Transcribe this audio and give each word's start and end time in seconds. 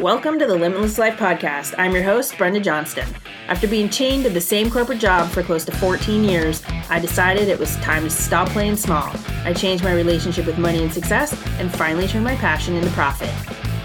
Welcome 0.00 0.38
to 0.40 0.46
the 0.46 0.54
Limitless 0.54 0.98
Life 0.98 1.16
Podcast. 1.16 1.74
I'm 1.78 1.94
your 1.94 2.02
host, 2.02 2.36
Brenda 2.36 2.60
Johnston. 2.60 3.08
After 3.48 3.66
being 3.66 3.88
chained 3.88 4.24
to 4.24 4.30
the 4.30 4.42
same 4.42 4.70
corporate 4.70 4.98
job 4.98 5.30
for 5.30 5.42
close 5.42 5.64
to 5.64 5.72
14 5.72 6.22
years, 6.22 6.62
I 6.90 7.00
decided 7.00 7.48
it 7.48 7.58
was 7.58 7.76
time 7.76 8.02
to 8.02 8.10
stop 8.10 8.50
playing 8.50 8.76
small. 8.76 9.10
I 9.44 9.54
changed 9.54 9.82
my 9.82 9.94
relationship 9.94 10.44
with 10.44 10.58
money 10.58 10.82
and 10.82 10.92
success 10.92 11.32
and 11.58 11.74
finally 11.74 12.06
turned 12.06 12.24
my 12.24 12.36
passion 12.36 12.74
into 12.74 12.90
profit. 12.90 13.32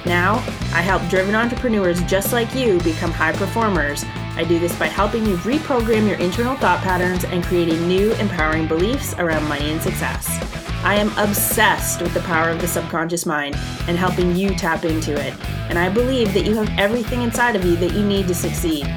Now, 0.05 0.35
I 0.73 0.81
help 0.81 1.01
driven 1.07 1.33
entrepreneurs 1.33 2.03
just 2.03 2.33
like 2.33 2.53
you 2.53 2.81
become 2.81 3.11
high 3.11 3.31
performers. 3.31 4.03
I 4.35 4.43
do 4.43 4.59
this 4.59 4.77
by 4.77 4.87
helping 4.87 5.25
you 5.25 5.37
reprogram 5.37 6.09
your 6.09 6.17
internal 6.19 6.57
thought 6.57 6.81
patterns 6.81 7.23
and 7.23 7.41
creating 7.41 7.87
new, 7.87 8.11
empowering 8.15 8.67
beliefs 8.67 9.13
around 9.13 9.47
money 9.47 9.71
and 9.71 9.81
success. 9.81 10.60
I 10.83 10.95
am 10.95 11.15
obsessed 11.15 12.01
with 12.01 12.11
the 12.15 12.21
power 12.21 12.49
of 12.49 12.59
the 12.59 12.67
subconscious 12.67 13.27
mind 13.27 13.55
and 13.87 13.95
helping 13.95 14.35
you 14.35 14.55
tap 14.55 14.83
into 14.83 15.13
it. 15.13 15.35
And 15.69 15.77
I 15.77 15.89
believe 15.89 16.33
that 16.33 16.43
you 16.43 16.55
have 16.55 16.71
everything 16.79 17.21
inside 17.21 17.55
of 17.55 17.63
you 17.63 17.75
that 17.75 17.93
you 17.93 18.03
need 18.03 18.27
to 18.29 18.33
succeed. 18.33 18.87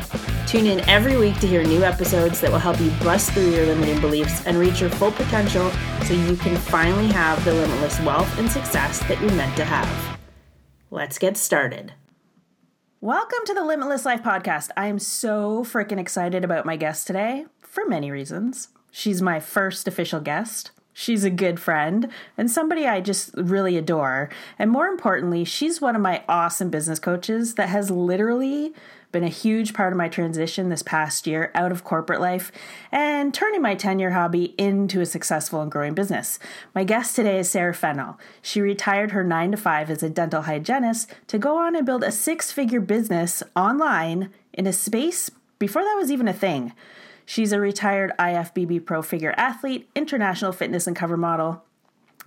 Tune 0.46 0.64
in 0.64 0.80
every 0.88 1.18
week 1.18 1.38
to 1.40 1.46
hear 1.46 1.62
new 1.62 1.84
episodes 1.84 2.40
that 2.40 2.50
will 2.50 2.58
help 2.58 2.80
you 2.80 2.90
bust 3.02 3.32
through 3.32 3.50
your 3.50 3.66
limiting 3.66 4.00
beliefs 4.00 4.46
and 4.46 4.56
reach 4.56 4.80
your 4.80 4.88
full 4.88 5.12
potential 5.12 5.70
so 6.04 6.14
you 6.14 6.36
can 6.36 6.56
finally 6.56 7.08
have 7.08 7.44
the 7.44 7.52
limitless 7.52 8.00
wealth 8.00 8.38
and 8.38 8.50
success 8.50 9.00
that 9.00 9.20
you're 9.20 9.32
meant 9.32 9.54
to 9.58 9.64
have. 9.66 10.18
Let's 10.90 11.18
get 11.18 11.36
started. 11.36 11.92
Welcome 13.02 13.40
to 13.44 13.52
the 13.52 13.64
Limitless 13.64 14.06
Life 14.06 14.22
Podcast. 14.22 14.70
I 14.74 14.86
am 14.86 14.98
so 14.98 15.62
freaking 15.64 15.98
excited 15.98 16.44
about 16.44 16.64
my 16.64 16.76
guest 16.76 17.06
today 17.06 17.44
for 17.60 17.84
many 17.84 18.10
reasons. 18.10 18.68
She's 18.90 19.20
my 19.20 19.38
first 19.38 19.86
official 19.86 20.20
guest. 20.20 20.70
She's 20.94 21.24
a 21.24 21.30
good 21.30 21.58
friend 21.58 22.08
and 22.38 22.50
somebody 22.50 22.86
I 22.86 23.00
just 23.00 23.34
really 23.34 23.76
adore. 23.76 24.30
And 24.58 24.70
more 24.70 24.86
importantly, 24.86 25.44
she's 25.44 25.80
one 25.80 25.96
of 25.96 26.00
my 26.00 26.22
awesome 26.28 26.70
business 26.70 27.00
coaches 27.00 27.56
that 27.56 27.68
has 27.68 27.90
literally 27.90 28.72
been 29.10 29.24
a 29.24 29.28
huge 29.28 29.74
part 29.74 29.92
of 29.92 29.96
my 29.96 30.08
transition 30.08 30.68
this 30.68 30.82
past 30.82 31.26
year 31.26 31.50
out 31.54 31.70
of 31.70 31.84
corporate 31.84 32.20
life 32.20 32.50
and 32.90 33.32
turning 33.32 33.62
my 33.62 33.74
10 33.74 33.98
year 33.98 34.10
hobby 34.10 34.54
into 34.58 35.00
a 35.00 35.06
successful 35.06 35.60
and 35.60 35.70
growing 35.70 35.94
business. 35.94 36.38
My 36.74 36.84
guest 36.84 37.14
today 37.16 37.38
is 37.38 37.48
Sara 37.48 37.74
Fennell. 37.74 38.18
She 38.42 38.60
retired 38.60 39.12
her 39.12 39.24
9 39.24 39.52
to 39.52 39.56
5 39.56 39.90
as 39.90 40.02
a 40.02 40.10
dental 40.10 40.42
hygienist 40.42 41.12
to 41.28 41.38
go 41.38 41.58
on 41.58 41.76
and 41.76 41.86
build 41.86 42.02
a 42.02 42.12
six 42.12 42.50
figure 42.52 42.80
business 42.80 43.42
online 43.56 44.30
in 44.52 44.66
a 44.66 44.72
space 44.72 45.30
before 45.58 45.82
that 45.82 45.96
was 45.96 46.10
even 46.10 46.28
a 46.28 46.32
thing. 46.32 46.72
She's 47.26 47.52
a 47.52 47.60
retired 47.60 48.12
IFBB 48.18 48.84
pro 48.84 49.02
figure 49.02 49.34
athlete, 49.36 49.88
international 49.94 50.52
fitness 50.52 50.86
and 50.86 50.96
cover 50.96 51.16
model, 51.16 51.62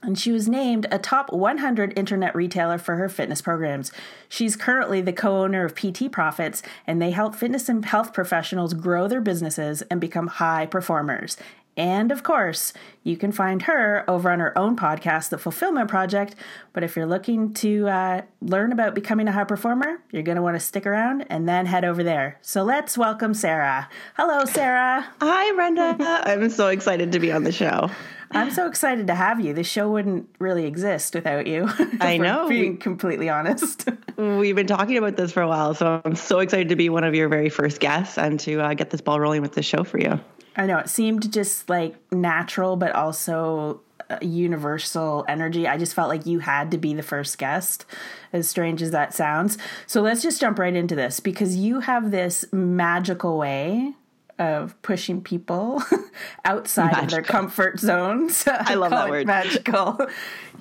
and 0.03 0.17
she 0.17 0.31
was 0.31 0.47
named 0.47 0.85
a 0.91 0.99
top 0.99 1.33
100 1.33 1.97
internet 1.97 2.35
retailer 2.35 2.77
for 2.77 2.97
her 2.97 3.09
fitness 3.09 3.41
programs. 3.41 3.91
She's 4.29 4.55
currently 4.55 5.01
the 5.01 5.13
co 5.13 5.43
owner 5.43 5.65
of 5.65 5.75
PT 5.75 6.11
Profits, 6.11 6.61
and 6.85 7.01
they 7.01 7.11
help 7.11 7.35
fitness 7.35 7.67
and 7.67 7.83
health 7.83 8.13
professionals 8.13 8.73
grow 8.73 9.07
their 9.07 9.21
businesses 9.21 9.81
and 9.83 9.99
become 9.99 10.27
high 10.27 10.67
performers. 10.67 11.37
And 11.77 12.11
of 12.11 12.23
course, 12.23 12.73
you 13.03 13.15
can 13.15 13.31
find 13.31 13.61
her 13.61 14.03
over 14.09 14.31
on 14.31 14.39
her 14.39 14.57
own 14.57 14.75
podcast, 14.75 15.29
The 15.29 15.37
Fulfillment 15.37 15.89
Project. 15.89 16.35
But 16.73 16.83
if 16.83 16.95
you're 16.95 17.05
looking 17.05 17.53
to 17.53 17.87
uh, 17.87 18.21
learn 18.41 18.71
about 18.71 18.95
becoming 18.95 19.27
a 19.27 19.31
high 19.31 19.43
performer, 19.43 20.01
you're 20.11 20.23
going 20.23 20.37
to 20.37 20.41
want 20.41 20.55
to 20.55 20.59
stick 20.59 20.87
around 20.87 21.25
and 21.29 21.47
then 21.47 21.67
head 21.67 21.85
over 21.85 22.03
there. 22.03 22.39
So 22.41 22.63
let's 22.63 22.97
welcome 22.97 23.35
Sara. 23.35 23.87
Hello, 24.15 24.43
Sara. 24.45 25.07
Hi, 25.21 25.53
Brenda. 25.53 25.95
I'm 26.25 26.49
so 26.49 26.67
excited 26.67 27.11
to 27.11 27.19
be 27.19 27.31
on 27.31 27.43
the 27.43 27.51
show. 27.51 27.91
I'm 28.31 28.51
so 28.51 28.67
excited 28.67 29.07
to 29.07 29.15
have 29.15 29.39
you. 29.39 29.53
The 29.53 29.63
show 29.63 29.89
wouldn't 29.89 30.27
really 30.39 30.65
exist 30.65 31.15
without 31.15 31.47
you. 31.47 31.69
I 32.01 32.17
know. 32.17 32.49
Being 32.49 32.77
completely 32.77 33.29
honest. 33.29 33.87
We've 34.17 34.55
been 34.55 34.67
talking 34.67 34.97
about 34.97 35.15
this 35.15 35.31
for 35.31 35.41
a 35.41 35.47
while, 35.47 35.73
so 35.75 36.01
I'm 36.03 36.15
so 36.15 36.39
excited 36.39 36.69
to 36.69 36.75
be 36.75 36.89
one 36.89 37.03
of 37.03 37.15
your 37.15 37.29
very 37.29 37.49
first 37.49 37.79
guests 37.79 38.17
and 38.17 38.39
to 38.41 38.59
uh, 38.61 38.73
get 38.73 38.89
this 38.89 39.01
ball 39.01 39.19
rolling 39.19 39.41
with 39.41 39.53
this 39.53 39.65
show 39.65 39.83
for 39.83 39.99
you. 39.99 40.19
I 40.57 40.65
know 40.65 40.79
it 40.79 40.89
seemed 40.89 41.31
just 41.31 41.69
like 41.69 41.95
natural, 42.11 42.75
but 42.75 42.91
also 42.93 43.81
uh, 44.09 44.17
universal 44.21 45.23
energy. 45.27 45.67
I 45.67 45.77
just 45.77 45.93
felt 45.93 46.09
like 46.09 46.25
you 46.25 46.39
had 46.39 46.71
to 46.71 46.77
be 46.77 46.93
the 46.93 47.03
first 47.03 47.37
guest, 47.37 47.85
as 48.33 48.49
strange 48.49 48.81
as 48.81 48.91
that 48.91 49.13
sounds. 49.13 49.57
So 49.85 50.01
let's 50.01 50.23
just 50.23 50.41
jump 50.41 50.57
right 50.57 50.73
into 50.73 50.95
this 50.95 51.19
because 51.19 51.55
you 51.55 51.81
have 51.81 52.09
this 52.09 52.45
magical 52.51 53.37
way 53.37 53.93
of 54.39 54.79
pushing 54.81 55.21
people 55.21 55.81
outside 56.45 56.91
magical. 56.91 57.03
of 57.03 57.09
their 57.11 57.21
comfort 57.23 57.79
zones. 57.79 58.45
I 58.47 58.75
love 58.75 58.91
that 58.91 59.09
word. 59.09 59.27
Magical. 59.27 60.07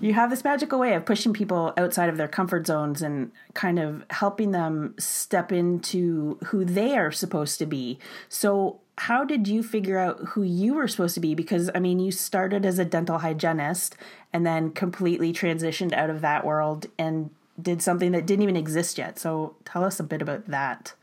you 0.00 0.14
have 0.14 0.30
this 0.30 0.44
magical 0.44 0.78
way 0.78 0.94
of 0.94 1.04
pushing 1.04 1.32
people 1.32 1.72
outside 1.76 2.08
of 2.08 2.16
their 2.16 2.28
comfort 2.28 2.66
zones 2.66 3.02
and 3.02 3.32
kind 3.54 3.78
of 3.78 4.04
helping 4.10 4.52
them 4.52 4.94
step 4.98 5.52
into 5.52 6.38
who 6.46 6.64
they 6.64 6.96
are 6.96 7.12
supposed 7.12 7.58
to 7.58 7.66
be. 7.66 7.98
So 8.28 8.80
how 8.98 9.24
did 9.24 9.46
you 9.46 9.62
figure 9.62 9.98
out 9.98 10.20
who 10.28 10.42
you 10.42 10.74
were 10.74 10.88
supposed 10.88 11.14
to 11.14 11.20
be? 11.20 11.34
Because 11.34 11.70
I 11.74 11.80
mean, 11.80 11.98
you 11.98 12.10
started 12.10 12.64
as 12.64 12.78
a 12.78 12.84
dental 12.84 13.18
hygienist 13.18 13.96
and 14.32 14.46
then 14.46 14.70
completely 14.70 15.32
transitioned 15.32 15.92
out 15.92 16.10
of 16.10 16.22
that 16.22 16.44
world 16.44 16.86
and 16.98 17.30
did 17.60 17.82
something 17.82 18.12
that 18.12 18.26
didn't 18.26 18.42
even 18.42 18.56
exist 18.56 18.98
yet. 18.98 19.18
So 19.18 19.54
tell 19.64 19.84
us 19.84 20.00
a 20.00 20.04
bit 20.04 20.22
about 20.22 20.46
that. 20.48 20.94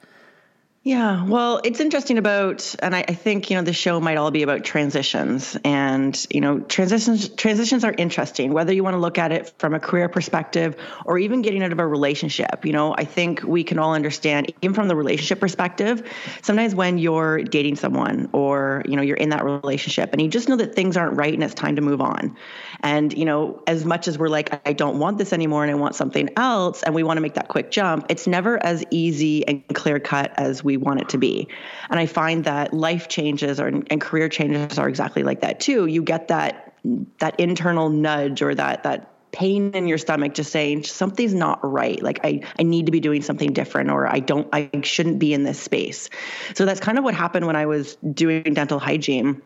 Yeah, 0.86 1.24
well, 1.24 1.62
it's 1.64 1.80
interesting 1.80 2.18
about, 2.18 2.76
and 2.80 2.94
I, 2.94 3.06
I, 3.08 3.14
think 3.14 3.50
you 3.50 3.56
know 3.56 3.64
the 3.64 3.72
show 3.72 4.02
might 4.02 4.18
all 4.18 4.32
be 4.32 4.44
about 4.44 4.66
transitions, 4.66 5.58
and 5.64 6.28
you 6.30 6.42
know 6.42 6.60
transitions 6.60 7.30
transitions 7.30 7.86
are 7.86 7.96
interesting. 7.98 8.52
Whether 8.52 8.74
you 8.74 8.84
want 8.84 8.96
to 8.96 9.00
look 9.00 9.18
at 9.18 9.32
it 9.32 9.54
from 9.60 9.74
a 9.74 9.80
career 9.80 10.10
perspective 10.10 10.76
or 11.06 11.18
even 11.18 11.42
getting 11.42 11.64
out 11.64 11.72
of 11.72 11.80
a 11.80 11.88
relationship, 11.88 12.66
you 12.66 12.74
know, 12.74 12.94
I 12.98 13.06
think 13.06 13.44
we 13.44 13.64
can 13.64 13.80
all 13.80 13.94
understand, 13.94 14.52
even 14.62 14.74
from 14.74 14.90
the 14.90 14.96
relationship 14.98 15.40
perspective. 15.40 16.06
Sometimes 16.42 16.76
when 16.76 16.98
you're 16.98 17.44
dating 17.44 17.78
someone 17.78 18.28
or 18.34 18.84
you 18.86 18.98
know 18.98 19.04
you're 19.04 19.16
in 19.16 19.30
that 19.30 19.46
relationship 19.46 20.10
and 20.12 20.22
you 20.22 20.28
just 20.28 20.50
know 20.50 20.58
that 20.58 20.76
things 20.76 20.98
aren't 20.98 21.16
right 21.16 21.34
and 21.34 21.46
it's 21.46 21.54
time 21.54 21.78
to 21.78 21.82
move 21.82 22.02
on, 22.02 22.36
and 22.82 23.18
you 23.18 23.24
know 23.24 23.64
as 23.68 23.86
much 23.86 24.10
as 24.10 24.18
we're 24.18 24.28
like 24.28 24.68
I 24.68 24.74
don't 24.74 25.00
want 25.00 25.18
this 25.18 25.32
anymore 25.32 25.64
and 25.64 25.72
I 25.72 25.76
want 25.76 25.96
something 25.96 26.28
else, 26.36 26.84
and 26.84 26.94
we 26.94 27.04
want 27.04 27.16
to 27.16 27.22
make 27.22 27.36
that 27.36 27.48
quick 27.48 27.72
jump, 27.72 28.08
it's 28.10 28.28
never 28.28 28.62
as 28.62 28.84
easy 28.92 29.48
and 29.48 29.64
clear 29.74 30.02
cut 30.02 30.38
as 30.38 30.62
we 30.62 30.73
we 30.74 30.84
want 30.84 31.02
it 31.02 31.10
to 31.10 31.18
be. 31.18 31.48
And 31.90 32.00
I 32.00 32.06
find 32.06 32.44
that 32.46 32.74
life 32.74 33.08
changes 33.08 33.60
or, 33.60 33.68
and 33.68 34.02
career 34.02 34.30
changes 34.30 34.80
are 34.80 34.90
exactly 34.90 35.24
like 35.24 35.42
that 35.42 35.60
too. 35.60 35.86
You 35.86 36.02
get 36.02 36.30
that 36.30 36.74
that 37.20 37.40
internal 37.40 37.90
nudge 37.90 38.42
or 38.42 38.54
that 38.56 38.84
that 38.84 39.10
pain 39.32 39.72
in 39.72 39.88
your 39.88 39.98
stomach 39.98 40.34
just 40.34 40.52
saying 40.52 40.84
something's 40.84 41.34
not 41.34 41.60
right 41.64 42.04
like 42.04 42.20
i 42.24 42.42
i 42.60 42.64
need 42.64 42.86
to 42.86 42.92
be 42.92 43.00
doing 43.00 43.22
something 43.22 43.52
different 43.52 43.90
or 43.90 44.06
i 44.06 44.20
don't 44.20 44.48
i 44.54 44.70
shouldn't 44.84 45.18
be 45.18 45.34
in 45.34 45.44
this 45.44 45.60
space 45.60 46.10
so 46.54 46.66
that's 46.66 46.80
kind 46.80 47.00
of 47.00 47.04
what 47.04 47.16
happened 47.16 47.48
when 47.48 47.56
i 47.56 47.66
was 47.66 47.96
doing 48.14 48.44
dental 48.54 48.78
hygiene 48.78 49.42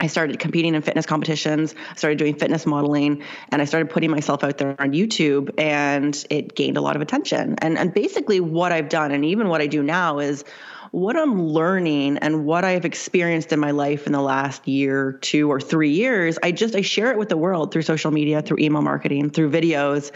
I 0.00 0.06
started 0.06 0.38
competing 0.38 0.74
in 0.74 0.82
fitness 0.82 1.06
competitions, 1.06 1.74
started 1.96 2.18
doing 2.18 2.34
fitness 2.34 2.66
modeling, 2.66 3.22
and 3.50 3.60
I 3.62 3.66
started 3.66 3.90
putting 3.90 4.10
myself 4.10 4.42
out 4.42 4.58
there 4.58 4.74
on 4.80 4.92
YouTube 4.92 5.54
and 5.58 6.24
it 6.30 6.54
gained 6.54 6.76
a 6.76 6.80
lot 6.80 6.96
of 6.96 7.02
attention. 7.02 7.56
And 7.58 7.78
and 7.78 7.92
basically 7.92 8.40
what 8.40 8.72
I've 8.72 8.88
done 8.88 9.12
and 9.12 9.24
even 9.24 9.48
what 9.48 9.60
I 9.60 9.66
do 9.66 9.82
now 9.82 10.18
is 10.18 10.44
what 10.92 11.16
I'm 11.16 11.48
learning 11.48 12.18
and 12.18 12.44
what 12.44 12.64
I've 12.64 12.84
experienced 12.84 13.52
in 13.52 13.58
my 13.58 13.70
life 13.70 14.06
in 14.06 14.12
the 14.12 14.20
last 14.20 14.68
year, 14.68 15.12
two 15.12 15.50
or 15.50 15.58
three 15.58 15.92
years, 15.92 16.38
I 16.42 16.52
just 16.52 16.74
I 16.76 16.82
share 16.82 17.10
it 17.10 17.18
with 17.18 17.30
the 17.30 17.36
world 17.36 17.72
through 17.72 17.82
social 17.82 18.10
media, 18.10 18.42
through 18.42 18.58
email 18.60 18.82
marketing, 18.82 19.30
through 19.30 19.50
videos. 19.50 20.10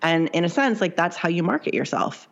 And 0.00 0.28
in 0.30 0.44
a 0.44 0.48
sense, 0.48 0.80
like 0.80 0.96
that's 0.96 1.16
how 1.16 1.28
you 1.28 1.42
market 1.42 1.74
yourself. 1.74 2.28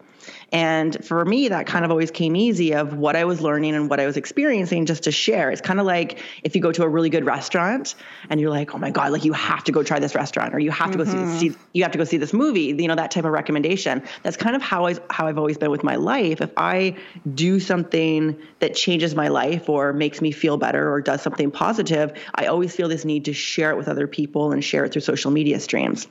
And 0.52 1.04
for 1.04 1.24
me, 1.24 1.48
that 1.48 1.66
kind 1.66 1.84
of 1.84 1.90
always 1.90 2.10
came 2.10 2.34
easy 2.34 2.72
of 2.72 2.94
what 2.94 3.14
I 3.14 3.24
was 3.24 3.40
learning 3.40 3.74
and 3.74 3.88
what 3.88 4.00
I 4.00 4.06
was 4.06 4.16
experiencing 4.16 4.86
just 4.86 5.04
to 5.04 5.12
share. 5.12 5.50
It's 5.50 5.60
kind 5.60 5.78
of 5.78 5.86
like 5.86 6.18
if 6.42 6.56
you 6.56 6.62
go 6.62 6.72
to 6.72 6.82
a 6.82 6.88
really 6.88 7.08
good 7.08 7.24
restaurant 7.24 7.94
and 8.28 8.40
you're 8.40 8.50
like, 8.50 8.74
oh 8.74 8.78
my 8.78 8.90
God, 8.90 9.12
like 9.12 9.24
you 9.24 9.32
have 9.32 9.62
to 9.64 9.72
go 9.72 9.82
try 9.82 10.00
this 10.00 10.14
restaurant 10.14 10.54
or 10.54 10.58
you 10.58 10.70
have 10.72 10.90
to 10.92 10.98
mm-hmm. 10.98 11.26
go 11.26 11.34
see, 11.38 11.50
see, 11.50 11.58
you 11.72 11.84
have 11.84 11.92
to 11.92 11.98
go 11.98 12.04
see 12.04 12.16
this 12.16 12.32
movie, 12.32 12.74
you 12.76 12.88
know, 12.88 12.96
that 12.96 13.12
type 13.12 13.24
of 13.24 13.30
recommendation. 13.30 14.02
That's 14.22 14.36
kind 14.36 14.56
of 14.56 14.62
how 14.62 14.86
I, 14.86 14.96
how 15.08 15.28
I've 15.28 15.38
always 15.38 15.56
been 15.56 15.70
with 15.70 15.84
my 15.84 15.96
life. 15.96 16.40
If 16.40 16.50
I 16.56 16.96
do 17.32 17.60
something 17.60 18.36
that 18.58 18.74
changes 18.74 19.14
my 19.14 19.28
life 19.28 19.68
or 19.68 19.92
makes 19.92 20.20
me 20.20 20.32
feel 20.32 20.56
better 20.56 20.92
or 20.92 21.00
does 21.00 21.22
something 21.22 21.50
positive, 21.50 22.12
I 22.34 22.46
always 22.46 22.74
feel 22.74 22.88
this 22.88 23.04
need 23.04 23.26
to 23.26 23.32
share 23.32 23.70
it 23.70 23.76
with 23.76 23.88
other 23.88 24.08
people 24.08 24.52
and 24.52 24.64
share 24.64 24.84
it 24.84 24.92
through 24.92 25.02
social 25.02 25.30
media 25.30 25.60
streams. 25.60 26.08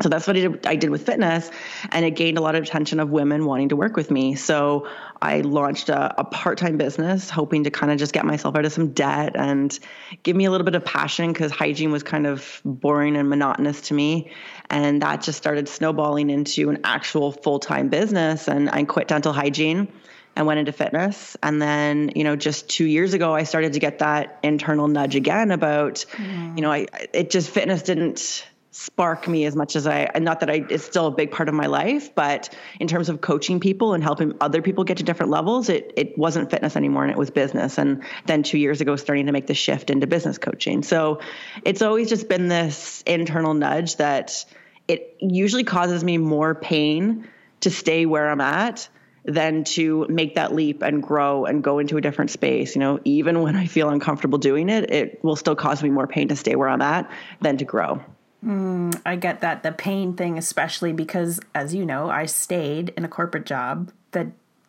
So 0.00 0.08
that's 0.08 0.26
what 0.26 0.36
I 0.66 0.76
did 0.76 0.90
with 0.90 1.04
fitness, 1.04 1.50
and 1.90 2.04
it 2.04 2.12
gained 2.12 2.38
a 2.38 2.40
lot 2.40 2.54
of 2.54 2.62
attention 2.64 3.00
of 3.00 3.10
women 3.10 3.44
wanting 3.44 3.70
to 3.70 3.76
work 3.76 3.96
with 3.96 4.10
me. 4.10 4.34
So 4.34 4.88
I 5.20 5.40
launched 5.40 5.88
a, 5.88 6.20
a 6.20 6.24
part 6.24 6.58
time 6.58 6.76
business, 6.76 7.30
hoping 7.30 7.64
to 7.64 7.70
kind 7.70 7.92
of 7.92 7.98
just 7.98 8.12
get 8.12 8.24
myself 8.24 8.56
out 8.56 8.64
of 8.64 8.72
some 8.72 8.92
debt 8.92 9.36
and 9.36 9.78
give 10.22 10.36
me 10.36 10.46
a 10.46 10.50
little 10.50 10.64
bit 10.64 10.74
of 10.74 10.84
passion 10.84 11.32
because 11.32 11.52
hygiene 11.52 11.92
was 11.92 12.02
kind 12.02 12.26
of 12.26 12.60
boring 12.64 13.16
and 13.16 13.28
monotonous 13.28 13.82
to 13.82 13.94
me. 13.94 14.30
And 14.70 15.02
that 15.02 15.22
just 15.22 15.38
started 15.38 15.68
snowballing 15.68 16.30
into 16.30 16.70
an 16.70 16.80
actual 16.84 17.32
full 17.32 17.58
time 17.58 17.88
business. 17.88 18.48
And 18.48 18.70
I 18.70 18.84
quit 18.84 19.08
dental 19.08 19.32
hygiene 19.32 19.88
and 20.36 20.46
went 20.46 20.58
into 20.58 20.72
fitness. 20.72 21.36
And 21.42 21.60
then, 21.60 22.12
you 22.14 22.24
know, 22.24 22.36
just 22.36 22.68
two 22.68 22.84
years 22.84 23.14
ago, 23.14 23.34
I 23.34 23.44
started 23.44 23.72
to 23.74 23.78
get 23.78 24.00
that 24.00 24.38
internal 24.42 24.88
nudge 24.88 25.16
again 25.16 25.50
about, 25.50 26.04
mm. 26.12 26.56
you 26.56 26.62
know, 26.62 26.72
I, 26.72 26.86
it 27.12 27.30
just 27.30 27.50
fitness 27.50 27.82
didn't 27.82 28.46
spark 28.76 29.26
me 29.26 29.46
as 29.46 29.56
much 29.56 29.74
as 29.74 29.86
I, 29.86 30.10
not 30.20 30.40
that 30.40 30.50
I, 30.50 30.62
it's 30.68 30.84
still 30.84 31.06
a 31.06 31.10
big 31.10 31.30
part 31.30 31.48
of 31.48 31.54
my 31.54 31.64
life, 31.64 32.14
but 32.14 32.54
in 32.78 32.86
terms 32.86 33.08
of 33.08 33.22
coaching 33.22 33.58
people 33.58 33.94
and 33.94 34.04
helping 34.04 34.34
other 34.38 34.60
people 34.60 34.84
get 34.84 34.98
to 34.98 35.02
different 35.02 35.30
levels, 35.30 35.70
it, 35.70 35.94
it 35.96 36.18
wasn't 36.18 36.50
fitness 36.50 36.76
anymore 36.76 37.02
and 37.02 37.10
it 37.10 37.16
was 37.16 37.30
business. 37.30 37.78
And 37.78 38.02
then 38.26 38.42
two 38.42 38.58
years 38.58 38.82
ago, 38.82 38.96
starting 38.96 39.26
to 39.26 39.32
make 39.32 39.46
the 39.46 39.54
shift 39.54 39.88
into 39.88 40.06
business 40.06 40.36
coaching. 40.36 40.82
So 40.82 41.20
it's 41.64 41.80
always 41.80 42.10
just 42.10 42.28
been 42.28 42.48
this 42.48 43.02
internal 43.06 43.54
nudge 43.54 43.96
that 43.96 44.44
it 44.86 45.16
usually 45.20 45.64
causes 45.64 46.04
me 46.04 46.18
more 46.18 46.54
pain 46.54 47.26
to 47.60 47.70
stay 47.70 48.04
where 48.04 48.28
I'm 48.28 48.42
at 48.42 48.90
than 49.24 49.64
to 49.64 50.06
make 50.10 50.34
that 50.34 50.54
leap 50.54 50.82
and 50.82 51.02
grow 51.02 51.46
and 51.46 51.64
go 51.64 51.78
into 51.78 51.96
a 51.96 52.02
different 52.02 52.30
space. 52.30 52.76
You 52.76 52.80
know, 52.80 53.00
even 53.04 53.40
when 53.40 53.56
I 53.56 53.68
feel 53.68 53.88
uncomfortable 53.88 54.38
doing 54.38 54.68
it, 54.68 54.90
it 54.90 55.24
will 55.24 55.34
still 55.34 55.56
cause 55.56 55.82
me 55.82 55.88
more 55.88 56.06
pain 56.06 56.28
to 56.28 56.36
stay 56.36 56.56
where 56.56 56.68
I'm 56.68 56.82
at 56.82 57.10
than 57.40 57.56
to 57.56 57.64
grow. 57.64 58.02
Mm, 58.44 59.00
I 59.04 59.16
get 59.16 59.40
that. 59.40 59.62
The 59.62 59.72
pain 59.72 60.14
thing, 60.14 60.38
especially 60.38 60.92
because, 60.92 61.40
as 61.54 61.74
you 61.74 61.84
know, 61.84 62.10
I 62.10 62.26
stayed 62.26 62.90
in 62.90 63.04
a 63.04 63.08
corporate 63.08 63.46
job 63.46 63.92
that 64.12 64.28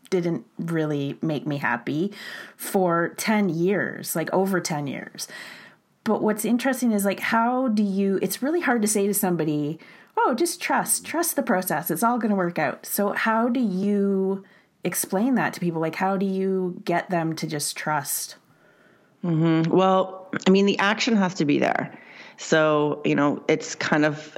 didn't 0.10 0.46
really 0.58 1.18
make 1.22 1.46
me 1.46 1.58
happy 1.58 2.12
for 2.56 3.10
10 3.18 3.50
years, 3.50 4.16
like 4.16 4.34
over 4.34 4.60
10 4.60 4.88
years. 4.88 5.28
But 6.04 6.24
what's 6.24 6.46
interesting 6.46 6.94
is 6.94 7.04
like, 7.04 7.20
how 7.20 7.68
do 7.68 7.84
you, 7.84 8.18
it's 8.22 8.42
really 8.42 8.62
hard 8.62 8.82
to 8.82 8.88
say 8.88 9.08
to 9.08 9.14
somebody, 9.14 9.78
oh, 10.18 10.34
just 10.34 10.62
trust, 10.62 11.06
trust 11.06 11.36
the 11.36 11.44
process. 11.44 11.92
It's 11.92 12.04
all 12.04 12.18
going 12.18 12.30
to 12.30 12.36
work 12.36 12.58
out. 12.58 12.86
So, 12.86 13.12
how 13.12 13.50
do 13.50 13.60
you 13.60 14.46
explain 14.84 15.36
that 15.36 15.54
to 15.54 15.60
people? 15.60 15.82
Like, 15.82 15.96
how 15.96 16.18
do 16.18 16.26
you 16.26 16.82
get 16.86 17.10
them 17.10 17.36
to 17.36 17.48
just 17.48 17.76
trust? 17.76 18.38
Mm-hmm. 19.24 19.70
Well, 19.70 20.30
I 20.48 20.50
mean, 20.50 20.66
the 20.66 20.80
action 20.80 21.16
has 21.18 21.34
to 21.36 21.46
be 21.46 21.60
there. 21.60 21.98
So, 22.38 23.02
you 23.04 23.16
know, 23.16 23.44
it's 23.48 23.76
kind 23.76 24.06
of 24.06 24.38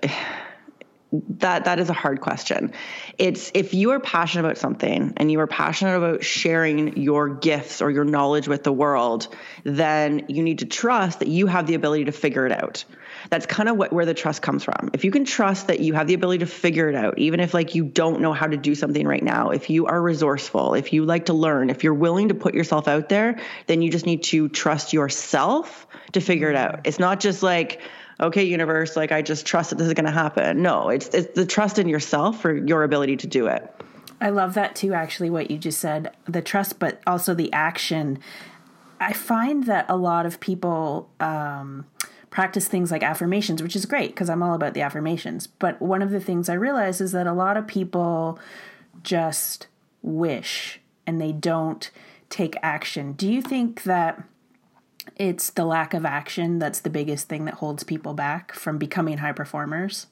that 1.11 1.65
that 1.65 1.79
is 1.79 1.89
a 1.89 1.93
hard 1.93 2.21
question. 2.21 2.71
It's 3.17 3.51
if 3.55 3.73
you 3.73 3.91
are 3.91 3.99
passionate 3.99 4.45
about 4.45 4.59
something 4.59 5.13
and 5.17 5.31
you 5.31 5.39
are 5.39 5.47
passionate 5.47 5.97
about 5.97 6.23
sharing 6.23 6.97
your 6.97 7.29
gifts 7.29 7.81
or 7.81 7.89
your 7.89 8.03
knowledge 8.03 8.47
with 8.47 8.63
the 8.63 8.71
world, 8.71 9.27
then 9.63 10.25
you 10.27 10.43
need 10.43 10.59
to 10.59 10.65
trust 10.65 11.19
that 11.19 11.27
you 11.27 11.47
have 11.47 11.65
the 11.65 11.73
ability 11.73 12.05
to 12.05 12.11
figure 12.11 12.45
it 12.45 12.51
out. 12.51 12.85
That's 13.31 13.47
kind 13.47 13.69
of 13.69 13.77
what 13.77 13.91
where 13.91 14.05
the 14.05 14.13
trust 14.13 14.43
comes 14.43 14.63
from. 14.63 14.91
If 14.93 15.03
you 15.03 15.09
can 15.09 15.25
trust 15.25 15.67
that 15.67 15.79
you 15.79 15.93
have 15.93 16.05
the 16.05 16.13
ability 16.13 16.39
to 16.39 16.45
figure 16.45 16.89
it 16.89 16.95
out, 16.95 17.17
even 17.17 17.39
if 17.39 17.55
like 17.55 17.73
you 17.73 17.83
don't 17.83 18.21
know 18.21 18.33
how 18.33 18.45
to 18.45 18.57
do 18.57 18.75
something 18.75 19.07
right 19.07 19.23
now, 19.23 19.49
if 19.49 19.69
you 19.71 19.87
are 19.87 19.99
resourceful, 19.99 20.75
if 20.75 20.93
you 20.93 21.05
like 21.05 21.25
to 21.25 21.33
learn, 21.33 21.71
if 21.71 21.83
you're 21.83 21.93
willing 21.95 22.27
to 22.27 22.35
put 22.35 22.53
yourself 22.53 22.87
out 22.87 23.09
there, 23.09 23.39
then 23.65 23.81
you 23.81 23.89
just 23.89 24.05
need 24.05 24.23
to 24.23 24.47
trust 24.47 24.93
yourself 24.93 25.87
to 26.11 26.21
figure 26.21 26.51
it 26.51 26.55
out. 26.55 26.81
It's 26.85 26.99
not 26.99 27.19
just 27.19 27.41
like, 27.41 27.81
okay, 28.19 28.43
universe, 28.43 28.95
like 28.95 29.11
I 29.11 29.21
just 29.21 29.45
trust 29.45 29.69
that 29.69 29.77
this 29.77 29.87
is 29.87 29.93
going 29.93 30.05
to 30.05 30.11
happen. 30.11 30.61
No, 30.61 30.89
it's 30.89 31.07
it's 31.09 31.35
the 31.35 31.45
trust 31.45 31.79
in 31.79 31.87
yourself 31.87 32.41
for 32.41 32.55
your 32.55 32.83
ability 32.83 33.17
to 33.17 33.27
do 33.27 33.47
it. 33.47 33.73
I 34.21 34.29
love 34.29 34.53
that 34.55 34.75
too 34.75 34.93
actually 34.93 35.29
what 35.29 35.49
you 35.49 35.57
just 35.57 35.79
said, 35.79 36.13
the 36.25 36.41
trust 36.41 36.79
but 36.79 37.01
also 37.07 37.33
the 37.33 37.51
action. 37.53 38.19
I 38.99 39.13
find 39.13 39.63
that 39.65 39.85
a 39.87 39.95
lot 39.95 40.25
of 40.25 40.41
people 40.41 41.09
um, 41.21 41.85
practice 42.29 42.67
things 42.67 42.91
like 42.91 43.01
affirmations, 43.01 43.63
which 43.63 43.75
is 43.75 43.85
great 43.85 44.09
because 44.09 44.29
I'm 44.29 44.43
all 44.43 44.53
about 44.53 44.73
the 44.73 44.81
affirmations. 44.81 45.47
But 45.47 45.81
one 45.81 46.01
of 46.01 46.11
the 46.11 46.19
things 46.19 46.49
I 46.49 46.53
realize 46.53 46.99
is 46.99 47.13
that 47.13 47.27
a 47.27 47.33
lot 47.33 47.55
of 47.55 47.65
people 47.65 48.39
just 49.03 49.67
wish 50.01 50.81
and 51.07 51.21
they 51.21 51.31
don't 51.31 51.89
take 52.29 52.55
action. 52.61 53.13
Do 53.13 53.31
you 53.31 53.41
think 53.41 53.83
that 53.83 54.21
it's 55.15 55.49
the 55.49 55.65
lack 55.65 55.93
of 55.93 56.05
action 56.05 56.59
that's 56.59 56.79
the 56.79 56.89
biggest 56.89 57.27
thing 57.27 57.45
that 57.45 57.55
holds 57.55 57.83
people 57.83 58.13
back 58.13 58.53
from 58.53 58.77
becoming 58.77 59.19
high 59.19 59.31
performers. 59.31 60.07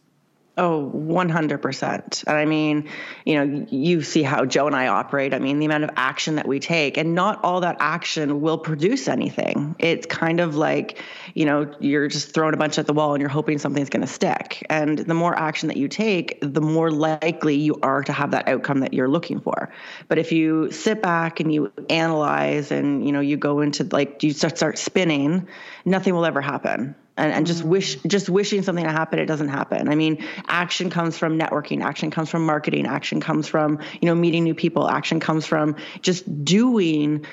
Oh, 0.60 0.92
100%. 0.92 2.24
And 2.26 2.36
I 2.36 2.46
mean, 2.46 2.90
you 3.26 3.46
know, 3.46 3.68
you 3.70 4.02
see 4.02 4.24
how 4.24 4.44
Joe 4.44 4.66
and 4.66 4.76
I 4.76 4.88
operate. 4.88 5.36
I 5.36 5.40
mean, 5.40 5.60
the 5.60 5.66
amount 5.66 5.84
of 5.84 5.92
action 5.96 6.38
that 6.38 6.48
we 6.48 6.60
take, 6.60 6.98
and 6.98 7.14
not 7.14 7.44
all 7.44 7.62
that 7.62 7.78
action 7.80 8.42
will 8.42 8.58
produce 8.58 9.08
anything. 9.08 9.76
It's 9.78 10.08
kind 10.08 10.40
of 10.40 10.56
like, 10.56 11.04
you 11.36 11.46
know, 11.46 11.72
you're 11.80 12.08
just 12.08 12.34
throwing 12.34 12.56
a 12.56 12.58
bunch 12.58 12.80
at 12.80 12.88
the 12.88 12.94
wall 12.94 13.14
and 13.14 13.22
you're 13.22 13.30
hoping 13.30 13.60
something's 13.60 13.90
going 13.90 14.02
to 14.02 14.12
stick. 14.12 14.66
And 14.68 14.98
the 14.98 15.14
more 15.14 15.38
action 15.38 15.68
that 15.68 15.78
you 15.78 15.88
take, 15.88 16.40
the 16.42 16.62
more 16.62 16.90
likely 16.90 17.56
you 17.58 17.78
are 17.84 18.02
to 18.02 18.12
have 18.12 18.32
that 18.32 18.48
outcome 18.48 18.80
that 18.80 18.96
you're 18.96 19.10
looking 19.10 19.40
for. 19.40 19.72
But 20.08 20.18
if 20.18 20.32
you 20.32 20.72
sit 20.72 21.04
back 21.04 21.40
and 21.40 21.54
you 21.54 21.72
analyze 21.88 22.72
and, 22.72 23.06
you 23.06 23.12
know, 23.12 23.20
you 23.20 23.38
go 23.38 23.60
into 23.62 23.84
like, 23.84 24.24
you 24.24 24.32
start, 24.32 24.58
start 24.58 24.80
spinning, 24.80 25.48
nothing 25.86 26.16
will 26.16 26.26
ever 26.26 26.42
happen 26.42 26.96
and, 27.18 27.34
and 27.34 27.48
just 27.48 27.64
wish 27.64 27.96
just 28.04 28.30
wishing 28.30 28.62
something 28.62 28.86
to 28.86 28.92
happen 28.92 29.20
it 29.20 29.26
doesn't 29.26 29.50
happen 29.50 29.90
i 29.90 29.96
mean 29.96 30.26
action 30.48 30.90
comes 30.90 31.18
from 31.18 31.38
networking 31.38 31.84
action 31.84 32.12
comes 32.12 32.30
from 32.30 32.46
marketing 32.46 32.86
action 32.86 33.20
comes 33.20 33.48
from 33.48 33.80
you 34.00 34.06
know 34.06 34.16
meeting 34.16 34.44
new 34.44 34.56
people 34.56 34.88
action 34.90 35.20
comes 35.20 35.46
from 35.46 35.76
just 36.02 36.46
doing 36.46 37.26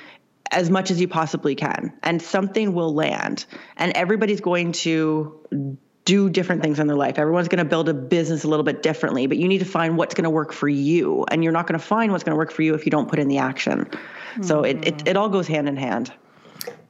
as 0.51 0.71
much 0.71 0.91
as 0.91 1.01
you 1.01 1.09
possibly 1.09 1.55
can 1.55 1.93
and 2.03 2.21
something 2.21 2.75
will 2.75 2.95
land 2.95 3.47
and 3.77 3.93
everybody's 3.93 4.41
going 4.41 4.73
to 4.73 5.79
do 6.05 6.29
different 6.29 6.63
things 6.63 6.79
in 6.79 6.87
their 6.87 6.97
life. 6.97 7.19
Everyone's 7.19 7.49
going 7.49 7.59
to 7.59 7.65
build 7.65 7.89
a 7.89 7.95
business 7.95 8.45
a 8.45 8.49
little 8.49 8.65
bit 8.65 8.83
differently, 8.83 9.27
but 9.27 9.39
you 9.39 9.49
need 9.49 9.61
to 9.61 9.65
find 9.65 9.97
what's 9.97 10.15
going 10.15 10.25
to 10.25 10.31
work 10.31 10.53
for 10.53 10.69
you. 10.69 11.25
And 11.31 11.43
you're 11.43 11.53
not 11.53 11.67
going 11.67 11.79
to 11.79 11.85
find 11.85 12.13
what's 12.13 12.25
going 12.25 12.35
to 12.35 12.37
work 12.37 12.53
for 12.53 12.63
you 12.63 12.75
if 12.75 12.85
you 12.85 12.91
don't 12.91 13.09
put 13.09 13.19
in 13.19 13.29
the 13.29 13.39
action. 13.39 13.87
Mm-hmm. 13.87 14.43
So 14.43 14.65
it, 14.65 14.87
it, 14.87 15.09
it 15.09 15.17
all 15.17 15.31
goes 15.31 15.47
hand 15.47 15.67
in 15.67 15.77
hand. 15.77 16.13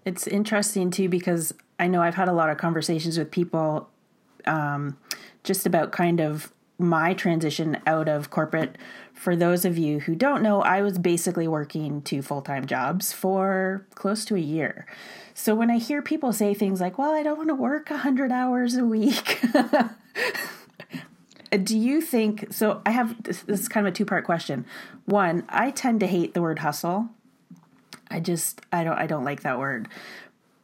It's 0.04 0.26
interesting 0.26 0.90
too 0.90 1.08
because 1.08 1.54
I 1.78 1.86
know 1.86 2.02
I've 2.02 2.14
had 2.14 2.28
a 2.28 2.32
lot 2.32 2.50
of 2.50 2.58
conversations 2.58 3.18
with 3.18 3.30
people 3.30 3.88
um, 4.46 4.98
just 5.42 5.66
about 5.66 5.92
kind 5.92 6.20
of 6.20 6.52
my 6.78 7.14
transition 7.14 7.78
out 7.86 8.08
of 8.08 8.30
corporate. 8.30 8.76
For 9.12 9.36
those 9.36 9.64
of 9.64 9.78
you 9.78 10.00
who 10.00 10.14
don't 10.14 10.42
know, 10.42 10.60
I 10.62 10.82
was 10.82 10.98
basically 10.98 11.46
working 11.48 12.02
two 12.02 12.20
full 12.20 12.42
time 12.42 12.66
jobs 12.66 13.12
for 13.12 13.86
close 13.94 14.24
to 14.26 14.36
a 14.36 14.40
year. 14.40 14.86
So 15.34 15.54
when 15.54 15.70
I 15.70 15.78
hear 15.78 16.02
people 16.02 16.32
say 16.32 16.54
things 16.54 16.80
like, 16.80 16.98
well, 16.98 17.12
I 17.12 17.22
don't 17.22 17.38
want 17.38 17.48
to 17.48 17.54
work 17.54 17.90
100 17.90 18.30
hours 18.32 18.76
a 18.76 18.84
week. 18.84 19.40
Do 21.62 21.78
you 21.78 22.00
think 22.00 22.52
so? 22.52 22.82
I 22.84 22.90
have 22.90 23.22
this, 23.22 23.42
this 23.42 23.60
is 23.60 23.68
kind 23.68 23.86
of 23.86 23.92
a 23.92 23.96
two 23.96 24.04
part 24.04 24.24
question. 24.24 24.66
One, 25.04 25.44
I 25.48 25.70
tend 25.70 26.00
to 26.00 26.06
hate 26.06 26.34
the 26.34 26.42
word 26.42 26.58
hustle. 26.60 27.10
I 28.14 28.20
just 28.20 28.60
I 28.72 28.84
don't 28.84 28.96
I 28.96 29.08
don't 29.08 29.24
like 29.24 29.42
that 29.42 29.58
word. 29.58 29.88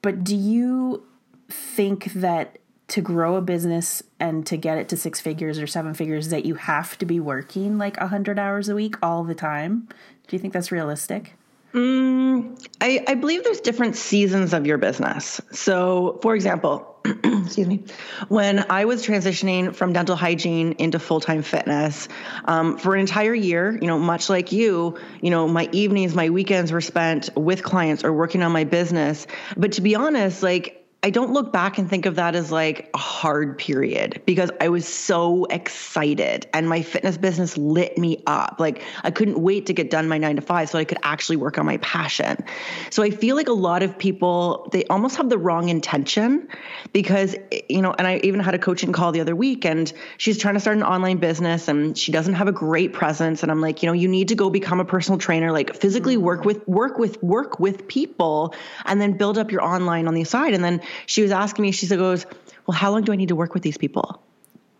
But 0.03 0.23
do 0.23 0.37
you 0.37 1.05
think 1.49 2.13
that 2.13 2.59
to 2.89 3.01
grow 3.01 3.35
a 3.37 3.41
business 3.41 4.03
and 4.21 4.47
to 4.47 4.57
get 4.57 4.79
it 4.79 4.89
to 4.91 4.97
six 4.97 5.21
figures 5.21 5.59
or 5.59 5.67
seven 5.67 5.93
figures 5.93 6.29
that 6.29 6.45
you 6.45 6.55
have 6.55 6.97
to 6.99 7.07
be 7.07 7.19
working 7.21 7.77
like 7.77 7.99
100 7.99 8.39
hours 8.39 8.69
a 8.69 8.75
week 8.75 8.95
all 9.03 9.25
the 9.25 9.35
time? 9.35 9.89
Do 10.29 10.37
you 10.37 10.39
think 10.41 10.53
that's 10.53 10.71
realistic? 10.71 11.35
Mm, 11.73 12.65
I, 12.81 13.05
I 13.07 13.15
believe 13.15 13.45
there's 13.45 13.61
different 13.61 13.97
seasons 13.97 14.53
of 14.53 14.67
your 14.67 14.79
business. 14.79 15.41
So, 15.53 16.19
for 16.23 16.35
example, 16.35 16.90
excuse 17.05 17.67
me, 17.67 17.83
when 18.29 18.65
I 18.71 18.85
was 18.85 19.05
transitioning 19.05 19.75
from 19.75 19.93
dental 19.93 20.17
hygiene 20.17 20.73
into 20.79 20.99
full 20.99 21.21
time 21.21 21.43
fitness 21.43 22.09
um, 22.45 22.77
for 22.77 22.95
an 22.95 23.01
entire 23.01 23.35
year, 23.35 23.79
you 23.81 23.87
know, 23.87 23.99
much 23.99 24.29
like 24.29 24.53
you, 24.53 24.99
you 25.21 25.31
know, 25.31 25.49
my 25.49 25.69
evenings, 25.73 26.15
my 26.15 26.31
weekends 26.31 26.73
were 26.73 26.81
spent 26.81 27.31
with 27.37 27.63
clients 27.63 28.05
or 28.05 28.13
working 28.13 28.43
on 28.43 28.53
my 28.53 28.65
business. 28.65 29.27
But 29.57 29.73
to 29.73 29.81
be 29.81 29.95
honest, 29.95 30.43
like 30.43 30.80
I 31.03 31.09
don't 31.09 31.33
look 31.33 31.51
back 31.51 31.79
and 31.79 31.89
think 31.89 32.05
of 32.05 32.17
that 32.17 32.35
as 32.35 32.53
like 32.53 32.91
a 32.93 32.99
hard 32.99 33.57
period 33.57 34.21
because 34.27 34.51
I 34.61 34.69
was 34.69 34.87
so 34.87 35.47
excited 35.47 36.47
and 36.53 36.69
my 36.69 36.83
fitness 36.83 37.17
business 37.17 37.57
lit 37.57 37.97
me 37.97 38.23
up. 38.27 38.57
Like 38.59 38.83
I 39.03 39.11
couldn't 39.11 39.41
wait 39.41 39.65
to 39.67 39.73
get 39.73 39.89
done 39.89 40.09
my 40.09 40.19
nine 40.19 40.37
to 40.37 40.43
five 40.43 40.69
so 40.69 40.79
I 40.79 40.85
could 40.85 40.99
actually 41.03 41.37
work 41.37 41.57
on 41.57 41.65
my 41.65 41.79
passion. 41.79 42.45
So 42.91 43.03
I 43.03 43.09
feel 43.09 43.35
like 43.35 43.49
a 43.49 43.55
lot 43.55 43.83
of 43.83 43.97
people, 43.97 44.69
they 44.73 44.85
almost 44.85 45.17
have 45.17 45.31
the 45.31 45.39
wrong 45.39 45.71
intention 45.71 46.47
because, 46.93 47.35
you 47.71 47.81
know, 47.81 47.95
and 47.97 48.07
I 48.07 48.19
even 48.19 48.41
had 48.41 48.55
a 48.55 48.59
coaching 48.59 48.93
call 48.93 49.11
the 49.11 49.23
other 49.23 49.35
week 49.35 49.65
and 49.65 49.91
she's 50.19 50.37
trying 50.37 50.55
to 50.55 50.61
start 50.61 50.77
an 50.77 50.83
online 50.83 51.17
business 51.17 51.69
and 51.69 51.97
she 51.97 52.13
doesn't 52.13 52.35
have 52.35 52.47
a 52.47 52.53
great 52.53 52.93
presence. 52.93 53.43
And 53.43 53.51
I'm 53.51 53.63
like, 53.63 53.83
you 53.83 53.87
know, 53.87 53.95
you 53.95 54.09
need 54.09 54.29
to 54.29 54.35
go 54.35 54.51
become 54.51 54.81
a 54.81 54.85
personal 54.85 55.19
trainer, 55.19 55.51
like 55.51 55.75
physically 55.75 56.19
work 56.19 56.41
mm-hmm. 56.41 56.49
with, 56.49 56.69
work 56.69 56.99
with, 56.99 57.23
work 57.23 57.59
with 57.59 57.89
people 57.89 58.55
and 58.85 59.01
then 59.01 59.15
build 59.15 59.39
up 59.39 59.51
your 59.51 59.63
online 59.63 60.07
on 60.07 60.13
the 60.13 60.25
side. 60.25 60.53
And 60.53 60.63
then 60.63 60.83
she 61.07 61.23
was 61.23 61.31
asking 61.31 61.63
me, 61.63 61.73
she 61.73 61.87
goes, 61.87 62.27
Well, 62.67 62.77
how 62.77 62.91
long 62.91 63.03
do 63.03 63.13
I 63.13 63.17
need 63.17 63.29
to 63.29 63.37
work 63.37 63.55
with 63.55 63.63
these 63.63 63.79
people? 63.79 64.23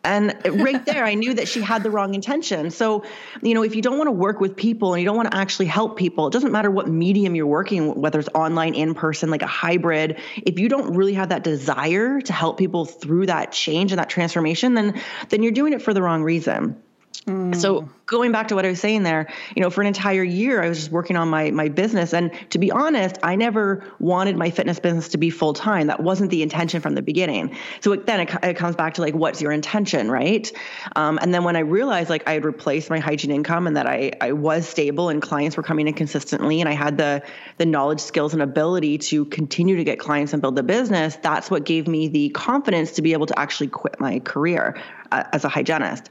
And 0.03 0.35
right 0.47 0.85
there, 0.87 1.05
I 1.05 1.15
knew 1.15 1.35
that 1.35 1.47
she 1.47 1.61
had 1.61 1.83
the 1.83 1.91
wrong 1.91 2.15
intention. 2.15 2.71
So, 2.71 3.05
you 3.43 3.53
know, 3.53 3.63
if 3.63 3.75
you 3.75 3.83
don't 3.83 3.99
want 3.99 4.09
to 4.09 4.13
work 4.13 4.41
with 4.41 4.57
people 4.57 4.95
and 4.95 5.03
you 5.03 5.07
don't 5.07 5.17
want 5.17 5.31
to 5.31 5.37
actually 5.37 5.67
help 5.67 5.99
people, 5.99 6.27
it 6.27 6.33
doesn't 6.33 6.53
matter 6.53 6.71
what 6.71 6.89
medium 6.89 7.35
you're 7.35 7.47
working, 7.47 8.01
whether 8.01 8.19
it's 8.19 8.29
online, 8.35 8.75
in 8.75 8.95
person, 8.95 9.31
like 9.31 9.43
a 9.43 9.47
hybrid. 9.47 10.19
If 10.37 10.59
you 10.59 10.71
don't 10.71 10.95
really 10.95 11.13
have 11.15 11.29
that 11.29 11.45
desire 11.45 12.21
to 12.23 12.33
help 12.33 12.57
people 12.57 12.87
through 12.87 13.27
that 13.27 13.53
change 13.53 13.93
and 13.93 13.99
that 13.99 14.09
transformation, 14.09 14.73
then 14.73 15.01
then 15.29 15.43
you're 15.43 15.53
doing 15.53 15.75
it 15.75 15.83
for 15.83 15.93
the 15.93 16.01
wrong 16.01 16.23
reason. 16.23 16.83
So 17.27 17.89
going 18.07 18.33
back 18.33 18.49
to 18.49 18.55
what 18.55 18.65
I 18.65 18.71
was 18.71 18.81
saying 18.81 19.03
there, 19.03 19.29
you 19.55 19.63
know, 19.63 19.71
for 19.71 19.83
an 19.83 19.87
entire 19.87 20.25
year 20.25 20.63
I 20.63 20.69
was 20.69 20.79
just 20.79 20.91
working 20.91 21.17
on 21.17 21.29
my 21.29 21.51
my 21.51 21.69
business 21.69 22.15
and 22.15 22.33
to 22.51 22.59
be 22.59 22.73
honest, 22.73 23.19
I 23.23 23.37
never 23.37 23.85
wanted 24.01 24.37
my 24.37 24.51
fitness 24.51 24.81
business 24.81 25.09
to 25.11 25.19
be 25.19 25.31
full 25.31 25.53
time. 25.53 25.89
That 25.89 26.03
wasn't 26.03 26.31
the 26.31 26.43
intention 26.43 26.81
from 26.81 26.95
the 26.95 27.03
beginning. 27.03 27.57
So 27.81 27.93
it, 27.93 28.07
then 28.07 28.21
it, 28.21 28.35
it, 28.43 28.57
comes 28.57 28.75
back 28.75 28.95
to 28.95 29.03
like 29.03 29.15
what's 29.15 29.41
your 29.41 29.53
intention, 29.53 30.11
right? 30.11 30.51
Um, 30.97 31.19
and 31.21 31.33
then 31.33 31.45
when 31.45 31.57
I 31.57 31.61
realized 31.61 32.09
like 32.09 32.27
I 32.27 32.33
had 32.33 32.45
replaced 32.45 32.91
my 32.91 32.99
hygiene 32.99 33.31
income 33.31 33.67
and 33.67 33.77
that 33.77 33.87
I 33.87 34.13
I 34.21 34.33
was 34.33 34.67
stable 34.67 35.09
and 35.09 35.21
clients 35.21 35.57
were 35.57 35.63
coming 35.63 35.87
in 35.87 35.95
consistently 35.95 36.61
and 36.61 36.69
I 36.69 36.73
had 36.73 36.97
the 36.97 37.23
the 37.59 37.67
knowledge, 37.67 38.01
skills 38.01 38.33
and 38.33 38.43
ability 38.43 38.99
to 38.99 39.27
continue 39.27 39.77
to 39.77 39.85
get 39.85 39.99
clients 39.99 40.33
and 40.33 40.41
build 40.41 40.57
the 40.57 40.63
business, 40.63 41.17
that's 41.17 41.51
what 41.51 41.65
gave 41.65 41.87
me 41.87 42.09
the 42.09 42.31
confidence 42.31 42.93
to 42.93 43.03
be 43.03 43.13
able 43.13 43.27
to 43.27 43.39
actually 43.39 43.69
quit 43.69 44.01
my 44.01 44.21
career 44.21 44.81
uh, 45.13 45.25
as 45.33 45.45
a 45.45 45.49
hygienist. 45.49 46.11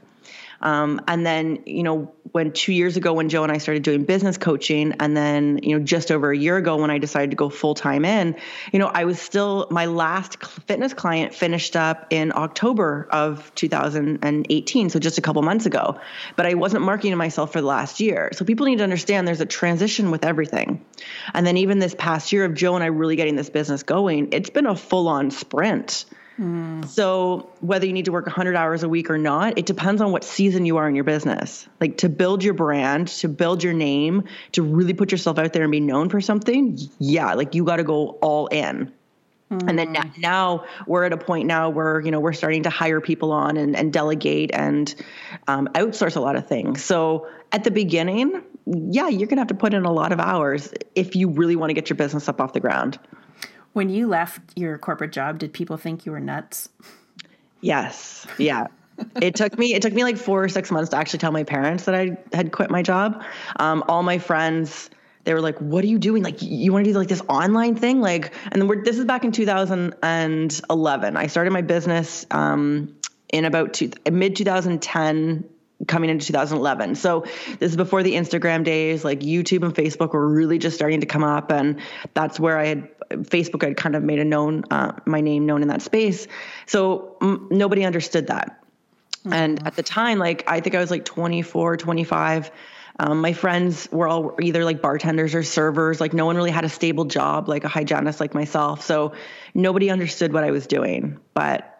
Um, 0.60 1.00
and 1.08 1.24
then, 1.24 1.62
you 1.66 1.82
know, 1.82 2.12
when 2.32 2.52
two 2.52 2.72
years 2.72 2.96
ago, 2.96 3.12
when 3.14 3.28
Joe 3.28 3.42
and 3.42 3.50
I 3.50 3.58
started 3.58 3.82
doing 3.82 4.04
business 4.04 4.38
coaching, 4.38 4.94
and 5.00 5.16
then, 5.16 5.60
you 5.62 5.76
know, 5.76 5.84
just 5.84 6.12
over 6.12 6.30
a 6.30 6.36
year 6.36 6.56
ago, 6.56 6.76
when 6.76 6.90
I 6.90 6.98
decided 6.98 7.30
to 7.30 7.36
go 7.36 7.48
full 7.48 7.74
time 7.74 8.04
in, 8.04 8.36
you 8.72 8.78
know, 8.78 8.86
I 8.86 9.04
was 9.04 9.20
still, 9.20 9.66
my 9.70 9.86
last 9.86 10.42
fitness 10.66 10.94
client 10.94 11.34
finished 11.34 11.76
up 11.76 12.08
in 12.10 12.32
October 12.34 13.08
of 13.10 13.52
2018. 13.54 14.90
So 14.90 14.98
just 14.98 15.18
a 15.18 15.22
couple 15.22 15.42
months 15.42 15.66
ago. 15.66 15.98
But 16.36 16.46
I 16.46 16.54
wasn't 16.54 16.84
marketing 16.84 17.16
myself 17.16 17.52
for 17.52 17.60
the 17.60 17.66
last 17.66 18.00
year. 18.00 18.30
So 18.32 18.44
people 18.44 18.66
need 18.66 18.78
to 18.78 18.84
understand 18.84 19.26
there's 19.26 19.40
a 19.40 19.46
transition 19.46 20.10
with 20.10 20.24
everything. 20.24 20.84
And 21.34 21.46
then 21.46 21.56
even 21.56 21.78
this 21.78 21.94
past 21.96 22.32
year 22.32 22.44
of 22.44 22.54
Joe 22.54 22.74
and 22.74 22.84
I 22.84 22.88
really 22.88 23.16
getting 23.16 23.36
this 23.36 23.50
business 23.50 23.82
going, 23.82 24.28
it's 24.32 24.50
been 24.50 24.66
a 24.66 24.76
full 24.76 25.08
on 25.08 25.30
sprint. 25.30 26.04
Mm. 26.40 26.86
So 26.88 27.50
whether 27.60 27.86
you 27.86 27.92
need 27.92 28.06
to 28.06 28.12
work 28.12 28.26
100 28.26 28.56
hours 28.56 28.82
a 28.82 28.88
week 28.88 29.10
or 29.10 29.18
not, 29.18 29.58
it 29.58 29.66
depends 29.66 30.00
on 30.00 30.10
what 30.10 30.24
season 30.24 30.64
you 30.64 30.78
are 30.78 30.88
in 30.88 30.94
your 30.94 31.04
business. 31.04 31.68
Like 31.80 31.98
to 31.98 32.08
build 32.08 32.42
your 32.42 32.54
brand, 32.54 33.08
to 33.08 33.28
build 33.28 33.62
your 33.62 33.74
name, 33.74 34.24
to 34.52 34.62
really 34.62 34.94
put 34.94 35.12
yourself 35.12 35.38
out 35.38 35.52
there 35.52 35.62
and 35.62 35.72
be 35.72 35.80
known 35.80 36.08
for 36.08 36.20
something, 36.20 36.78
yeah, 36.98 37.34
like 37.34 37.54
you 37.54 37.64
got 37.64 37.76
to 37.76 37.84
go 37.84 38.18
all 38.22 38.46
in. 38.46 38.90
Mm. 39.50 39.68
And 39.68 39.78
then 39.78 39.94
mm. 39.94 40.18
now 40.18 40.64
we're 40.86 41.04
at 41.04 41.12
a 41.12 41.18
point 41.18 41.46
now 41.46 41.68
where 41.68 42.00
you 42.00 42.10
know 42.10 42.20
we're 42.20 42.32
starting 42.32 42.62
to 42.62 42.70
hire 42.70 43.00
people 43.00 43.32
on 43.32 43.56
and, 43.56 43.76
and 43.76 43.92
delegate 43.92 44.50
and 44.54 44.94
um, 45.46 45.68
outsource 45.74 46.16
a 46.16 46.20
lot 46.20 46.36
of 46.36 46.46
things. 46.46 46.82
So 46.82 47.26
at 47.52 47.64
the 47.64 47.70
beginning, 47.70 48.42
yeah, 48.66 49.08
you're 49.08 49.26
gonna 49.26 49.40
have 49.40 49.48
to 49.48 49.54
put 49.54 49.74
in 49.74 49.84
a 49.84 49.92
lot 49.92 50.12
of 50.12 50.20
hours 50.20 50.72
if 50.94 51.16
you 51.16 51.28
really 51.28 51.56
want 51.56 51.70
to 51.70 51.74
get 51.74 51.90
your 51.90 51.96
business 51.96 52.28
up 52.28 52.40
off 52.40 52.52
the 52.52 52.60
ground. 52.60 52.98
When 53.72 53.88
you 53.88 54.08
left 54.08 54.40
your 54.56 54.78
corporate 54.78 55.12
job, 55.12 55.38
did 55.38 55.52
people 55.52 55.76
think 55.76 56.06
you 56.06 56.12
were 56.12 56.20
nuts? 56.20 56.68
Yes. 57.60 58.26
Yeah. 58.38 58.66
it 59.20 59.34
took 59.34 59.58
me 59.58 59.74
it 59.74 59.82
took 59.82 59.92
me 59.92 60.04
like 60.04 60.16
four 60.16 60.44
or 60.44 60.48
six 60.48 60.70
months 60.70 60.90
to 60.90 60.96
actually 60.96 61.20
tell 61.20 61.32
my 61.32 61.44
parents 61.44 61.84
that 61.84 61.94
I 61.94 62.18
had 62.32 62.52
quit 62.52 62.70
my 62.70 62.82
job. 62.82 63.22
Um, 63.56 63.84
all 63.88 64.02
my 64.02 64.18
friends 64.18 64.90
they 65.24 65.34
were 65.34 65.40
like, 65.40 65.58
"What 65.58 65.84
are 65.84 65.86
you 65.86 65.98
doing? 65.98 66.22
Like, 66.22 66.40
you 66.40 66.72
want 66.72 66.86
to 66.86 66.92
do 66.92 66.98
like 66.98 67.08
this 67.08 67.22
online 67.28 67.76
thing? 67.76 68.00
Like?" 68.00 68.32
And 68.50 68.60
then 68.60 68.68
we're, 68.68 68.82
this 68.82 68.98
is 68.98 69.04
back 69.04 69.22
in 69.24 69.32
2011. 69.32 71.16
I 71.16 71.26
started 71.26 71.50
my 71.50 71.60
business 71.60 72.26
um, 72.30 72.94
in 73.32 73.44
about 73.44 73.74
two, 73.74 73.90
mid 74.10 74.34
2010 74.36 75.44
coming 75.86 76.10
into 76.10 76.26
2011. 76.26 76.94
So 76.94 77.24
this 77.58 77.70
is 77.70 77.76
before 77.76 78.02
the 78.02 78.12
Instagram 78.12 78.64
days, 78.64 79.04
like 79.04 79.20
YouTube 79.20 79.64
and 79.64 79.74
Facebook 79.74 80.12
were 80.12 80.28
really 80.28 80.58
just 80.58 80.76
starting 80.76 81.00
to 81.00 81.06
come 81.06 81.24
up. 81.24 81.50
And 81.50 81.80
that's 82.14 82.38
where 82.38 82.58
I 82.58 82.66
had 82.66 82.88
Facebook 83.10 83.64
I 83.64 83.68
had 83.68 83.76
kind 83.76 83.96
of 83.96 84.02
made 84.02 84.18
a 84.18 84.24
known, 84.24 84.64
uh, 84.70 84.92
my 85.06 85.20
name 85.20 85.46
known 85.46 85.62
in 85.62 85.68
that 85.68 85.82
space. 85.82 86.28
So 86.66 87.16
m- 87.20 87.48
nobody 87.50 87.84
understood 87.84 88.28
that. 88.28 88.62
Mm-hmm. 89.20 89.32
And 89.32 89.66
at 89.66 89.76
the 89.76 89.82
time, 89.82 90.18
like, 90.18 90.44
I 90.46 90.60
think 90.60 90.74
I 90.74 90.80
was 90.80 90.90
like 90.90 91.04
24, 91.04 91.76
25. 91.76 92.50
Um, 92.98 93.22
my 93.22 93.32
friends 93.32 93.88
were 93.90 94.06
all 94.06 94.36
either 94.42 94.64
like 94.64 94.82
bartenders 94.82 95.34
or 95.34 95.42
servers. 95.42 96.00
Like 96.00 96.12
no 96.12 96.26
one 96.26 96.36
really 96.36 96.50
had 96.50 96.64
a 96.64 96.68
stable 96.68 97.06
job, 97.06 97.48
like 97.48 97.64
a 97.64 97.68
hygienist 97.68 98.20
like 98.20 98.34
myself. 98.34 98.84
So 98.84 99.12
nobody 99.54 99.90
understood 99.90 100.32
what 100.32 100.44
I 100.44 100.50
was 100.50 100.66
doing. 100.66 101.18
But 101.32 101.79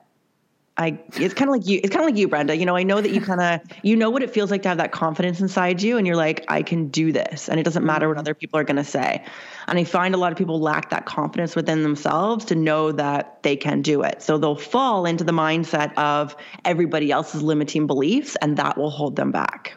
I 0.80 0.98
it's 1.18 1.34
kind 1.34 1.50
of 1.50 1.56
like 1.56 1.66
you 1.66 1.78
it's 1.84 1.94
kind 1.94 2.00
of 2.02 2.06
like 2.06 2.18
you 2.18 2.26
Brenda 2.26 2.56
you 2.56 2.64
know 2.64 2.74
I 2.74 2.82
know 2.82 3.00
that 3.00 3.10
you 3.10 3.20
kind 3.20 3.40
of 3.40 3.60
you 3.82 3.94
know 3.94 4.08
what 4.08 4.22
it 4.22 4.30
feels 4.30 4.50
like 4.50 4.62
to 4.62 4.68
have 4.68 4.78
that 4.78 4.92
confidence 4.92 5.40
inside 5.40 5.82
you 5.82 5.98
and 5.98 6.06
you're 6.06 6.16
like 6.16 6.44
I 6.48 6.62
can 6.62 6.88
do 6.88 7.12
this 7.12 7.48
and 7.48 7.60
it 7.60 7.64
doesn't 7.64 7.84
matter 7.84 8.08
what 8.08 8.14
mm-hmm. 8.14 8.20
other 8.20 8.34
people 8.34 8.58
are 8.58 8.64
going 8.64 8.76
to 8.76 8.84
say 8.84 9.22
and 9.68 9.78
I 9.78 9.84
find 9.84 10.14
a 10.14 10.18
lot 10.18 10.32
of 10.32 10.38
people 10.38 10.58
lack 10.58 10.88
that 10.90 11.04
confidence 11.04 11.54
within 11.54 11.82
themselves 11.82 12.46
to 12.46 12.54
know 12.54 12.92
that 12.92 13.42
they 13.42 13.56
can 13.56 13.82
do 13.82 14.02
it 14.02 14.22
so 14.22 14.38
they'll 14.38 14.56
fall 14.56 15.04
into 15.04 15.22
the 15.22 15.32
mindset 15.32 15.92
of 15.98 16.34
everybody 16.64 17.10
else's 17.10 17.42
limiting 17.42 17.86
beliefs 17.86 18.36
and 18.40 18.56
that 18.56 18.78
will 18.78 18.90
hold 18.90 19.16
them 19.16 19.30
back 19.30 19.74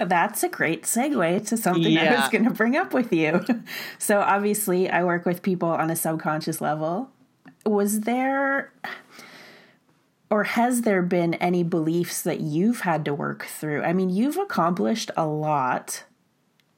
that's 0.00 0.42
a 0.42 0.48
great 0.48 0.82
segue 0.82 1.46
to 1.46 1.56
something 1.56 1.92
yeah. 1.92 2.14
I 2.14 2.20
was 2.20 2.28
going 2.30 2.44
to 2.44 2.50
bring 2.50 2.76
up 2.76 2.92
with 2.92 3.12
you. 3.12 3.40
so, 3.98 4.18
obviously, 4.18 4.90
I 4.90 5.04
work 5.04 5.24
with 5.24 5.42
people 5.42 5.68
on 5.68 5.92
a 5.92 5.94
subconscious 5.94 6.60
level. 6.60 7.10
Was 7.64 8.00
there 8.00 8.72
or 10.32 10.44
has 10.44 10.80
there 10.80 11.02
been 11.02 11.34
any 11.34 11.62
beliefs 11.62 12.22
that 12.22 12.40
you've 12.40 12.80
had 12.80 13.04
to 13.04 13.12
work 13.12 13.44
through? 13.44 13.82
I 13.82 13.92
mean, 13.92 14.08
you've 14.08 14.38
accomplished 14.38 15.10
a 15.14 15.26
lot 15.26 16.04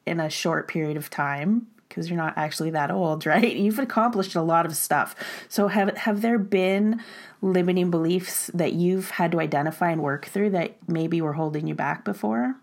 in 0.04 0.18
a 0.18 0.28
short 0.28 0.66
period 0.66 0.96
of 0.96 1.08
time 1.08 1.68
because 1.88 2.10
you're 2.10 2.16
not 2.16 2.36
actually 2.36 2.70
that 2.70 2.90
old, 2.90 3.24
right? 3.26 3.54
You've 3.54 3.78
accomplished 3.78 4.34
a 4.34 4.42
lot 4.42 4.66
of 4.66 4.74
stuff. 4.74 5.14
So 5.48 5.68
have 5.68 5.96
have 5.96 6.20
there 6.20 6.36
been 6.36 7.00
limiting 7.42 7.92
beliefs 7.92 8.50
that 8.54 8.72
you've 8.72 9.10
had 9.10 9.30
to 9.30 9.40
identify 9.40 9.92
and 9.92 10.02
work 10.02 10.26
through 10.26 10.50
that 10.50 10.76
maybe 10.88 11.20
were 11.20 11.34
holding 11.34 11.68
you 11.68 11.76
back 11.76 12.04
before? 12.04 12.56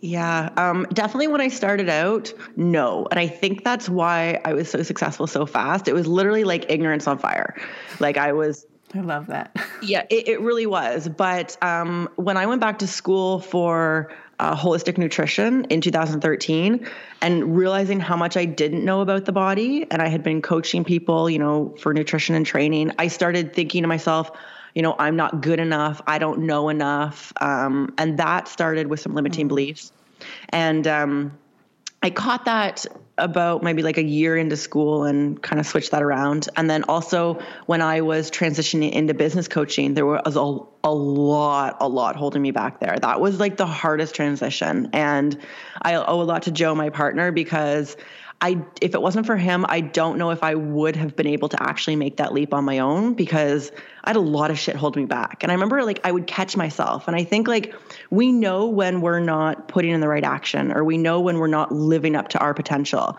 Yeah, 0.00 0.50
um, 0.56 0.88
definitely 0.92 1.28
when 1.28 1.40
I 1.40 1.48
started 1.48 1.88
out, 1.88 2.32
no. 2.56 3.06
And 3.12 3.20
I 3.20 3.28
think 3.28 3.62
that's 3.62 3.88
why 3.88 4.40
I 4.44 4.54
was 4.54 4.68
so 4.68 4.82
successful 4.82 5.28
so 5.28 5.46
fast. 5.46 5.86
It 5.86 5.94
was 5.94 6.08
literally 6.08 6.42
like 6.42 6.68
ignorance 6.68 7.06
on 7.06 7.16
fire. 7.16 7.54
Like 8.00 8.16
I 8.16 8.32
was 8.32 8.66
I 8.94 9.00
love 9.00 9.26
that. 9.28 9.56
yeah, 9.82 10.04
it, 10.10 10.28
it, 10.28 10.40
really 10.40 10.66
was. 10.66 11.08
But 11.08 11.56
um, 11.62 12.08
when 12.16 12.36
I 12.36 12.46
went 12.46 12.60
back 12.60 12.78
to 12.80 12.86
school 12.86 13.40
for 13.40 14.12
uh, 14.38 14.56
holistic 14.56 14.98
nutrition 14.98 15.64
in 15.66 15.80
2013 15.80 16.86
and 17.20 17.56
realizing 17.56 18.00
how 18.00 18.16
much 18.16 18.36
I 18.36 18.44
didn't 18.44 18.84
know 18.84 19.00
about 19.00 19.24
the 19.24 19.32
body, 19.32 19.86
and 19.90 20.00
I 20.00 20.08
had 20.08 20.22
been 20.22 20.42
coaching 20.42 20.84
people, 20.84 21.28
you 21.28 21.38
know, 21.38 21.74
for 21.80 21.92
nutrition 21.92 22.34
and 22.34 22.46
training, 22.46 22.92
I 22.98 23.08
started 23.08 23.54
thinking 23.54 23.82
to 23.82 23.88
myself, 23.88 24.30
you 24.74 24.82
know, 24.82 24.94
I'm 24.98 25.16
not 25.16 25.40
good 25.40 25.58
enough. 25.58 26.02
I 26.06 26.18
don't 26.18 26.40
know 26.40 26.68
enough. 26.68 27.32
Um, 27.40 27.94
and 27.96 28.18
that 28.18 28.46
started 28.46 28.88
with 28.88 29.00
some 29.00 29.14
limiting 29.14 29.44
mm-hmm. 29.44 29.48
beliefs. 29.48 29.92
And 30.50 30.86
um, 30.86 31.38
I 32.02 32.10
caught 32.10 32.44
that 32.44 32.84
about 33.18 33.62
maybe 33.62 33.82
like 33.82 33.96
a 33.96 34.02
year 34.04 34.36
into 34.36 34.56
school 34.56 35.04
and 35.04 35.40
kind 35.42 35.58
of 35.58 35.66
switched 35.66 35.92
that 35.92 36.02
around. 36.02 36.48
And 36.56 36.68
then 36.68 36.84
also 36.84 37.40
when 37.64 37.80
I 37.80 38.02
was 38.02 38.30
transitioning 38.30 38.92
into 38.92 39.14
business 39.14 39.48
coaching, 39.48 39.94
there 39.94 40.04
was 40.04 40.36
a, 40.36 40.58
a 40.84 40.92
lot, 40.92 41.78
a 41.80 41.88
lot 41.88 42.16
holding 42.16 42.42
me 42.42 42.50
back 42.50 42.80
there. 42.80 42.96
That 43.00 43.20
was 43.20 43.40
like 43.40 43.56
the 43.56 43.66
hardest 43.66 44.14
transition. 44.14 44.90
And 44.92 45.38
I 45.80 45.94
owe 45.94 46.20
a 46.20 46.24
lot 46.24 46.42
to 46.42 46.50
Joe, 46.50 46.74
my 46.74 46.90
partner, 46.90 47.32
because 47.32 47.96
I 48.40 48.62
if 48.82 48.94
it 48.94 49.00
wasn't 49.00 49.26
for 49.26 49.36
him, 49.36 49.64
I 49.68 49.80
don't 49.80 50.18
know 50.18 50.30
if 50.30 50.42
I 50.42 50.54
would 50.54 50.94
have 50.96 51.16
been 51.16 51.26
able 51.26 51.48
to 51.48 51.62
actually 51.62 51.96
make 51.96 52.18
that 52.18 52.34
leap 52.34 52.52
on 52.52 52.64
my 52.64 52.80
own 52.80 53.14
because 53.14 53.72
I 54.04 54.10
had 54.10 54.16
a 54.16 54.20
lot 54.20 54.50
of 54.50 54.58
shit 54.58 54.76
holding 54.76 55.04
me 55.04 55.06
back. 55.06 55.42
And 55.42 55.50
I 55.50 55.54
remember 55.54 55.82
like 55.84 56.00
I 56.04 56.12
would 56.12 56.26
catch 56.26 56.56
myself 56.56 57.08
and 57.08 57.16
I 57.16 57.24
think 57.24 57.48
like 57.48 57.74
we 58.10 58.32
know 58.32 58.66
when 58.66 59.00
we're 59.00 59.20
not 59.20 59.68
putting 59.68 59.90
in 59.90 60.00
the 60.00 60.08
right 60.08 60.24
action 60.24 60.70
or 60.72 60.84
we 60.84 60.98
know 60.98 61.20
when 61.20 61.38
we're 61.38 61.46
not 61.46 61.72
living 61.72 62.14
up 62.14 62.28
to 62.28 62.38
our 62.38 62.52
potential. 62.52 63.18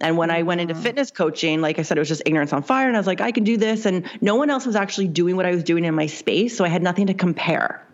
And 0.00 0.16
when 0.16 0.30
I 0.30 0.42
went 0.42 0.60
into 0.60 0.74
fitness 0.74 1.10
coaching, 1.10 1.60
like 1.60 1.78
I 1.78 1.82
said, 1.82 1.96
it 1.96 2.00
was 2.00 2.08
just 2.08 2.22
ignorance 2.24 2.52
on 2.52 2.62
fire. 2.62 2.86
And 2.86 2.96
I 2.96 3.00
was 3.00 3.06
like, 3.06 3.20
I 3.20 3.32
can 3.32 3.42
do 3.42 3.56
this. 3.56 3.84
And 3.84 4.08
no 4.20 4.36
one 4.36 4.48
else 4.48 4.64
was 4.64 4.76
actually 4.76 5.08
doing 5.08 5.34
what 5.34 5.44
I 5.44 5.50
was 5.50 5.64
doing 5.64 5.84
in 5.84 5.94
my 5.94 6.06
space. 6.06 6.56
So 6.56 6.64
I 6.64 6.68
had 6.68 6.82
nothing 6.82 7.08
to 7.08 7.14
compare. 7.14 7.84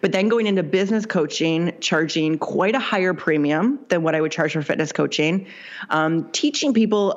But 0.00 0.12
then 0.12 0.28
going 0.28 0.46
into 0.46 0.62
business 0.62 1.06
coaching, 1.06 1.72
charging 1.80 2.38
quite 2.38 2.74
a 2.74 2.78
higher 2.78 3.14
premium 3.14 3.80
than 3.88 4.02
what 4.02 4.14
I 4.14 4.20
would 4.20 4.32
charge 4.32 4.52
for 4.52 4.62
fitness 4.62 4.92
coaching, 4.92 5.46
um, 5.90 6.30
teaching 6.32 6.74
people 6.74 7.14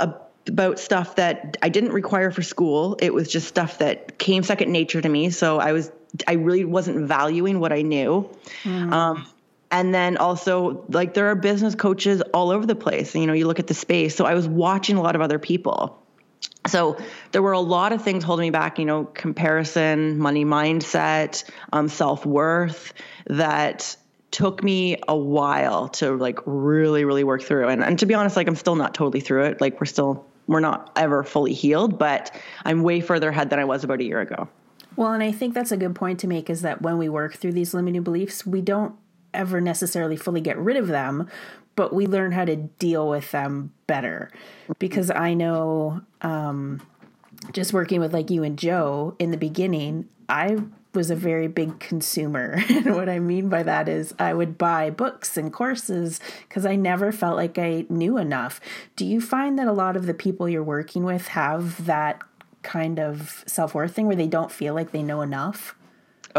about 0.48 0.80
stuff 0.80 1.16
that 1.18 1.58
I 1.62 1.70
didn't 1.70 1.92
require 1.92 2.32
for 2.32 2.42
school. 2.42 2.98
It 3.02 3.14
was 3.14 3.28
just 3.28 3.48
stuff 3.48 3.80
that 3.80 4.18
came 4.18 4.44
second 4.44 4.72
nature 4.72 5.02
to 5.02 5.10
me. 5.10 5.30
So 5.30 5.60
I 5.60 5.74
was, 5.74 5.92
I 6.28 6.34
really 6.34 6.66
wasn't 6.66 7.08
valuing 7.08 7.60
what 7.60 7.72
I 7.72 7.82
knew. 7.82 8.30
Mm. 8.64 8.92
Um, 8.92 9.28
and 9.72 9.94
then 9.94 10.18
also 10.18 10.86
like 10.90 11.14
there 11.14 11.28
are 11.28 11.36
business 11.36 11.76
coaches 11.76 12.22
all 12.34 12.50
over 12.50 12.66
the 12.66 12.76
place 12.76 13.14
you 13.16 13.28
know 13.28 13.34
you 13.34 13.46
look 13.46 13.60
at 13.60 13.68
the 13.68 13.74
space 13.74 14.16
so 14.16 14.26
i 14.26 14.34
was 14.34 14.48
watching 14.48 14.98
a 14.98 15.02
lot 15.02 15.16
of 15.16 15.22
other 15.22 15.40
people 15.40 15.99
so 16.70 16.98
there 17.32 17.42
were 17.42 17.52
a 17.52 17.60
lot 17.60 17.92
of 17.92 18.04
things 18.04 18.24
holding 18.24 18.48
me 18.48 18.50
back 18.52 18.80
you 18.80 18.86
know 18.86 19.06
comparison 19.06 20.18
money 20.18 20.46
mindset 20.46 21.50
um, 21.74 21.88
self-worth 21.88 22.94
that 23.28 23.96
took 24.32 24.64
me 24.64 24.98
a 25.08 25.18
while 25.18 25.90
to 25.90 26.16
like 26.16 26.40
really 26.46 27.04
really 27.06 27.24
work 27.24 27.42
through. 27.42 27.68
And, 27.68 27.84
and 27.84 27.98
to 28.00 28.06
be 28.06 28.14
honest 28.14 28.36
like 28.36 28.48
i'm 28.48 28.56
still 28.56 28.76
not 28.76 28.94
totally 28.94 29.22
through 29.22 29.46
it. 29.46 29.62
Like 29.62 29.80
we're 29.80 29.86
still 29.86 30.26
we're 30.48 30.60
not 30.60 30.92
ever 30.96 31.24
fully 31.24 31.54
healed 31.54 31.98
but 31.98 32.36
i'm 32.66 32.84
way 32.84 33.02
further 33.02 33.30
ahead 33.30 33.50
than 33.50 33.60
i 33.60 33.66
was 33.66 33.84
about 33.84 34.00
a 34.00 34.04
year 34.04 34.20
ago. 34.20 34.48
Well 34.96 35.14
and 35.14 35.24
i 35.24 35.32
think 35.32 35.54
that's 35.54 35.72
a 35.72 35.78
good 35.78 35.96
point 35.96 36.20
to 36.20 36.28
make 36.28 36.50
is 36.50 36.62
that 36.62 36.82
when 36.82 36.98
we 36.98 37.10
work 37.10 37.36
through 37.36 37.54
these 37.54 37.74
limiting 37.74 38.04
beliefs 38.04 38.46
we 38.46 38.62
don't 38.62 38.96
ever 39.34 39.62
necessarily 39.62 40.16
fully 40.16 40.42
get 40.42 40.58
rid 40.58 40.78
of 40.78 40.88
them, 40.88 41.30
but 41.80 41.96
we 41.96 42.08
learn 42.08 42.34
how 42.34 42.44
to 42.44 42.58
deal 42.58 43.08
with 43.08 43.32
them 43.32 43.72
better. 43.88 44.30
Because 44.80 45.10
I 45.10 45.34
know 45.34 46.02
um, 46.22 46.82
just 47.54 47.72
working 47.72 48.02
with 48.02 48.14
like 48.14 48.30
you 48.30 48.44
and 48.44 48.60
Joe 48.60 49.16
in 49.18 49.32
the 49.32 49.38
beginning, 49.38 50.10
I 50.28 50.58
was 50.94 51.10
a 51.10 51.16
very 51.16 51.48
big 51.48 51.80
consumer. 51.80 52.62
And 52.70 52.96
what 52.96 53.08
I 53.08 53.20
mean 53.20 53.48
by 53.48 53.64
that 53.64 53.88
is 53.88 54.14
I 54.20 54.34
would 54.34 54.58
buy 54.58 54.90
books 54.90 55.38
and 55.38 55.54
courses 55.54 56.20
because 56.50 56.66
I 56.66 56.76
never 56.76 57.14
felt 57.14 57.38
like 57.38 57.58
I 57.58 57.86
knew 57.88 58.18
enough. 58.18 58.60
Do 58.98 59.06
you 59.06 59.22
find 59.22 59.58
that 59.58 59.68
a 59.68 59.72
lot 59.72 59.96
of 59.96 60.06
the 60.06 60.14
people 60.14 60.50
you're 60.50 60.62
working 60.62 61.06
with 61.06 61.30
have 61.30 61.86
that 61.86 62.20
kind 62.62 63.00
of 63.00 63.46
self 63.48 63.74
worth 63.74 63.96
thing 63.96 64.08
where 64.08 64.18
they 64.18 64.28
don't 64.28 64.52
feel 64.52 64.74
like 64.74 64.92
they 64.92 65.02
know 65.02 65.22
enough? 65.22 65.76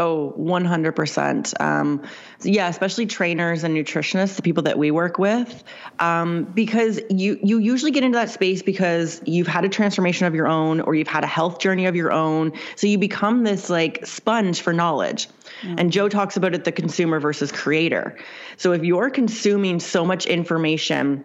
Oh, 0.01 0.33
100%. 0.35 1.61
Um, 1.61 2.01
yeah, 2.41 2.67
especially 2.69 3.05
trainers 3.05 3.63
and 3.63 3.77
nutritionists, 3.77 4.35
the 4.35 4.41
people 4.41 4.63
that 4.63 4.75
we 4.79 4.89
work 4.89 5.19
with, 5.19 5.63
um, 5.99 6.45
because 6.45 6.99
you, 7.11 7.39
you 7.43 7.59
usually 7.59 7.91
get 7.91 8.03
into 8.03 8.17
that 8.17 8.31
space 8.31 8.63
because 8.63 9.21
you've 9.25 9.45
had 9.45 9.63
a 9.63 9.69
transformation 9.69 10.25
of 10.25 10.33
your 10.33 10.47
own 10.47 10.81
or 10.81 10.95
you've 10.95 11.07
had 11.07 11.23
a 11.23 11.27
health 11.27 11.59
journey 11.59 11.85
of 11.85 11.95
your 11.95 12.11
own. 12.11 12.53
So 12.77 12.87
you 12.87 12.97
become 12.97 13.43
this 13.43 13.69
like 13.69 14.03
sponge 14.07 14.61
for 14.61 14.73
knowledge. 14.73 15.27
Mm-hmm. 15.61 15.75
And 15.77 15.91
Joe 15.91 16.09
talks 16.09 16.35
about 16.35 16.55
it 16.55 16.63
the 16.63 16.71
consumer 16.71 17.19
versus 17.19 17.51
creator. 17.51 18.17
So 18.57 18.71
if 18.71 18.83
you're 18.83 19.11
consuming 19.11 19.79
so 19.79 20.03
much 20.03 20.25
information, 20.25 21.23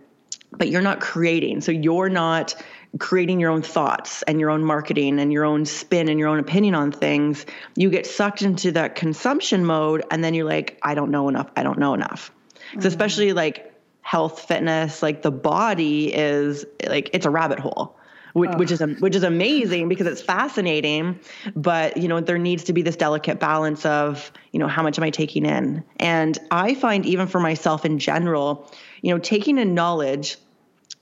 but 0.53 0.69
you're 0.69 0.83
not 0.83 1.01
creating, 1.01 1.63
so 1.63 1.73
you're 1.73 2.11
not 2.11 2.55
creating 2.99 3.41
your 3.41 3.51
own 3.51 3.63
thoughts 3.63 4.23
and 4.23 4.41
your 4.41 4.51
own 4.51 4.65
marketing 4.65 5.19
and 5.19 5.33
your 5.33 5.45
own 5.45 5.65
spin 5.65 6.09
and 6.09 6.19
your 6.19 6.29
own 6.29 6.39
opinion 6.39 6.75
on 6.75 6.93
things, 6.93 7.47
you 7.75 7.91
get 7.91 8.07
sucked 8.07 8.43
into 8.43 8.73
that 8.73 8.95
consumption 8.95 9.65
mode. 9.65 10.05
And 10.11 10.23
then 10.23 10.35
you're 10.35 10.47
like, 10.47 10.79
I 10.83 10.95
don't 10.95 11.11
know 11.11 11.29
enough. 11.29 11.51
I 11.57 11.63
don't 11.63 11.79
know 11.79 11.95
enough. 11.95 12.33
Mm-hmm. 12.71 12.83
So, 12.83 12.89
especially 12.89 13.33
like 13.33 13.73
health, 14.01 14.43
fitness, 14.43 15.03
like 15.03 15.23
the 15.23 15.31
body 15.31 16.15
is 16.15 16.65
like, 16.87 17.11
it's 17.13 17.27
a 17.27 17.31
rabbit 17.31 17.59
hole. 17.59 17.97
Which, 18.33 18.51
oh. 18.53 18.59
which, 18.59 18.71
is 18.71 18.83
which 19.01 19.17
is 19.17 19.23
amazing 19.23 19.89
because 19.89 20.07
it's 20.07 20.21
fascinating, 20.21 21.21
but 21.55 21.97
you 21.97 22.07
know 22.07 22.21
there 22.21 22.37
needs 22.37 22.65
to 22.65 22.75
be 22.75 22.83
this 22.83 22.97
delicate 22.97 23.41
balance 23.41 23.87
of 23.87 24.31
you 24.53 24.59
know 24.59 24.69
how 24.69 24.83
much 24.83 24.99
am 24.99 25.05
I 25.05 25.09
taking 25.09 25.47
in, 25.47 25.83
and 25.99 26.39
I 26.51 26.75
find 26.75 27.07
even 27.07 27.29
for 27.29 27.41
myself 27.41 27.87
in 27.87 27.99
general, 27.99 28.71
you 29.01 29.15
know 29.15 29.19
taking 29.19 29.57
in 29.57 29.73
knowledge 29.73 30.37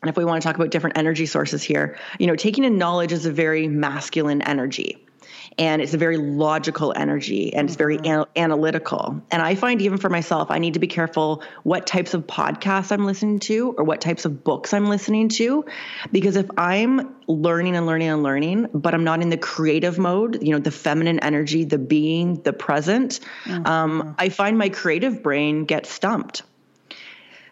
and 0.05 0.11
if 0.11 0.19
we 0.19 0.25
want 0.27 0.43
to 0.43 0.47
talk 0.47 0.57
about 0.57 0.69
different 0.69 0.99
energy 0.99 1.25
sources 1.25 1.63
here, 1.63 1.97
you 2.19 2.27
know, 2.27 2.37
taking 2.37 2.63
in 2.65 2.77
knowledge 2.77 3.11
is 3.11 3.25
a 3.25 3.33
very 3.33 3.69
masculine 3.69 4.43
energy. 4.43 5.03
And 5.57 5.81
it's 5.81 5.95
a 5.95 5.99
very 5.99 6.19
logical 6.19 6.93
energy 6.95 7.55
and 7.55 7.67
it's 7.67 7.77
very 7.77 7.97
mm-hmm. 7.97 8.21
an- 8.21 8.27
analytical. 8.37 9.23
And 9.31 9.41
I 9.41 9.55
find 9.55 9.81
even 9.81 9.97
for 9.97 10.11
myself, 10.11 10.51
I 10.51 10.59
need 10.59 10.75
to 10.75 10.81
be 10.81 10.89
careful 10.89 11.43
what 11.63 11.87
types 11.87 12.13
of 12.13 12.27
podcasts 12.27 12.93
I'm 12.93 13.07
listening 13.07 13.39
to 13.41 13.75
or 13.79 13.85
what 13.85 14.03
types 14.03 14.27
of 14.27 14.45
books 14.45 14.75
I'm 14.75 14.89
listening 14.91 15.31
to. 15.31 15.65
Because 16.13 16.37
if 16.37 16.51
I'm 16.59 17.15
learning 17.27 17.77
and 17.77 17.87
learning 17.87 18.09
and 18.09 18.23
learning, 18.23 18.69
but 18.75 18.93
I'm 18.93 19.05
not 19.05 19.23
in 19.23 19.31
the 19.31 19.39
creative 19.39 19.99
mode, 19.99 20.43
you 20.43 20.53
know, 20.53 20.59
the 20.59 20.71
feminine 20.71 21.21
energy, 21.21 21.65
the 21.65 21.79
being, 21.79 22.43
the 22.43 22.53
present, 22.53 23.21
mm-hmm. 23.45 23.67
um, 23.67 24.17
I 24.19 24.29
find 24.29 24.59
my 24.59 24.69
creative 24.69 25.23
brain 25.23 25.65
gets 25.65 25.89
stumped. 25.91 26.43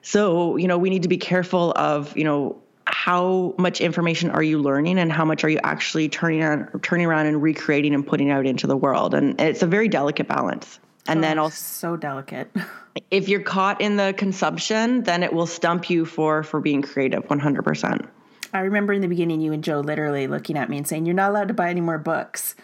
So, 0.03 0.57
you 0.57 0.69
know, 0.69 0.79
we 0.79 0.91
need 0.91 1.03
to 1.03 1.09
be 1.09 1.19
careful 1.19 1.73
of, 1.77 2.17
you 2.17 2.25
know, 2.25 2.61
how 2.87 3.55
much 3.59 3.81
information 3.81 4.31
are 4.31 4.43
you 4.43 4.59
learning 4.59 4.99
and 4.99 5.11
how 5.13 5.25
much 5.25 5.45
are 5.45 5.49
you 5.49 5.61
actually 5.63 6.09
turning 6.09 6.43
around, 6.43 6.83
turning 6.83 7.07
around 7.07 7.27
and 7.27 7.41
recreating 7.41 7.95
and 7.95 8.07
putting 8.07 8.31
out 8.31 8.47
into 8.47 8.67
the 8.67 8.77
world? 8.77 9.15
And 9.15 9.41
it's 9.41 9.63
a 9.63 9.67
very 9.67 9.89
delicate 9.89 10.29
balance. 10.29 10.79
And 11.07 11.19
oh, 11.19 11.23
then 11.23 11.39
also 11.39 11.57
so 11.57 11.97
delicate. 11.97 12.51
if 13.11 13.29
you're 13.29 13.43
caught 13.43 13.81
in 13.81 13.97
the 13.97 14.15
consumption, 14.17 15.03
then 15.03 15.23
it 15.23 15.33
will 15.33 15.47
stump 15.47 15.91
you 15.91 16.05
for 16.05 16.43
for 16.43 16.61
being 16.61 16.83
creative 16.83 17.25
100%. 17.27 18.09
I 18.53 18.61
remember 18.61 18.93
in 18.93 19.01
the 19.01 19.09
beginning 19.09 19.41
you 19.41 19.53
and 19.53 19.65
Joe 19.65 19.81
literally 19.81 20.27
looking 20.27 20.59
at 20.59 20.69
me 20.69 20.77
and 20.77 20.87
saying, 20.87 21.07
"You're 21.07 21.15
not 21.15 21.31
allowed 21.31 21.49
to 21.49 21.55
buy 21.55 21.71
any 21.71 21.81
more 21.81 21.99
books." 21.99 22.55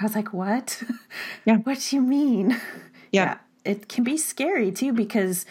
I 0.00 0.04
was 0.04 0.14
like, 0.14 0.32
"What? 0.32 0.82
Yeah. 1.44 1.56
what 1.64 1.80
do 1.80 1.96
you 1.96 2.02
mean?" 2.02 2.50
Yeah. 3.12 3.24
yeah. 3.24 3.38
It 3.64 3.88
can 3.88 4.04
be 4.04 4.16
scary 4.16 4.72
too 4.72 4.92
because 4.92 5.44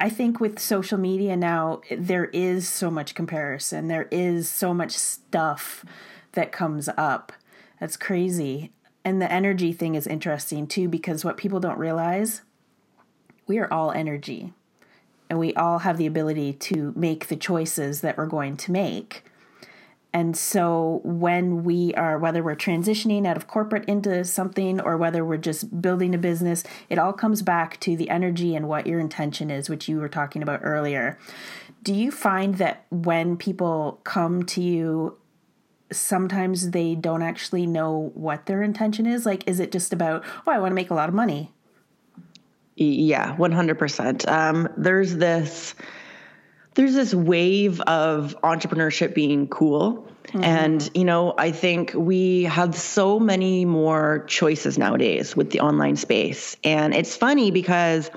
I 0.00 0.08
think 0.08 0.38
with 0.38 0.58
social 0.58 0.98
media 0.98 1.36
now, 1.36 1.80
there 1.90 2.26
is 2.26 2.68
so 2.68 2.90
much 2.90 3.14
comparison. 3.14 3.88
There 3.88 4.08
is 4.10 4.48
so 4.48 4.72
much 4.72 4.92
stuff 4.92 5.84
that 6.32 6.52
comes 6.52 6.88
up. 6.96 7.32
That's 7.80 7.96
crazy. 7.96 8.72
And 9.04 9.20
the 9.20 9.30
energy 9.30 9.72
thing 9.72 9.94
is 9.94 10.06
interesting 10.06 10.66
too, 10.66 10.88
because 10.88 11.24
what 11.24 11.36
people 11.36 11.60
don't 11.60 11.78
realize, 11.78 12.42
we 13.46 13.58
are 13.58 13.72
all 13.72 13.90
energy. 13.90 14.52
And 15.30 15.38
we 15.38 15.52
all 15.54 15.80
have 15.80 15.98
the 15.98 16.06
ability 16.06 16.54
to 16.54 16.92
make 16.96 17.28
the 17.28 17.36
choices 17.36 18.00
that 18.00 18.16
we're 18.16 18.26
going 18.26 18.56
to 18.58 18.72
make. 18.72 19.24
And 20.12 20.36
so 20.36 21.00
when 21.04 21.64
we 21.64 21.92
are, 21.94 22.18
whether 22.18 22.42
we're 22.42 22.56
transitioning 22.56 23.26
out 23.26 23.36
of 23.36 23.46
corporate 23.46 23.84
into 23.84 24.24
something 24.24 24.80
or 24.80 24.96
whether 24.96 25.24
we're 25.24 25.36
just 25.36 25.82
building 25.82 26.14
a 26.14 26.18
business, 26.18 26.64
it 26.88 26.98
all 26.98 27.12
comes 27.12 27.42
back 27.42 27.78
to 27.80 27.96
the 27.96 28.08
energy 28.08 28.56
and 28.56 28.68
what 28.68 28.86
your 28.86 29.00
intention 29.00 29.50
is, 29.50 29.68
which 29.68 29.86
you 29.86 29.98
were 29.98 30.08
talking 30.08 30.42
about 30.42 30.60
earlier. 30.62 31.18
Do 31.82 31.94
you 31.94 32.10
find 32.10 32.54
that 32.56 32.86
when 32.90 33.36
people 33.36 34.00
come 34.04 34.44
to 34.44 34.62
you, 34.62 35.18
sometimes 35.92 36.70
they 36.70 36.94
don't 36.94 37.22
actually 37.22 37.66
know 37.66 38.10
what 38.14 38.46
their 38.46 38.62
intention 38.62 39.06
is? 39.06 39.26
Like, 39.26 39.46
is 39.46 39.60
it 39.60 39.70
just 39.70 39.92
about, 39.92 40.24
oh, 40.46 40.52
I 40.52 40.58
want 40.58 40.70
to 40.70 40.74
make 40.74 40.90
a 40.90 40.94
lot 40.94 41.08
of 41.08 41.14
money? 41.14 41.52
Yeah, 42.76 43.36
100%. 43.36 44.28
Um, 44.28 44.68
there's 44.76 45.16
this 45.16 45.74
there's 46.78 46.94
this 46.94 47.12
wave 47.12 47.80
of 47.80 48.36
entrepreneurship 48.44 49.12
being 49.12 49.48
cool. 49.48 50.06
Mm-hmm. 50.28 50.44
And, 50.44 50.90
you 50.94 51.04
know, 51.04 51.34
I 51.36 51.50
think 51.50 51.92
we 51.92 52.44
have 52.44 52.76
so 52.76 53.18
many 53.18 53.64
more 53.64 54.24
choices 54.28 54.78
nowadays 54.78 55.34
with 55.34 55.50
the 55.50 55.58
online 55.58 55.96
space. 55.96 56.56
And 56.62 56.94
it's 56.94 57.16
funny 57.16 57.50
because 57.50 58.12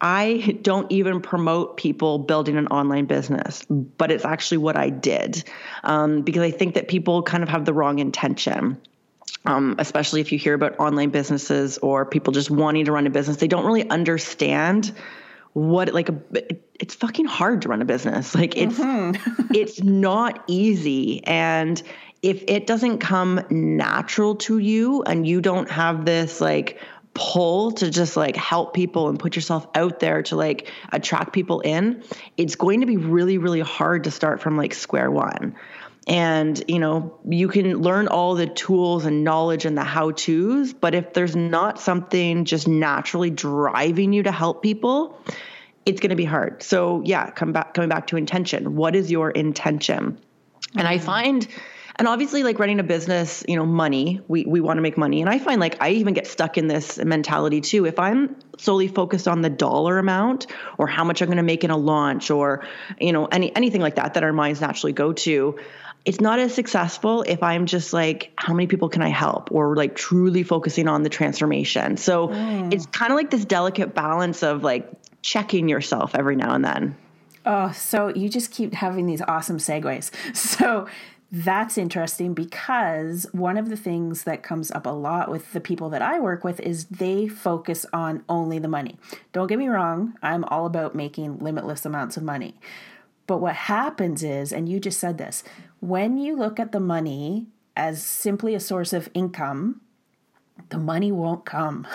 I 0.00 0.58
don't 0.62 0.90
even 0.90 1.20
promote 1.20 1.76
people 1.76 2.20
building 2.20 2.56
an 2.56 2.68
online 2.68 3.04
business, 3.04 3.66
but 3.68 4.10
it's 4.10 4.24
actually 4.24 4.58
what 4.58 4.78
I 4.78 4.88
did 4.88 5.44
um, 5.84 6.22
because 6.22 6.42
I 6.42 6.52
think 6.52 6.76
that 6.76 6.88
people 6.88 7.22
kind 7.22 7.42
of 7.42 7.50
have 7.50 7.66
the 7.66 7.74
wrong 7.74 7.98
intention. 7.98 8.80
Um, 9.44 9.76
especially 9.78 10.22
if 10.22 10.32
you 10.32 10.38
hear 10.38 10.54
about 10.54 10.80
online 10.80 11.10
businesses 11.10 11.78
or 11.78 12.06
people 12.06 12.32
just 12.32 12.50
wanting 12.50 12.86
to 12.86 12.92
run 12.92 13.06
a 13.06 13.10
business, 13.10 13.36
they 13.36 13.48
don't 13.48 13.64
really 13.64 13.88
understand 13.88 14.92
what 15.52 15.92
like 15.92 16.08
a, 16.08 16.16
it's 16.78 16.94
fucking 16.94 17.26
hard 17.26 17.62
to 17.62 17.68
run 17.68 17.82
a 17.82 17.84
business. 17.84 18.34
Like 18.34 18.56
it's 18.56 18.78
mm-hmm. 18.78 19.46
it's 19.54 19.82
not 19.82 20.44
easy. 20.46 21.24
And 21.24 21.82
if 22.22 22.44
it 22.48 22.66
doesn't 22.66 22.98
come 22.98 23.40
natural 23.50 24.36
to 24.36 24.58
you 24.58 25.02
and 25.02 25.26
you 25.26 25.40
don't 25.40 25.70
have 25.70 26.04
this 26.04 26.40
like 26.40 26.78
pull 27.12 27.72
to 27.72 27.90
just 27.90 28.16
like 28.16 28.36
help 28.36 28.72
people 28.72 29.08
and 29.08 29.18
put 29.18 29.34
yourself 29.34 29.66
out 29.74 29.98
there 29.98 30.22
to 30.22 30.36
like 30.36 30.70
attract 30.92 31.32
people 31.32 31.60
in 31.60 32.04
it's 32.36 32.54
going 32.54 32.80
to 32.80 32.86
be 32.86 32.96
really 32.96 33.36
really 33.36 33.60
hard 33.60 34.04
to 34.04 34.12
start 34.12 34.40
from 34.40 34.56
like 34.56 34.72
square 34.72 35.10
one 35.10 35.56
and 36.10 36.64
you 36.66 36.80
know 36.80 37.18
you 37.26 37.48
can 37.48 37.80
learn 37.80 38.08
all 38.08 38.34
the 38.34 38.46
tools 38.46 39.04
and 39.04 39.22
knowledge 39.22 39.64
and 39.64 39.78
the 39.78 39.84
how 39.84 40.10
to's 40.10 40.74
but 40.74 40.94
if 40.94 41.14
there's 41.14 41.36
not 41.36 41.80
something 41.80 42.44
just 42.44 42.66
naturally 42.66 43.30
driving 43.30 44.12
you 44.12 44.24
to 44.24 44.32
help 44.32 44.60
people 44.60 45.18
it's 45.86 46.00
going 46.00 46.10
to 46.10 46.16
be 46.16 46.26
hard. 46.26 46.62
So 46.62 47.02
yeah 47.04 47.30
come 47.30 47.52
back 47.52 47.74
coming 47.74 47.88
back 47.88 48.08
to 48.08 48.16
intention. 48.16 48.76
What 48.76 48.94
is 48.94 49.10
your 49.10 49.30
intention? 49.30 50.18
And 50.76 50.86
i 50.86 50.96
mm-hmm. 50.96 51.06
find 51.06 51.48
and 51.96 52.08
obviously 52.08 52.42
like 52.42 52.58
running 52.58 52.80
a 52.80 52.84
business 52.84 53.44
you 53.46 53.56
know 53.56 53.66
money 53.66 54.20
we, 54.26 54.44
we 54.44 54.60
want 54.60 54.78
to 54.78 54.82
make 54.82 54.98
money. 54.98 55.20
And 55.20 55.30
i 55.30 55.38
find 55.38 55.60
like 55.60 55.80
i 55.80 55.90
even 55.90 56.14
get 56.14 56.26
stuck 56.26 56.58
in 56.58 56.66
this 56.66 56.98
mentality 56.98 57.60
too. 57.60 57.86
If 57.86 58.00
i'm 58.00 58.36
solely 58.58 58.88
focused 58.88 59.28
on 59.28 59.42
the 59.42 59.50
dollar 59.50 59.98
amount 59.98 60.48
or 60.76 60.88
how 60.88 61.04
much 61.04 61.22
i'm 61.22 61.28
going 61.28 61.36
to 61.36 61.42
make 61.42 61.62
in 61.62 61.70
a 61.70 61.76
launch 61.76 62.30
or 62.30 62.66
you 63.00 63.12
know 63.12 63.26
any 63.26 63.54
anything 63.54 63.80
like 63.80 63.94
that 63.94 64.14
that 64.14 64.24
our 64.24 64.32
minds 64.32 64.60
naturally 64.60 64.92
go 64.92 65.12
to 65.12 65.56
it's 66.04 66.20
not 66.20 66.38
as 66.38 66.54
successful 66.54 67.22
if 67.22 67.42
I'm 67.42 67.66
just 67.66 67.92
like, 67.92 68.32
how 68.36 68.54
many 68.54 68.66
people 68.66 68.88
can 68.88 69.02
I 69.02 69.08
help? 69.08 69.52
Or 69.52 69.76
like 69.76 69.96
truly 69.96 70.42
focusing 70.42 70.88
on 70.88 71.02
the 71.02 71.10
transformation. 71.10 71.96
So 71.96 72.28
mm. 72.28 72.72
it's 72.72 72.86
kind 72.86 73.12
of 73.12 73.16
like 73.16 73.30
this 73.30 73.44
delicate 73.44 73.94
balance 73.94 74.42
of 74.42 74.62
like 74.62 74.90
checking 75.22 75.68
yourself 75.68 76.14
every 76.14 76.36
now 76.36 76.54
and 76.54 76.64
then. 76.64 76.96
Oh, 77.44 77.72
so 77.72 78.08
you 78.08 78.28
just 78.28 78.50
keep 78.50 78.74
having 78.74 79.06
these 79.06 79.22
awesome 79.22 79.58
segues. 79.58 80.10
So 80.34 80.86
that's 81.32 81.78
interesting 81.78 82.34
because 82.34 83.24
one 83.30 83.56
of 83.56 83.68
the 83.68 83.76
things 83.76 84.24
that 84.24 84.42
comes 84.42 84.72
up 84.72 84.84
a 84.84 84.90
lot 84.90 85.30
with 85.30 85.52
the 85.52 85.60
people 85.60 85.88
that 85.90 86.02
I 86.02 86.18
work 86.18 86.42
with 86.42 86.58
is 86.58 86.86
they 86.86 87.28
focus 87.28 87.86
on 87.92 88.24
only 88.28 88.58
the 88.58 88.66
money. 88.66 88.98
Don't 89.32 89.46
get 89.46 89.58
me 89.58 89.68
wrong, 89.68 90.14
I'm 90.22 90.42
all 90.44 90.66
about 90.66 90.96
making 90.96 91.38
limitless 91.38 91.86
amounts 91.86 92.16
of 92.16 92.24
money. 92.24 92.56
But 93.28 93.38
what 93.38 93.54
happens 93.54 94.24
is, 94.24 94.52
and 94.52 94.68
you 94.68 94.80
just 94.80 94.98
said 94.98 95.18
this, 95.18 95.44
when 95.80 96.18
you 96.18 96.36
look 96.36 96.60
at 96.60 96.72
the 96.72 96.80
money 96.80 97.46
as 97.76 98.02
simply 98.02 98.54
a 98.54 98.60
source 98.60 98.92
of 98.92 99.08
income, 99.14 99.80
the 100.68 100.78
money 100.78 101.10
won't 101.10 101.44
come. 101.44 101.86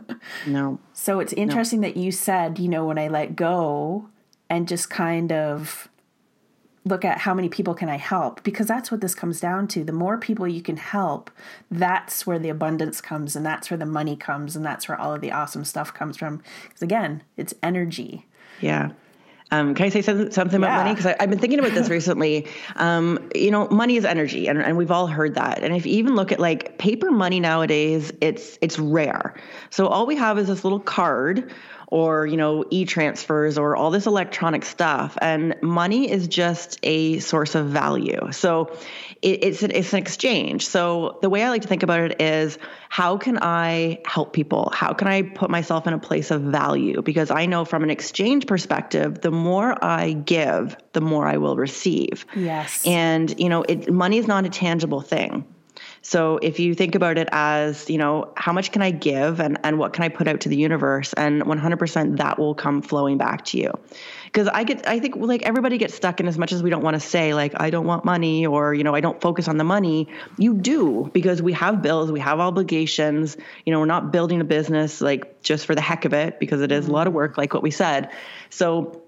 no. 0.46 0.78
So 0.92 1.20
it's 1.20 1.32
interesting 1.32 1.80
no. 1.80 1.88
that 1.88 1.96
you 1.96 2.12
said, 2.12 2.58
you 2.58 2.68
know, 2.68 2.86
when 2.86 2.98
I 2.98 3.08
let 3.08 3.36
go 3.36 4.08
and 4.48 4.68
just 4.68 4.88
kind 4.88 5.32
of 5.32 5.88
look 6.84 7.04
at 7.04 7.18
how 7.18 7.32
many 7.32 7.48
people 7.48 7.74
can 7.74 7.88
I 7.88 7.96
help 7.96 8.42
because 8.42 8.66
that's 8.66 8.90
what 8.90 9.00
this 9.00 9.14
comes 9.14 9.40
down 9.40 9.68
to. 9.68 9.84
The 9.84 9.92
more 9.92 10.18
people 10.18 10.48
you 10.48 10.62
can 10.62 10.76
help, 10.76 11.30
that's 11.70 12.26
where 12.26 12.38
the 12.38 12.48
abundance 12.48 13.00
comes 13.00 13.36
and 13.36 13.46
that's 13.46 13.70
where 13.70 13.78
the 13.78 13.86
money 13.86 14.16
comes 14.16 14.56
and 14.56 14.64
that's 14.64 14.88
where 14.88 15.00
all 15.00 15.14
of 15.14 15.20
the 15.20 15.30
awesome 15.30 15.64
stuff 15.64 15.94
comes 15.94 16.16
from. 16.16 16.42
Because 16.64 16.82
again, 16.82 17.22
it's 17.36 17.54
energy. 17.62 18.26
Yeah. 18.60 18.90
Um, 19.52 19.74
can 19.74 19.84
I 19.84 19.88
say 19.90 20.00
something, 20.00 20.30
something 20.30 20.56
about 20.56 20.78
money? 20.78 20.94
Because 20.94 21.14
I've 21.20 21.28
been 21.28 21.38
thinking 21.38 21.58
about 21.58 21.72
this 21.72 21.88
recently. 21.90 22.46
Um, 22.76 23.28
you 23.34 23.50
know, 23.50 23.68
money 23.68 23.96
is 23.96 24.04
energy, 24.06 24.48
and, 24.48 24.58
and 24.60 24.78
we've 24.78 24.90
all 24.90 25.06
heard 25.06 25.34
that. 25.34 25.62
And 25.62 25.76
if 25.76 25.84
you 25.84 25.92
even 25.92 26.16
look 26.16 26.32
at 26.32 26.40
like 26.40 26.78
paper 26.78 27.10
money 27.10 27.38
nowadays, 27.38 28.10
it's 28.22 28.58
it's 28.62 28.78
rare. 28.78 29.34
So 29.68 29.88
all 29.88 30.06
we 30.06 30.16
have 30.16 30.38
is 30.38 30.48
this 30.48 30.64
little 30.64 30.80
card 30.80 31.52
or 31.92 32.26
you 32.26 32.38
know 32.38 32.64
e-transfers 32.70 33.58
or 33.58 33.76
all 33.76 33.90
this 33.90 34.06
electronic 34.06 34.64
stuff. 34.64 35.18
And 35.20 35.54
money 35.60 36.10
is 36.10 36.26
just 36.26 36.78
a 36.82 37.18
source 37.18 37.54
of 37.54 37.66
value. 37.66 38.32
So 38.32 38.74
it, 39.20 39.44
it's, 39.44 39.62
an, 39.62 39.72
it's 39.72 39.92
an 39.92 39.98
exchange. 39.98 40.66
So 40.66 41.18
the 41.20 41.28
way 41.28 41.44
i 41.44 41.50
like 41.50 41.60
to 41.62 41.68
think 41.68 41.82
about 41.82 42.00
it 42.00 42.20
is 42.20 42.58
how 42.88 43.18
can 43.18 43.38
i 43.42 44.00
help 44.06 44.32
people? 44.32 44.72
How 44.74 44.94
can 44.94 45.06
i 45.06 45.20
put 45.20 45.50
myself 45.50 45.86
in 45.86 45.92
a 45.92 45.98
place 45.98 46.30
of 46.30 46.40
value? 46.40 47.02
Because 47.02 47.30
i 47.30 47.44
know 47.44 47.66
from 47.66 47.82
an 47.82 47.90
exchange 47.90 48.46
perspective 48.46 49.20
the 49.20 49.30
more 49.30 49.76
i 49.84 50.14
give 50.14 50.78
the 50.94 51.02
more 51.02 51.26
i 51.26 51.36
will 51.36 51.56
receive. 51.56 52.24
Yes. 52.34 52.86
And 52.86 53.38
you 53.38 53.50
know 53.50 53.64
it, 53.64 53.92
money 53.92 54.16
is 54.16 54.26
not 54.26 54.46
a 54.46 54.48
tangible 54.48 55.02
thing 55.02 55.44
so 56.02 56.38
if 56.38 56.58
you 56.58 56.74
think 56.74 56.96
about 56.96 57.16
it 57.16 57.28
as, 57.30 57.88
you 57.88 57.96
know, 57.96 58.32
how 58.36 58.52
much 58.52 58.72
can 58.72 58.82
I 58.82 58.90
give 58.90 59.40
and, 59.40 59.58
and 59.62 59.78
what 59.78 59.92
can 59.92 60.02
I 60.02 60.08
put 60.08 60.26
out 60.26 60.40
to 60.40 60.48
the 60.48 60.56
universe? 60.56 61.12
And 61.12 61.42
100% 61.42 62.16
that 62.18 62.38
will 62.40 62.56
come 62.56 62.82
flowing 62.82 63.18
back 63.18 63.44
to 63.46 63.58
you. 63.58 63.72
Because 64.24 64.48
I 64.48 64.64
get, 64.64 64.88
I 64.88 64.98
think 64.98 65.14
like 65.16 65.42
everybody 65.42 65.78
gets 65.78 65.94
stuck 65.94 66.18
in 66.18 66.26
as 66.26 66.36
much 66.36 66.50
as 66.50 66.60
we 66.60 66.70
don't 66.70 66.82
want 66.82 66.94
to 66.94 67.00
say, 67.00 67.34
like, 67.34 67.52
I 67.60 67.70
don't 67.70 67.86
want 67.86 68.04
money 68.04 68.46
or, 68.46 68.74
you 68.74 68.82
know, 68.82 68.94
I 68.96 69.00
don't 69.00 69.20
focus 69.20 69.46
on 69.46 69.58
the 69.58 69.64
money. 69.64 70.08
You 70.38 70.54
do 70.54 71.08
because 71.12 71.40
we 71.40 71.52
have 71.52 71.82
bills, 71.82 72.10
we 72.10 72.20
have 72.20 72.40
obligations. 72.40 73.36
You 73.64 73.72
know, 73.72 73.78
we're 73.78 73.86
not 73.86 74.10
building 74.10 74.40
a 74.40 74.44
business 74.44 75.00
like 75.00 75.42
just 75.42 75.66
for 75.66 75.76
the 75.76 75.80
heck 75.80 76.04
of 76.04 76.12
it 76.12 76.40
because 76.40 76.62
it 76.62 76.72
is 76.72 76.84
a 76.84 76.88
mm-hmm. 76.88 76.94
lot 76.94 77.06
of 77.06 77.12
work, 77.12 77.38
like 77.38 77.54
what 77.54 77.62
we 77.62 77.70
said. 77.70 78.10
So 78.50 79.01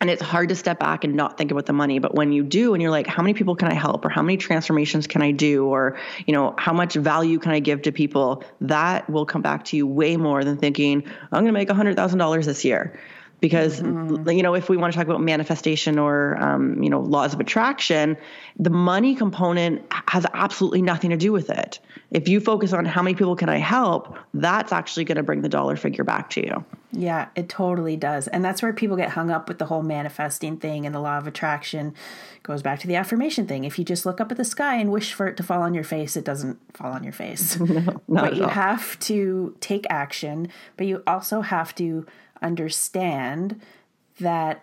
and 0.00 0.08
it's 0.08 0.22
hard 0.22 0.48
to 0.48 0.56
step 0.56 0.78
back 0.78 1.04
and 1.04 1.14
not 1.14 1.36
think 1.36 1.50
about 1.50 1.66
the 1.66 1.72
money. 1.72 1.98
But 1.98 2.14
when 2.14 2.32
you 2.32 2.42
do 2.42 2.74
and 2.74 2.82
you're 2.82 2.90
like 2.90 3.06
how 3.06 3.22
many 3.22 3.34
people 3.34 3.56
can 3.56 3.68
i 3.68 3.74
help? 3.74 4.04
Or 4.04 4.08
how 4.08 4.22
many 4.22 4.36
transformations 4.36 5.06
can 5.06 5.22
i 5.22 5.30
do? 5.30 5.66
Or 5.66 5.98
you 6.26 6.32
know 6.32 6.54
how 6.58 6.72
much 6.72 6.94
value 6.94 7.38
can 7.38 7.52
i 7.52 7.60
give 7.60 7.82
to 7.82 7.92
people? 7.92 8.44
That 8.60 9.08
will 9.10 9.26
come 9.26 9.42
back 9.42 9.64
to 9.66 9.76
you 9.76 9.86
way 9.86 10.16
more 10.16 10.44
than 10.44 10.56
thinking 10.56 11.04
i'm 11.32 11.44
going 11.44 11.46
to 11.46 11.52
make 11.52 11.68
$100000 11.68 12.44
this 12.44 12.64
year 12.64 12.98
because 13.40 13.80
mm-hmm. 13.80 14.28
you 14.30 14.42
know 14.42 14.54
if 14.54 14.68
we 14.68 14.76
want 14.76 14.92
to 14.92 14.98
talk 14.98 15.06
about 15.06 15.20
manifestation 15.20 15.98
or 15.98 16.36
um, 16.40 16.82
you 16.82 16.90
know 16.90 17.00
laws 17.00 17.34
of 17.34 17.40
attraction 17.40 18.16
the 18.58 18.70
money 18.70 19.14
component 19.14 19.82
has 20.08 20.26
absolutely 20.34 20.82
nothing 20.82 21.10
to 21.10 21.16
do 21.16 21.32
with 21.32 21.50
it. 21.50 21.78
If 22.10 22.28
you 22.28 22.40
focus 22.40 22.72
on 22.72 22.84
how 22.84 23.02
many 23.02 23.14
people 23.14 23.36
can 23.36 23.48
i 23.48 23.58
help 23.58 24.16
that's 24.34 24.72
actually 24.72 25.04
going 25.04 25.16
to 25.16 25.22
bring 25.22 25.42
the 25.42 25.48
dollar 25.48 25.76
figure 25.76 26.04
back 26.04 26.30
to 26.30 26.44
you. 26.44 26.64
Yeah 26.92 27.28
it 27.34 27.48
totally 27.48 27.96
does. 27.96 28.28
And 28.28 28.44
that's 28.44 28.62
where 28.62 28.72
people 28.72 28.96
get 28.96 29.10
hung 29.10 29.30
up 29.30 29.48
with 29.48 29.58
the 29.58 29.66
whole 29.66 29.82
manifesting 29.82 30.56
thing 30.58 30.86
and 30.86 30.94
the 30.94 31.00
law 31.00 31.18
of 31.18 31.26
attraction 31.26 31.94
goes 32.42 32.62
back 32.62 32.80
to 32.80 32.86
the 32.86 32.96
affirmation 32.96 33.46
thing. 33.46 33.64
If 33.64 33.78
you 33.78 33.84
just 33.84 34.04
look 34.04 34.20
up 34.20 34.30
at 34.30 34.36
the 34.36 34.44
sky 34.44 34.76
and 34.76 34.90
wish 34.90 35.12
for 35.12 35.26
it 35.26 35.36
to 35.38 35.42
fall 35.42 35.62
on 35.62 35.74
your 35.74 35.84
face 35.84 36.16
it 36.16 36.24
doesn't 36.24 36.58
fall 36.76 36.92
on 36.92 37.04
your 37.04 37.12
face. 37.12 37.58
No, 38.08 38.22
but 38.22 38.34
you 38.34 38.44
all. 38.44 38.50
have 38.50 38.98
to 39.00 39.54
take 39.60 39.86
action 39.88 40.48
but 40.76 40.86
you 40.86 41.02
also 41.06 41.42
have 41.42 41.74
to 41.76 42.06
understand 42.42 43.60
that 44.20 44.62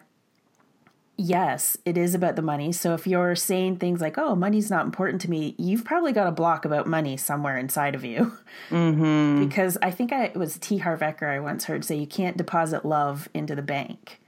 yes, 1.18 1.78
it 1.84 1.98
is 1.98 2.14
about 2.14 2.36
the 2.36 2.42
money. 2.42 2.72
So 2.72 2.94
if 2.94 3.08
you're 3.08 3.36
saying 3.36 3.78
things 3.78 4.00
like, 4.00 4.18
oh, 4.18 4.36
money's 4.36 4.70
not 4.70 4.86
important 4.86 5.20
to 5.22 5.30
me, 5.30 5.56
you've 5.58 5.84
probably 5.84 6.14
got 6.14 6.28
a 6.28 6.32
block 6.32 6.64
about 6.64 6.88
money 6.88 7.18
somewhere 7.18 7.58
inside 7.58 7.96
of 7.96 8.06
you. 8.06 8.38
Mm-hmm. 8.70 9.48
because 9.48 9.78
I 9.82 9.92
think 9.92 10.12
I, 10.12 10.26
it 10.26 10.38
was 10.38 10.58
T. 10.58 10.78
Harv 10.78 11.00
Eker 11.00 11.30
I 11.30 11.40
once 11.40 11.66
heard 11.66 11.84
say, 11.84 11.96
you 11.96 12.08
can't 12.08 12.38
deposit 12.38 12.86
love 12.86 13.30
into 13.34 13.56
the 13.56 13.62
bank. 13.62 14.20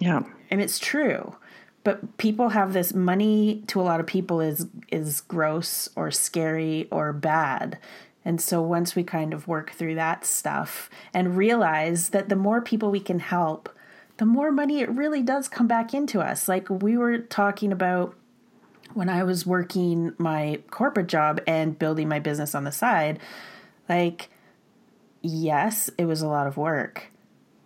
Yeah. 0.00 0.22
And 0.50 0.60
it's 0.60 0.78
true. 0.78 1.36
But 1.84 2.16
people 2.16 2.50
have 2.50 2.72
this 2.72 2.94
money 2.94 3.64
to 3.68 3.80
a 3.80 3.82
lot 3.82 4.00
of 4.00 4.06
people 4.06 4.40
is 4.40 4.66
is 4.90 5.20
gross 5.20 5.88
or 5.96 6.10
scary 6.10 6.88
or 6.90 7.12
bad. 7.12 7.78
And 8.24 8.40
so 8.40 8.62
once 8.62 8.94
we 8.94 9.02
kind 9.02 9.32
of 9.32 9.48
work 9.48 9.72
through 9.72 9.96
that 9.96 10.24
stuff 10.24 10.88
and 11.12 11.36
realize 11.36 12.10
that 12.10 12.28
the 12.28 12.36
more 12.36 12.60
people 12.60 12.90
we 12.90 13.00
can 13.00 13.18
help, 13.18 13.68
the 14.18 14.26
more 14.26 14.52
money 14.52 14.80
it 14.80 14.90
really 14.90 15.22
does 15.22 15.48
come 15.48 15.66
back 15.66 15.92
into 15.92 16.20
us. 16.20 16.48
Like 16.48 16.68
we 16.70 16.96
were 16.96 17.18
talking 17.18 17.72
about 17.72 18.14
when 18.94 19.08
I 19.08 19.24
was 19.24 19.46
working 19.46 20.14
my 20.18 20.60
corporate 20.70 21.08
job 21.08 21.40
and 21.46 21.78
building 21.78 22.08
my 22.08 22.18
business 22.18 22.54
on 22.54 22.64
the 22.64 22.72
side, 22.72 23.18
like, 23.88 24.28
yes, 25.22 25.90
it 25.98 26.04
was 26.04 26.22
a 26.22 26.28
lot 26.28 26.46
of 26.46 26.56
work. 26.56 27.08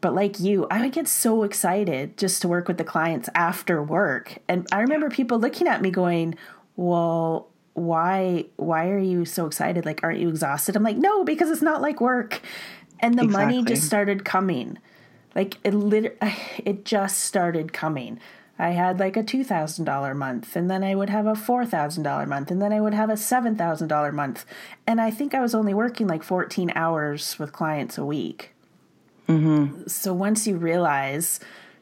But 0.01 0.15
like 0.15 0.39
you, 0.39 0.67
I 0.71 0.81
would 0.81 0.93
get 0.93 1.09
so 1.09 1.43
excited 1.43 2.17
just 2.17 2.43
to 2.43 2.49
work 2.49 2.69
with 2.69 2.79
the 2.79 2.85
clients 2.85 3.29
after 3.35 3.83
work. 3.83 4.39
And 4.47 4.67
I 4.71 4.81
remember 4.81 5.11
people 5.11 5.39
looking 5.39 5.67
at 5.67 5.83
me 5.83 5.91
going, 5.91 6.37
well, 6.77 7.49
why 7.77 8.47
why 8.57 8.89
are 8.89 8.99
you 8.99 9.25
so 9.25 9.47
excited? 9.47 9.85
Like 9.85 10.03
aren't 10.03 10.19
you 10.19 10.29
exhausted? 10.29 10.77
I'm 10.77 10.83
like 10.83 10.97
no 10.97 11.25
because 11.25 11.51
it's 11.51 11.63
not 11.63 11.83
like 11.83 12.01
work. 12.01 12.41
And 13.01 13.19
the 13.19 13.25
exactly. 13.25 13.57
money 13.57 13.65
just 13.65 13.85
started 13.85 14.25
coming. 14.25 14.79
Like 15.35 15.59
it 15.63 15.75
lit- 15.75 16.17
it 16.65 16.85
just 16.85 17.21
started 17.21 17.73
coming. 17.73 18.19
I 18.59 18.71
had 18.71 18.99
like 18.99 19.19
a 19.19 19.23
$2000 19.23 20.17
month 20.17 20.57
and 20.57 20.71
then 20.71 20.83
i 20.83 20.95
would 20.95 21.11
have 21.11 21.27
a 21.27 21.35
$4000 21.35 22.27
month 22.27 22.51
and 22.51 22.63
then 22.63 22.73
i 22.73 22.81
would 22.81 22.95
have 22.95 23.11
a 23.11 23.15
$7000 23.15 24.15
month. 24.15 24.47
And 24.87 24.99
i 24.99 25.11
think 25.11 25.35
i 25.35 25.41
was 25.41 25.55
only 25.55 25.75
working 25.75 26.07
like 26.07 26.23
14 26.23 26.73
hours 26.75 27.39
with 27.39 27.53
clients 27.53 27.99
a 27.99 28.05
week. 28.05 28.55
Mm-hmm. 29.29 29.89
so 29.89 30.15
once 30.15 30.47
you 30.47 30.57
realize 30.57 31.41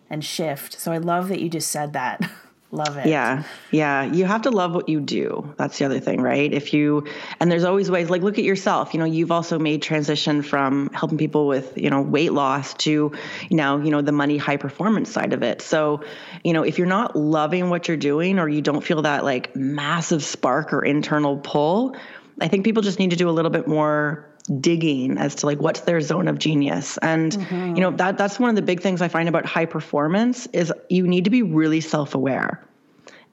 and 0.09 0.25
shift 0.25 0.81
so 0.81 0.93
i 0.93 0.97
love 0.97 1.29
that 1.29 1.43
you 1.43 1.51
just 1.51 1.71
said 1.71 1.93
that 1.93 2.23
Love 2.75 2.97
it. 2.97 3.07
Yeah. 3.07 3.45
Yeah. 3.71 4.03
You 4.03 4.25
have 4.25 4.43
to 4.43 4.51
love 4.51 4.75
what 4.75 4.89
you 4.89 5.01
do. 5.01 5.55
That's 5.57 5.79
the 5.79 5.85
other 5.85 6.01
thing, 6.01 6.21
right? 6.21 6.53
If 6.53 6.75
you, 6.75 7.07
and 7.39 7.51
there's 7.51 7.63
always 7.63 7.89
ways, 7.89 8.11
like 8.11 8.23
look 8.23 8.37
at 8.37 8.45
yourself. 8.45 8.95
You 8.95 8.99
know, 8.99 9.07
you've 9.07 9.31
also 9.31 9.61
made 9.61 9.81
transition 9.81 10.43
from 10.43 10.91
helping 10.93 11.17
people 11.17 11.47
with, 11.47 11.79
you 11.79 11.89
know, 11.89 12.03
weight 12.03 12.33
loss 12.33 12.75
to 12.75 13.13
now, 13.51 13.79
you 13.79 13.93
know, 13.93 14.03
the 14.03 14.11
money 14.11 14.37
high 14.37 14.57
performance 14.57 15.09
side 15.09 15.33
of 15.33 15.45
it. 15.45 15.63
So, 15.63 16.03
you 16.43 16.53
know, 16.53 16.65
if 16.65 16.79
you're 16.79 16.89
not 16.89 17.15
loving 17.15 17.71
what 17.71 17.87
you're 17.87 17.97
doing 17.97 18.41
or 18.41 18.49
you 18.49 18.61
don't 18.61 18.83
feel 18.83 19.03
that 19.03 19.23
like 19.23 19.55
massive 19.55 20.25
spark 20.25 20.73
or 20.73 20.85
internal 20.85 21.37
pull, 21.37 21.97
I 22.41 22.49
think 22.49 22.65
people 22.65 22.83
just 22.83 22.99
need 22.99 23.11
to 23.11 23.17
do 23.17 23.29
a 23.29 23.31
little 23.31 23.53
bit 23.53 23.69
more 23.69 24.34
digging 24.61 25.17
as 25.17 25.37
to 25.37 25.47
like 25.47 25.59
what's 25.59 25.81
their 25.81 26.03
zone 26.03 26.29
of 26.29 26.39
genius 26.39 26.99
and 26.99 27.33
mm-hmm. 27.33 27.77
you 27.77 27.81
know 27.81 27.91
that 27.91 28.19
that's 28.19 28.39
one 28.39 28.51
of 28.51 28.57
the 28.57 28.63
big 28.63 28.81
things 28.81 29.01
i 29.01 29.09
find 29.09 29.27
about 29.27 29.47
high 29.47 29.65
performance 29.65 30.47
is 30.53 30.71
you 30.91 31.07
need 31.07 31.25
to 31.25 31.31
be 31.31 31.43
really 31.43 31.81
self-aware 31.81 32.63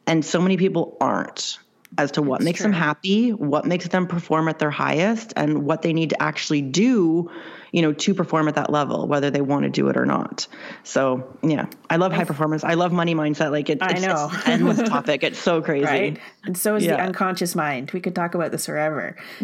and 0.08 0.24
so 0.24 0.40
many 0.40 0.56
people 0.56 0.96
aren't 1.02 1.60
as 1.98 2.12
to 2.12 2.22
what 2.22 2.40
that's 2.40 2.46
makes 2.46 2.60
true. 2.60 2.72
them 2.72 2.74
happy 2.74 3.34
what 3.34 3.66
makes 3.66 3.88
them 3.88 4.08
perform 4.08 4.48
at 4.48 4.60
their 4.60 4.72
highest 4.72 5.34
and 5.36 5.64
what 5.66 5.82
they 5.82 5.94
need 5.94 6.12
to 6.12 6.22
actually 6.22 6.62
do 6.62 7.30
you 7.72 7.82
know, 7.82 7.94
to 7.94 8.14
perform 8.14 8.48
at 8.48 8.56
that 8.56 8.70
level, 8.70 9.08
whether 9.08 9.30
they 9.30 9.42
want 9.42 9.64
to 9.64 9.70
do 9.70 9.88
it 9.88 9.96
or 9.96 10.06
not. 10.06 10.48
So 10.84 11.38
yeah, 11.42 11.68
I 11.90 11.96
love 11.96 12.12
high 12.12 12.26
performance. 12.26 12.64
I 12.64 12.74
love 12.74 12.92
money 12.92 13.16
mindset. 13.16 13.52
Like 13.52 13.70
it, 13.70 13.82
I 13.82 13.92
it's, 13.92 14.02
know. 14.02 14.30
it's 14.32 14.48
endless 14.48 14.90
topic. 14.90 15.24
It's 15.24 15.40
so 15.40 15.62
crazy. 15.62 15.86
Right? 15.86 16.20
And 16.44 16.58
so 16.58 16.76
is 16.76 16.84
yeah. 16.84 16.98
the 16.98 17.04
unconscious 17.04 17.56
mind. 17.56 17.92
We 17.92 18.02
could 18.02 18.14
talk 18.14 18.36
about 18.36 18.52
this 18.52 18.66
forever. 18.66 19.16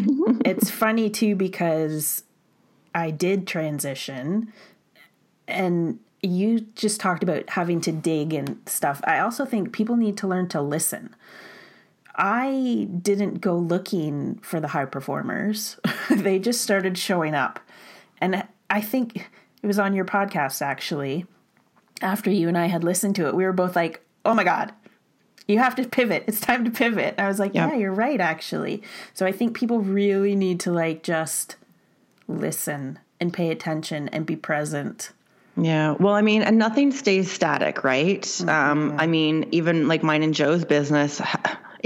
it's 0.45 0.69
funny 0.69 1.09
too, 1.09 1.35
because 1.35 2.23
I 2.93 3.11
did 3.11 3.47
transition 3.47 4.51
and 5.47 5.99
you 6.21 6.61
just 6.75 6.99
talked 6.99 7.23
about 7.23 7.51
having 7.51 7.79
to 7.81 7.93
dig 7.93 8.33
and 8.33 8.59
stuff. 8.65 8.99
I 9.05 9.19
also 9.19 9.45
think 9.45 9.71
people 9.71 9.95
need 9.95 10.17
to 10.17 10.27
learn 10.27 10.49
to 10.49 10.61
listen. 10.61 11.15
I 12.17 12.87
didn't 13.01 13.41
go 13.41 13.57
looking 13.57 14.39
for 14.39 14.59
the 14.59 14.69
high 14.69 14.85
performers. 14.85 15.77
they 16.09 16.39
just 16.39 16.61
started 16.61 16.97
showing 16.97 17.35
up. 17.35 17.59
And 18.19 18.43
I 18.69 18.81
think 18.81 19.29
it 19.61 19.67
was 19.67 19.79
on 19.79 19.93
your 19.93 20.05
podcast 20.05 20.61
actually. 20.61 21.25
After 22.01 22.29
you 22.29 22.47
and 22.47 22.57
I 22.57 22.67
had 22.67 22.83
listened 22.83 23.15
to 23.17 23.27
it, 23.27 23.35
we 23.35 23.43
were 23.43 23.53
both 23.53 23.75
like, 23.75 24.01
"Oh 24.23 24.33
my 24.33 24.43
god, 24.43 24.71
you 25.47 25.57
have 25.57 25.75
to 25.75 25.87
pivot. 25.87 26.25
It's 26.27 26.39
time 26.39 26.63
to 26.65 26.71
pivot." 26.71 27.15
And 27.17 27.25
I 27.25 27.27
was 27.27 27.39
like, 27.39 27.55
yep. 27.55 27.71
"Yeah, 27.71 27.77
you're 27.77 27.93
right 27.93 28.21
actually." 28.21 28.83
So 29.13 29.25
I 29.25 29.31
think 29.31 29.55
people 29.55 29.79
really 29.79 30.35
need 30.35 30.59
to 30.61 30.71
like 30.71 31.01
just 31.01 31.55
listen 32.27 32.99
and 33.19 33.33
pay 33.33 33.49
attention 33.49 34.09
and 34.09 34.25
be 34.25 34.35
present. 34.35 35.11
Yeah. 35.59 35.95
Well, 35.99 36.13
I 36.13 36.21
mean, 36.21 36.43
and 36.43 36.59
nothing 36.59 36.91
stays 36.91 37.31
static, 37.31 37.83
right? 37.83 38.21
Mm-hmm. 38.21 38.49
Um, 38.49 38.95
I 38.99 39.07
mean, 39.07 39.47
even 39.51 39.87
like 39.87 40.03
mine 40.03 40.21
and 40.21 40.35
Joe's 40.35 40.65
business 40.65 41.19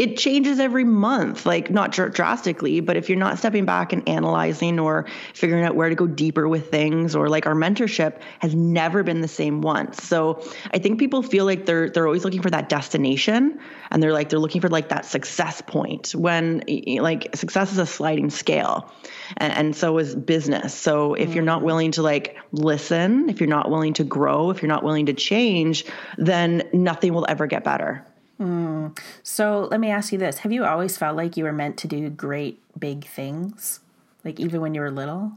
it 0.02 0.18
changes 0.18 0.60
every 0.60 0.84
month, 0.84 1.46
like 1.46 1.70
not 1.70 1.92
dr- 1.92 2.12
drastically, 2.12 2.80
but 2.80 2.98
if 2.98 3.08
you're 3.08 3.20
not 3.20 3.38
stepping 3.38 3.66
back 3.66 3.94
and 3.94 4.10
analyzing 4.10 4.80
or 4.80 5.06
figuring 5.36 5.64
out 5.64 5.76
where 5.76 5.90
to 5.90 5.94
go 5.94 6.08
deeper 6.08 6.50
with 6.50 6.72
things, 6.72 7.16
or 7.16 7.30
like 7.30 7.46
our 7.46 7.54
mentorship 7.54 8.20
has 8.40 8.56
never 8.56 9.04
been 9.04 9.22
the 9.22 9.28
same 9.28 9.62
once. 9.62 10.02
So 10.02 10.44
I 10.74 10.80
think 10.80 10.98
people 10.98 11.22
feel 11.22 11.46
like 11.46 11.68
they're 11.68 11.88
they're 11.88 12.08
always 12.08 12.26
looking 12.26 12.42
for 12.42 12.50
that 12.50 12.68
destination, 12.68 13.60
and 13.92 14.02
they're 14.02 14.12
like 14.12 14.30
they're 14.30 14.40
looking 14.40 14.60
for 14.60 14.70
like 14.70 14.90
that 14.90 15.06
success 15.06 15.62
point 15.62 16.16
when 16.16 16.64
like 17.00 17.36
success 17.36 17.72
is 17.72 17.78
a 17.78 17.86
sliding 17.86 18.32
scale, 18.32 18.92
and, 19.38 19.54
and 19.54 19.76
so 19.76 20.00
is 20.00 20.16
business. 20.16 20.74
So 20.74 21.14
if 21.14 21.36
you're 21.36 21.44
not 21.44 21.58
mm-hmm. 21.58 21.66
willing 21.68 21.92
to 21.92 22.02
like 22.02 22.38
listen, 22.52 23.30
if 23.30 23.40
you're 23.40 23.48
not 23.48 23.70
willing 23.70 23.94
to 23.94 24.04
grow, 24.04 24.50
if 24.50 24.64
you're 24.64 24.70
not 24.70 24.84
willing 24.84 25.06
to 25.06 25.14
change, 25.14 25.86
then 26.18 26.64
nothing 26.74 27.14
will 27.14 27.28
ever 27.30 27.46
get 27.46 27.64
better. 27.64 28.04
Mm. 28.42 28.98
So 29.22 29.68
let 29.70 29.80
me 29.80 29.92
ask 29.92 30.12
you 30.12 30.18
this 30.18 30.40
Have 30.40 30.52
you 30.52 30.66
always 30.66 30.98
felt 30.98 31.16
like 31.16 31.38
you 31.38 31.44
were 31.44 31.54
meant 31.54 31.78
to 31.78 31.88
do 31.88 32.10
great 32.10 32.60
big 32.78 33.06
things? 33.06 33.80
Like 34.26 34.40
even 34.40 34.62
when 34.62 34.74
you 34.74 34.82
were 34.82 34.92
little? 34.92 35.34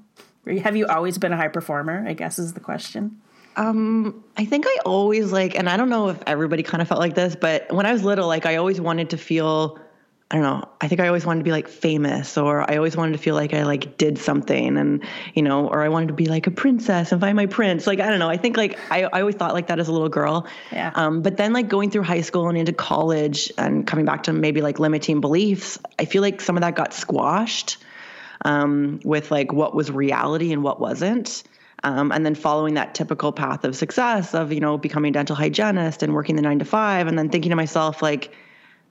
Have 0.62 0.76
you 0.76 0.86
always 0.86 1.18
been 1.18 1.32
a 1.32 1.36
high 1.36 1.48
performer? 1.48 2.04
I 2.06 2.14
guess 2.14 2.38
is 2.38 2.54
the 2.54 2.60
question. 2.60 3.20
Um, 3.56 4.24
I 4.36 4.44
think 4.44 4.66
I 4.66 4.78
always 4.84 5.32
like, 5.32 5.54
and 5.56 5.68
I 5.68 5.76
don't 5.76 5.88
know 5.88 6.08
if 6.08 6.18
everybody 6.26 6.62
kind 6.62 6.82
of 6.82 6.88
felt 6.88 7.00
like 7.00 7.14
this, 7.14 7.36
but 7.36 7.72
when 7.72 7.86
I 7.86 7.92
was 7.92 8.02
little, 8.02 8.26
like 8.26 8.46
I 8.46 8.56
always 8.56 8.80
wanted 8.80 9.10
to 9.10 9.16
feel 9.16 9.78
I 10.30 10.36
don't 10.36 10.42
know. 10.42 10.68
I 10.80 10.88
think 10.88 11.00
I 11.00 11.06
always 11.06 11.26
wanted 11.26 11.40
to 11.40 11.44
be 11.44 11.52
like 11.52 11.68
famous 11.68 12.38
or 12.38 12.68
I 12.68 12.76
always 12.76 12.96
wanted 12.96 13.12
to 13.12 13.18
feel 13.18 13.34
like 13.34 13.52
I 13.52 13.64
like 13.64 13.98
did 13.98 14.18
something 14.18 14.78
and, 14.78 15.04
you 15.34 15.42
know, 15.42 15.68
or 15.68 15.82
I 15.82 15.90
wanted 15.90 16.08
to 16.08 16.14
be 16.14 16.26
like 16.26 16.46
a 16.46 16.50
princess 16.50 17.12
and 17.12 17.20
find 17.20 17.36
my 17.36 17.46
prince. 17.46 17.86
Like, 17.86 18.00
I 18.00 18.08
don't 18.08 18.18
know. 18.18 18.30
I 18.30 18.38
think 18.38 18.56
like 18.56 18.78
I, 18.90 19.04
I 19.04 19.20
always 19.20 19.34
thought 19.34 19.52
like 19.52 19.66
that 19.66 19.78
as 19.78 19.88
a 19.88 19.92
little 19.92 20.08
girl. 20.08 20.46
Yeah. 20.72 20.90
Um, 20.94 21.20
but 21.20 21.36
then 21.36 21.52
like 21.52 21.68
going 21.68 21.90
through 21.90 22.04
high 22.04 22.22
school 22.22 22.48
and 22.48 22.56
into 22.56 22.72
college 22.72 23.52
and 23.58 23.86
coming 23.86 24.06
back 24.06 24.24
to 24.24 24.32
maybe 24.32 24.62
like 24.62 24.78
limiting 24.78 25.20
beliefs, 25.20 25.78
I 25.98 26.06
feel 26.06 26.22
like 26.22 26.40
some 26.40 26.56
of 26.56 26.62
that 26.62 26.74
got 26.74 26.94
squashed 26.94 27.76
um, 28.44 29.00
with 29.04 29.30
like 29.30 29.52
what 29.52 29.74
was 29.74 29.90
reality 29.90 30.52
and 30.52 30.62
what 30.62 30.80
wasn't. 30.80 31.44
Um, 31.84 32.12
and 32.12 32.24
then 32.24 32.34
following 32.34 32.74
that 32.74 32.94
typical 32.94 33.30
path 33.30 33.64
of 33.64 33.76
success 33.76 34.34
of, 34.34 34.54
you 34.54 34.60
know, 34.60 34.78
becoming 34.78 35.10
a 35.10 35.12
dental 35.12 35.36
hygienist 35.36 36.02
and 36.02 36.14
working 36.14 36.34
the 36.34 36.42
nine 36.42 36.60
to 36.60 36.64
five 36.64 37.08
and 37.08 37.18
then 37.18 37.28
thinking 37.28 37.50
to 37.50 37.56
myself, 37.56 38.00
like, 38.00 38.34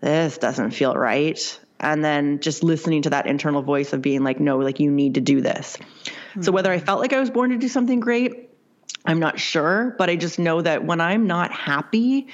this 0.04 0.38
doesn't 0.38 0.72
feel 0.72 0.94
right 0.94 1.60
and 1.80 2.04
then 2.04 2.39
just 2.39 2.63
listening 2.63 3.04
to 3.04 3.12
that 3.12 3.26
internal 3.26 3.62
voice 3.62 3.94
of 3.94 4.02
being 4.02 4.24
like 4.24 4.39
no 4.39 4.58
like 4.58 4.80
you 4.80 4.92
need 4.92 5.16
to 5.16 5.22
do 5.22 5.42
this 5.42 5.78
mm-hmm. 5.78 6.42
so 6.42 6.52
whether 6.52 6.72
i 6.72 6.80
felt 6.80 7.00
like 7.00 7.13
i 7.13 7.20
was 7.20 7.30
born 7.30 7.52
to 7.52 7.58
do 7.58 7.68
something 7.68 8.00
great 8.00 8.50
i'm 9.06 9.20
not 9.20 9.39
sure 9.39 9.96
but 9.98 10.10
i 10.10 10.16
just 10.16 10.39
know 10.39 10.62
that 10.62 10.84
when 10.84 11.00
i'm 11.00 11.26
not 11.26 11.52
happy 11.52 12.28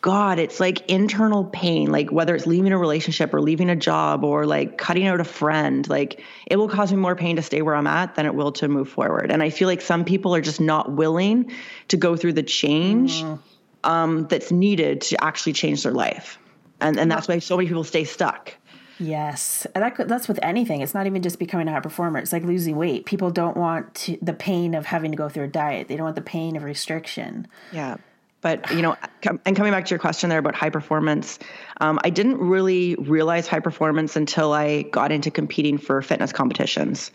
god 0.00 0.38
it's 0.38 0.60
like 0.60 0.88
internal 0.88 1.44
pain 1.44 1.90
like 1.90 2.10
whether 2.12 2.36
it's 2.36 2.46
leaving 2.46 2.70
a 2.72 2.78
relationship 2.78 3.34
or 3.34 3.40
leaving 3.40 3.68
a 3.68 3.74
job 3.74 4.22
or 4.22 4.46
like 4.46 4.78
cutting 4.78 5.08
out 5.08 5.20
a 5.20 5.24
friend 5.24 5.88
like 5.88 6.22
it 6.46 6.54
will 6.54 6.68
cause 6.68 6.92
me 6.92 6.98
more 6.98 7.16
pain 7.16 7.34
to 7.34 7.42
stay 7.42 7.62
where 7.62 7.74
i'm 7.74 7.88
at 7.88 8.14
than 8.14 8.26
it 8.26 8.34
will 8.34 8.52
to 8.52 8.68
move 8.68 8.88
forward 8.88 9.32
and 9.32 9.42
i 9.42 9.50
feel 9.50 9.66
like 9.66 9.80
some 9.80 10.04
people 10.04 10.36
are 10.36 10.40
just 10.40 10.60
not 10.60 10.92
willing 10.92 11.50
to 11.88 11.96
go 11.96 12.14
through 12.14 12.32
the 12.32 12.44
change 12.44 13.22
mm. 13.22 13.40
um, 13.82 14.28
that's 14.28 14.52
needed 14.52 15.00
to 15.00 15.22
actually 15.22 15.52
change 15.52 15.82
their 15.82 15.92
life 15.92 16.38
and 16.80 16.98
and 16.98 17.10
that's 17.10 17.28
why 17.28 17.38
so 17.38 17.56
many 17.56 17.68
people 17.68 17.84
stay 17.84 18.04
stuck. 18.04 18.54
Yes, 19.00 19.66
that 19.74 20.08
that's 20.08 20.26
with 20.26 20.40
anything. 20.42 20.80
It's 20.80 20.94
not 20.94 21.06
even 21.06 21.22
just 21.22 21.38
becoming 21.38 21.68
a 21.68 21.72
high 21.72 21.80
performer. 21.80 22.18
It's 22.18 22.32
like 22.32 22.42
losing 22.42 22.76
weight. 22.76 23.06
People 23.06 23.30
don't 23.30 23.56
want 23.56 23.94
to, 23.94 24.18
the 24.20 24.32
pain 24.32 24.74
of 24.74 24.86
having 24.86 25.12
to 25.12 25.16
go 25.16 25.28
through 25.28 25.44
a 25.44 25.48
diet. 25.48 25.88
They 25.88 25.96
don't 25.96 26.04
want 26.04 26.16
the 26.16 26.22
pain 26.22 26.56
of 26.56 26.64
restriction. 26.64 27.46
Yeah, 27.72 27.98
but 28.40 28.70
you 28.72 28.82
know, 28.82 28.96
and 29.22 29.56
coming 29.56 29.72
back 29.72 29.86
to 29.86 29.90
your 29.90 29.98
question 29.98 30.30
there 30.30 30.38
about 30.38 30.54
high 30.54 30.70
performance, 30.70 31.38
um, 31.80 31.98
I 32.04 32.10
didn't 32.10 32.38
really 32.38 32.94
realize 32.96 33.48
high 33.48 33.60
performance 33.60 34.14
until 34.16 34.52
I 34.52 34.82
got 34.82 35.10
into 35.10 35.30
competing 35.30 35.78
for 35.78 36.02
fitness 36.02 36.32
competitions 36.32 37.10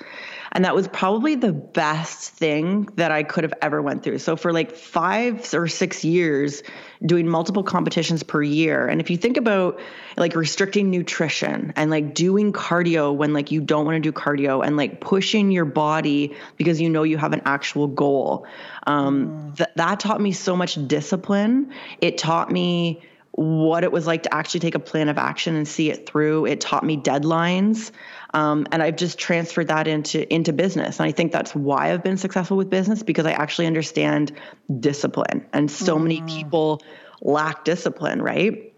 and 0.54 0.66
that 0.66 0.76
was 0.76 0.88
probably 0.88 1.36
the 1.36 1.52
best 1.52 2.30
thing 2.30 2.88
that 2.96 3.12
I 3.12 3.24
could 3.24 3.44
have 3.44 3.54
ever 3.62 3.82
went 3.82 4.04
through. 4.04 4.20
So 4.20 4.36
for 4.36 4.54
like 4.54 4.76
5 4.76 5.54
or 5.54 5.68
6 5.68 6.04
years 6.06 6.64
doing 7.04 7.28
multiple 7.28 7.64
competitions 7.64 8.24
per 8.24 8.42
year 8.42 8.88
and 8.88 9.02
if 9.02 9.10
you 9.10 9.18
think 9.18 9.36
about 9.36 9.80
like 10.16 10.36
restricting 10.36 10.90
nutrition 10.90 11.74
and 11.76 11.92
like 11.92 12.14
doing 12.14 12.54
cardio 12.54 13.14
when 13.14 13.34
like 13.34 13.52
you 13.52 13.60
don't 13.60 13.86
want 13.86 13.96
to 13.96 14.00
do 14.00 14.14
cardio 14.14 14.66
and 14.66 14.78
like 14.78 15.02
pushing 15.02 15.52
your 15.52 15.66
body 15.66 16.34
because 16.56 16.80
you 16.80 16.90
know 16.90 17.04
you 17.04 17.18
have 17.18 17.34
an 17.34 17.42
actual 17.46 17.88
goal 17.88 18.48
um, 18.88 19.28
mm. 19.28 19.58
th- 19.58 19.70
that 19.76 20.00
taught 20.00 20.22
me 20.22 20.32
so 20.32 20.56
much 20.56 20.78
discipline 20.88 21.74
it 22.00 22.18
taught 22.18 22.50
me 22.50 23.02
what 23.36 23.84
it 23.84 23.92
was 23.92 24.06
like 24.06 24.24
to 24.24 24.34
actually 24.34 24.60
take 24.60 24.76
a 24.76 24.80
plan 24.80 25.10
of 25.10 25.18
action 25.18 25.56
and 25.56 25.68
see 25.68 25.90
it 25.90 26.06
through. 26.06 26.46
It 26.46 26.62
taught 26.62 26.84
me 26.84 26.98
deadlines. 26.98 27.92
Um, 28.34 28.66
and 28.72 28.82
I've 28.82 28.96
just 28.96 29.20
transferred 29.20 29.68
that 29.68 29.88
into 29.88 30.32
into 30.34 30.54
business. 30.54 31.00
And 31.00 31.08
I 31.08 31.12
think 31.12 31.32
that's 31.32 31.54
why 31.54 31.94
I've 31.94 32.04
been 32.04 32.18
successful 32.18 32.58
with 32.58 32.70
business 32.70 33.04
because 33.04 33.26
I 33.26 33.32
actually 33.32 33.68
understand 33.68 34.32
discipline. 34.80 35.46
And 35.54 35.70
so 35.70 35.98
mm. 35.98 36.04
many 36.04 36.22
people 36.24 36.82
lack 37.22 37.64
discipline, 37.64 38.22
right? 38.22 38.74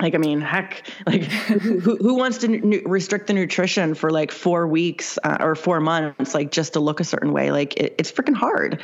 Like, 0.00 0.14
I 0.14 0.18
mean, 0.18 0.40
heck, 0.40 0.90
like 1.06 1.22
who, 1.22 1.96
who 1.96 2.14
wants 2.14 2.38
to 2.38 2.52
n- 2.52 2.82
restrict 2.84 3.26
the 3.26 3.34
nutrition 3.34 3.94
for 3.94 4.10
like 4.10 4.32
four 4.32 4.66
weeks 4.66 5.18
uh, 5.22 5.36
or 5.40 5.54
four 5.54 5.80
months, 5.80 6.34
like 6.34 6.50
just 6.50 6.72
to 6.72 6.80
look 6.80 7.00
a 7.00 7.04
certain 7.04 7.32
way? 7.32 7.50
Like, 7.50 7.76
it, 7.76 7.94
it's 7.98 8.10
freaking 8.10 8.34
hard. 8.34 8.82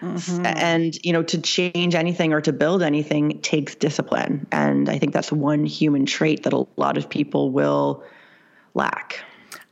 Mm-hmm. 0.00 0.46
And, 0.46 1.04
you 1.04 1.12
know, 1.12 1.22
to 1.24 1.40
change 1.40 1.94
anything 1.94 2.32
or 2.32 2.40
to 2.40 2.52
build 2.54 2.82
anything 2.82 3.40
takes 3.42 3.74
discipline. 3.74 4.46
And 4.50 4.88
I 4.88 4.98
think 4.98 5.12
that's 5.12 5.30
one 5.30 5.66
human 5.66 6.06
trait 6.06 6.44
that 6.44 6.54
a 6.54 6.66
lot 6.76 6.96
of 6.96 7.10
people 7.10 7.50
will 7.50 8.02
lack. 8.72 9.22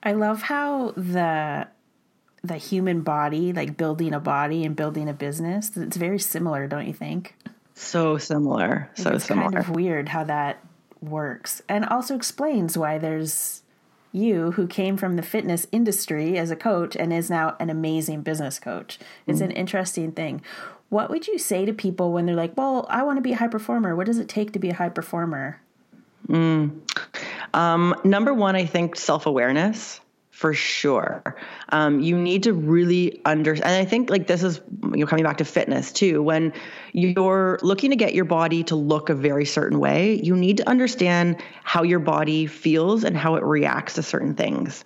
I 0.03 0.13
love 0.13 0.43
how 0.43 0.93
the 0.97 1.69
the 2.45 2.57
human 2.57 3.03
body, 3.03 3.53
like 3.53 3.77
building 3.77 4.15
a 4.15 4.21
body 4.21 4.65
and 4.65 4.77
building 4.77 5.09
a 5.09 5.13
business, 5.13 5.77
it's 5.77 5.97
very 5.97 6.19
similar, 6.19 6.67
don't 6.69 6.87
you 6.87 6.93
think? 6.93 7.35
So 7.75 8.19
similar. 8.19 8.91
So 8.95 9.03
similar. 9.03 9.17
it's 9.17 9.25
similar. 9.25 9.51
kind 9.51 9.59
of 9.59 9.71
weird 9.71 10.09
how 10.09 10.25
that 10.25 10.65
works. 11.01 11.63
And 11.69 11.85
also 11.85 12.15
explains 12.15 12.79
why 12.79 12.99
there's 12.99 13.63
you 14.13 14.53
who 14.53 14.67
came 14.67 14.97
from 14.97 15.17
the 15.17 15.23
fitness 15.23 15.67
industry 15.71 16.39
as 16.39 16.51
a 16.51 16.57
coach 16.57 16.97
and 16.97 17.13
is 17.13 17.31
now 17.31 17.57
an 17.61 17.71
amazing 17.71 18.23
business 18.23 18.59
coach. 18.59 18.99
It's 19.27 19.41
mm. 19.41 19.47
an 19.47 19.51
interesting 19.53 20.13
thing. 20.13 20.43
What 20.89 21.11
would 21.11 21.27
you 21.27 21.39
say 21.39 21.67
to 21.67 21.73
people 21.73 22.13
when 22.13 22.25
they're 22.25 22.35
like, 22.35 22.57
"Well, 22.57 22.87
I 22.89 23.03
want 23.03 23.19
to 23.19 23.23
be 23.23 23.33
a 23.33 23.37
high 23.37 23.49
performer. 23.49 23.95
What 23.95 24.07
does 24.07 24.19
it 24.19 24.29
take 24.29 24.53
to 24.53 24.59
be 24.59 24.71
a 24.71 24.75
high 24.75 24.89
performer?" 24.89 25.61
Mm. 26.29 26.81
Um, 27.55 27.95
number 28.05 28.35
one, 28.35 28.57
I 28.57 28.67
think 28.67 28.97
self 28.97 29.27
awareness 29.27 30.01
for 30.39 30.55
sure. 30.55 31.37
Um, 31.71 31.99
you 31.99 32.17
need 32.17 32.45
to 32.45 32.53
really 32.53 33.21
understand. 33.25 33.73
And 33.73 33.83
I 33.83 33.85
think 33.85 34.09
like 34.09 34.29
this 34.29 34.45
is 34.45 34.61
you 34.83 34.99
know 34.99 35.07
coming 35.07 35.25
back 35.25 35.39
to 35.39 35.45
fitness 35.45 35.91
too. 35.91 36.23
When 36.23 36.53
you're 36.93 37.59
looking 37.63 37.91
to 37.91 37.97
get 37.97 38.15
your 38.15 38.25
body 38.25 38.63
to 38.65 38.77
look 38.77 39.09
a 39.09 39.17
very 39.17 39.45
certain 39.45 39.81
way, 39.81 40.21
you 40.23 40.37
need 40.37 40.59
to 40.59 40.69
understand 40.69 41.43
how 41.65 41.83
your 41.83 41.99
body 41.99 42.47
feels 42.47 43.03
and 43.03 43.17
how 43.17 43.35
it 43.35 43.43
reacts 43.43 43.95
to 43.95 44.03
certain 44.05 44.35
things. 44.35 44.85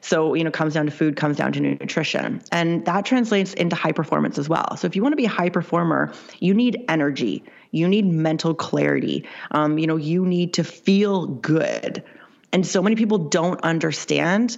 So, 0.00 0.34
you 0.34 0.42
know, 0.42 0.50
comes 0.50 0.74
down 0.74 0.86
to 0.86 0.92
food, 0.92 1.16
comes 1.16 1.36
down 1.36 1.52
to 1.52 1.60
nutrition. 1.60 2.42
And 2.50 2.84
that 2.86 3.04
translates 3.04 3.54
into 3.54 3.76
high 3.76 3.92
performance 3.92 4.38
as 4.38 4.48
well. 4.48 4.76
So, 4.76 4.86
if 4.86 4.96
you 4.96 5.02
want 5.02 5.12
to 5.12 5.16
be 5.16 5.26
a 5.26 5.30
high 5.30 5.50
performer, 5.50 6.12
you 6.40 6.54
need 6.54 6.84
energy, 6.88 7.44
you 7.70 7.88
need 7.88 8.06
mental 8.06 8.54
clarity, 8.54 9.26
um, 9.50 9.78
you 9.78 9.86
know, 9.86 9.96
you 9.96 10.24
need 10.24 10.54
to 10.54 10.64
feel 10.64 11.26
good. 11.26 12.02
And 12.52 12.66
so 12.66 12.82
many 12.82 12.96
people 12.96 13.18
don't 13.18 13.60
understand 13.62 14.56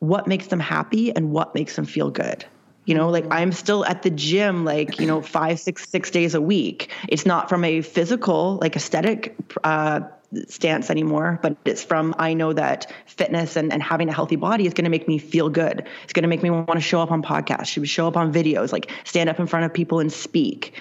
what 0.00 0.26
makes 0.26 0.48
them 0.48 0.58
happy 0.58 1.14
and 1.14 1.30
what 1.30 1.54
makes 1.54 1.76
them 1.76 1.84
feel 1.84 2.10
good. 2.10 2.44
You 2.84 2.96
know 2.96 3.10
like 3.10 3.26
i'm 3.30 3.52
still 3.52 3.84
at 3.84 4.02
the 4.02 4.10
gym 4.10 4.64
like 4.64 4.98
you 4.98 5.06
know 5.06 5.22
five 5.22 5.60
six 5.60 5.88
six 5.88 6.10
days 6.10 6.34
a 6.34 6.40
week. 6.40 6.90
It's 7.08 7.24
not 7.24 7.48
from 7.48 7.62
a 7.62 7.80
physical 7.80 8.58
like 8.60 8.74
aesthetic 8.74 9.36
uh, 9.62 10.00
stance 10.48 10.90
anymore 10.90 11.38
but 11.42 11.56
it's 11.64 11.84
from 11.84 12.14
i 12.18 12.32
know 12.32 12.54
that 12.54 12.90
fitness 13.04 13.54
and, 13.54 13.70
and 13.70 13.82
having 13.82 14.08
a 14.08 14.12
healthy 14.12 14.36
body 14.36 14.66
is 14.66 14.72
going 14.72 14.84
to 14.84 14.90
make 14.90 15.06
me 15.06 15.18
feel 15.18 15.50
good. 15.50 15.86
It's 16.04 16.14
going 16.14 16.22
to 16.22 16.28
make 16.28 16.42
me 16.42 16.50
want 16.50 16.72
to 16.72 16.80
show 16.80 17.00
up 17.00 17.12
on 17.12 17.22
podcasts 17.22 17.86
show 17.86 18.08
up 18.08 18.16
on 18.16 18.32
videos 18.32 18.72
like 18.72 18.90
stand 19.04 19.28
up 19.30 19.38
in 19.38 19.46
front 19.46 19.64
of 19.64 19.72
people 19.72 20.00
and 20.00 20.12
speak 20.12 20.74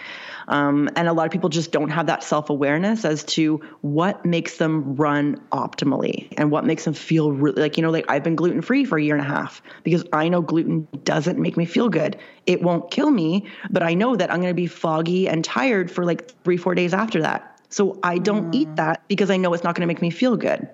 um, 0.52 0.90
and 0.98 1.08
a 1.08 1.14
lot 1.14 1.26
of 1.26 1.32
people 1.32 1.48
just 1.48 1.72
don't 1.72 1.90
have 1.90 2.08
that 2.08 2.24
self 2.24 2.50
awareness 2.50 3.06
as 3.06 3.24
to 3.24 3.62
what 3.80 4.26
makes 4.26 4.58
them 4.58 4.98
run 4.98 5.38
optimally 5.54 6.28
and 6.38 6.52
what 6.52 6.66
makes 6.66 6.84
them 6.84 6.94
feel 6.94 7.32
really 7.32 7.62
like, 7.62 7.78
you 7.78 7.84
know, 7.84 7.90
like 7.90 8.06
I've 8.10 8.24
been 8.24 8.36
gluten 8.36 8.62
free 8.62 8.84
for 8.84 8.98
a 8.98 9.02
year 9.02 9.16
and 9.16 9.26
a 9.26 9.28
half 9.28 9.62
because 9.84 10.04
I 10.12 10.28
know 10.28 10.42
gluten 10.42 10.90
doesn't 11.06 11.40
make 11.40 11.56
me 11.56 11.64
feel 11.64 11.88
good. 11.88 12.18
It 12.46 12.62
won't 12.62 12.92
kill 12.92 13.10
me, 13.10 13.48
but 13.70 13.82
I 13.82 13.94
know 13.94 14.18
that 14.18 14.30
I'm 14.30 14.42
going 14.42 14.52
to 14.52 14.54
be 14.54 14.68
foggy 14.68 15.30
and 15.30 15.44
tired 15.44 15.90
for 15.90 16.04
like 16.04 16.30
three, 16.44 16.58
four 16.58 16.76
days 16.76 16.94
after 16.94 17.22
that. 17.22 17.58
So 17.70 17.98
I 18.04 18.18
don't 18.18 18.52
mm. 18.52 18.56
eat 18.56 18.76
that 18.76 19.08
because 19.08 19.32
I 19.32 19.38
know 19.38 19.54
it's 19.54 19.64
not 19.64 19.76
going 19.76 19.84
to 19.84 19.88
make 19.88 20.02
me 20.02 20.10
feel 20.10 20.36
good. 20.36 20.68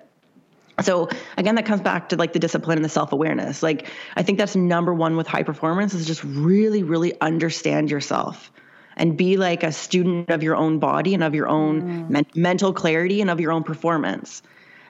So 0.82 1.08
again, 1.36 1.54
that 1.54 1.66
comes 1.66 1.82
back 1.82 2.08
to 2.08 2.16
like 2.16 2.32
the 2.32 2.40
discipline 2.40 2.78
and 2.78 2.84
the 2.84 2.88
self 2.88 3.12
awareness. 3.12 3.62
Like 3.62 3.88
I 4.16 4.24
think 4.24 4.38
that's 4.38 4.56
number 4.56 4.92
one 4.92 5.16
with 5.16 5.28
high 5.28 5.44
performance 5.44 5.94
is 5.94 6.04
just 6.04 6.24
really, 6.24 6.82
really 6.82 7.20
understand 7.20 7.92
yourself 7.92 8.50
and 8.98 9.16
be 9.16 9.36
like 9.36 9.62
a 9.62 9.72
student 9.72 10.28
of 10.30 10.42
your 10.42 10.56
own 10.56 10.78
body 10.78 11.14
and 11.14 11.22
of 11.24 11.34
your 11.34 11.48
own 11.48 11.82
mm. 11.82 12.10
men- 12.10 12.26
mental 12.34 12.72
clarity 12.72 13.20
and 13.20 13.30
of 13.30 13.40
your 13.40 13.52
own 13.52 13.64
performance 13.64 14.42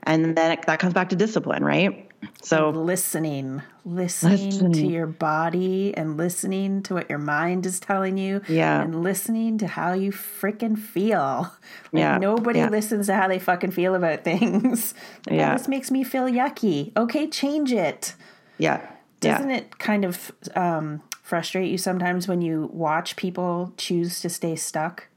And 0.05 0.37
then 0.37 0.53
it, 0.53 0.62
that 0.66 0.79
comes 0.79 0.94
back 0.94 1.11
to 1.11 1.16
discipline, 1.16 1.64
right? 1.64 2.09
So 2.42 2.71
listening, 2.71 3.62
listening, 3.85 4.51
listening, 4.51 4.73
to 4.73 4.87
your 4.87 5.07
body 5.07 5.94
and 5.97 6.16
listening 6.16 6.83
to 6.85 6.94
what 6.94 7.09
your 7.09 7.18
mind 7.18 7.66
is 7.66 7.79
telling 7.79 8.18
you. 8.18 8.40
Yeah. 8.49 8.83
And 8.83 9.03
listening 9.03 9.59
to 9.59 9.66
how 9.66 9.92
you 9.92 10.11
freaking 10.11 10.77
feel. 10.79 11.53
Like 11.92 12.01
yeah. 12.01 12.18
Nobody 12.18 12.61
yeah. 12.61 12.71
listens 12.71 13.07
to 13.07 13.14
how 13.14 13.29
they 13.29 13.38
fucking 13.38 13.71
feel 13.71 13.94
about 13.94 14.25
things. 14.25 14.94
yeah. 15.31 15.57
This 15.57 15.68
makes 15.68 15.90
me 15.90 16.03
feel 16.03 16.25
yucky. 16.25 16.97
Okay, 16.97 17.29
change 17.29 17.73
it. 17.73 18.14
Yeah. 18.57 18.85
Doesn't 19.20 19.50
yeah. 19.50 19.57
it 19.57 19.78
kind 19.78 20.04
of 20.04 20.33
um, 20.54 21.02
frustrate 21.22 21.70
you 21.70 21.78
sometimes 21.78 22.28
when 22.28 22.40
you 22.40 22.70
watch 22.72 23.16
people 23.16 23.72
choose 23.76 24.20
to 24.20 24.28
stay 24.28 24.57
stuck? 24.57 25.09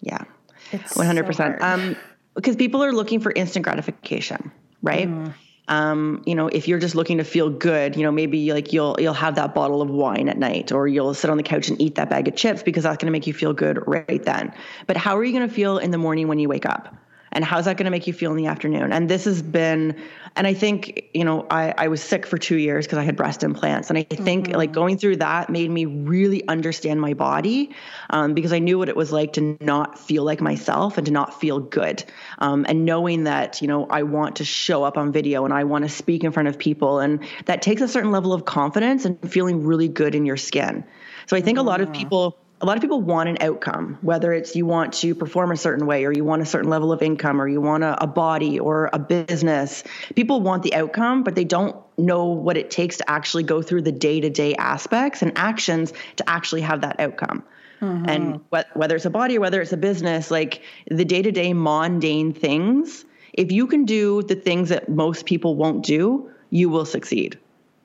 Yeah. 0.00 0.24
It's 0.72 0.94
100%. 0.94 1.60
Um, 1.60 1.96
because 2.34 2.56
people 2.56 2.82
are 2.82 2.92
looking 2.92 3.20
for 3.20 3.30
instant 3.30 3.64
gratification, 3.64 4.50
right? 4.82 5.08
Mm 5.08 5.34
um, 5.68 6.22
you 6.26 6.34
know, 6.34 6.48
if 6.48 6.66
you're 6.66 6.78
just 6.78 6.94
looking 6.94 7.18
to 7.18 7.24
feel 7.24 7.48
good, 7.48 7.96
you 7.96 8.02
know, 8.02 8.10
maybe 8.10 8.52
like 8.52 8.72
you'll 8.72 8.96
you'll 8.98 9.14
have 9.14 9.36
that 9.36 9.54
bottle 9.54 9.80
of 9.80 9.90
wine 9.90 10.28
at 10.28 10.36
night, 10.36 10.72
or 10.72 10.88
you'll 10.88 11.14
sit 11.14 11.30
on 11.30 11.36
the 11.36 11.42
couch 11.42 11.68
and 11.68 11.80
eat 11.80 11.94
that 11.94 12.10
bag 12.10 12.28
of 12.28 12.34
chips 12.34 12.62
because 12.62 12.82
that's 12.82 12.96
going 12.96 13.06
to 13.06 13.12
make 13.12 13.26
you 13.26 13.32
feel 13.32 13.52
good 13.52 13.78
right 13.86 14.22
then. 14.24 14.52
But 14.86 14.96
how 14.96 15.16
are 15.16 15.24
you 15.24 15.32
going 15.32 15.48
to 15.48 15.54
feel 15.54 15.78
in 15.78 15.90
the 15.90 15.98
morning 15.98 16.28
when 16.28 16.38
you 16.38 16.48
wake 16.48 16.66
up? 16.66 16.94
And 17.32 17.44
how's 17.44 17.64
that 17.64 17.76
going 17.76 17.84
to 17.84 17.90
make 17.90 18.06
you 18.06 18.12
feel 18.12 18.30
in 18.30 18.36
the 18.36 18.46
afternoon? 18.46 18.92
And 18.92 19.08
this 19.08 19.24
has 19.24 19.42
been 19.42 19.96
and 20.36 20.46
i 20.46 20.54
think 20.54 21.10
you 21.14 21.24
know 21.24 21.46
i, 21.50 21.74
I 21.76 21.88
was 21.88 22.02
sick 22.02 22.26
for 22.26 22.38
two 22.38 22.56
years 22.56 22.86
because 22.86 22.98
i 22.98 23.02
had 23.02 23.16
breast 23.16 23.42
implants. 23.42 23.90
And 23.90 23.98
i 23.98 24.02
think 24.02 24.46
mm-hmm. 24.46 24.56
like 24.56 24.72
going 24.72 24.98
through 24.98 25.16
that 25.16 25.50
made 25.50 25.70
me 25.70 25.84
really 25.84 26.46
understand 26.48 27.00
my 27.00 27.14
body 27.14 27.70
um, 28.10 28.34
because 28.34 28.52
i 28.52 28.58
knew 28.58 28.78
what 28.78 28.88
it 28.88 28.96
was 28.96 29.12
like 29.12 29.34
to 29.34 29.56
not 29.60 29.98
feel 29.98 30.24
like 30.24 30.40
myself 30.40 30.98
and 30.98 31.06
to 31.06 31.12
not 31.12 31.40
feel 31.40 31.60
good. 31.60 32.04
Um, 32.38 32.64
and 32.68 32.84
knowing 32.84 33.24
that 33.24 33.62
you 33.62 33.68
know 33.68 33.86
i 33.86 34.02
want 34.02 34.36
to 34.36 34.44
show 34.44 34.84
up 34.84 34.96
on 34.96 35.12
video 35.12 35.44
and 35.44 35.52
i 35.54 35.64
want 35.64 35.84
to 35.84 35.88
speak 35.88 36.24
in 36.24 36.32
front 36.32 36.48
of 36.48 36.58
people. 36.58 36.98
And 36.98 37.20
that 37.46 37.62
takes 37.62 37.82
a 37.82 37.88
certain 37.88 38.10
level 38.10 38.32
of 38.32 38.44
confidence 38.44 39.04
and 39.04 39.18
feeling 39.30 39.64
really 39.64 39.88
good 39.88 40.14
in 40.14 40.26
your 40.26 40.36
skin. 40.36 40.84
So 41.26 41.36
i 41.36 41.40
think 41.40 41.58
mm-hmm. 41.58 41.66
a 41.66 41.70
lot 41.70 41.80
of 41.80 41.92
people 41.92 42.38
a 42.62 42.66
lot 42.66 42.76
of 42.76 42.80
people 42.80 43.00
want 43.00 43.28
an 43.28 43.38
outcome, 43.40 43.98
whether 44.02 44.32
it's 44.32 44.54
you 44.54 44.64
want 44.64 44.92
to 44.94 45.16
perform 45.16 45.50
a 45.50 45.56
certain 45.56 45.84
way 45.84 46.04
or 46.04 46.12
you 46.12 46.22
want 46.22 46.42
a 46.42 46.46
certain 46.46 46.70
level 46.70 46.92
of 46.92 47.02
income 47.02 47.42
or 47.42 47.48
you 47.48 47.60
want 47.60 47.82
a, 47.82 48.00
a, 48.00 48.06
body 48.06 48.60
or 48.60 48.88
a 48.92 49.00
business. 49.00 49.82
People 50.14 50.40
want 50.40 50.62
the 50.62 50.72
outcome, 50.74 51.24
but 51.24 51.34
they 51.34 51.44
don't 51.44 51.76
know 51.98 52.26
what 52.26 52.56
it 52.56 52.70
takes 52.70 52.98
to 52.98 53.10
actually 53.10 53.42
go 53.42 53.62
through 53.62 53.82
the 53.82 53.90
day 53.90 54.20
to 54.20 54.30
day 54.30 54.54
aspects 54.54 55.22
and 55.22 55.32
actions 55.36 55.92
to 56.16 56.30
actually 56.30 56.60
have 56.60 56.82
that 56.82 57.00
outcome. 57.00 57.42
Mm-hmm. 57.80 58.08
And 58.08 58.40
wh- 58.54 58.76
whether 58.76 58.94
it's 58.94 59.06
a 59.06 59.10
body 59.10 59.38
or 59.38 59.40
whether 59.40 59.60
it's 59.60 59.72
a 59.72 59.76
business, 59.76 60.30
like 60.30 60.62
the 60.88 61.04
day 61.04 61.20
to 61.20 61.32
day 61.32 61.52
mundane 61.52 62.32
things, 62.32 63.04
if 63.32 63.50
you 63.50 63.66
can 63.66 63.86
do 63.86 64.22
the 64.22 64.36
things 64.36 64.68
that 64.68 64.88
most 64.88 65.26
people 65.26 65.56
won't 65.56 65.84
do, 65.84 66.30
you 66.50 66.68
will 66.68 66.84
succeed. 66.84 67.40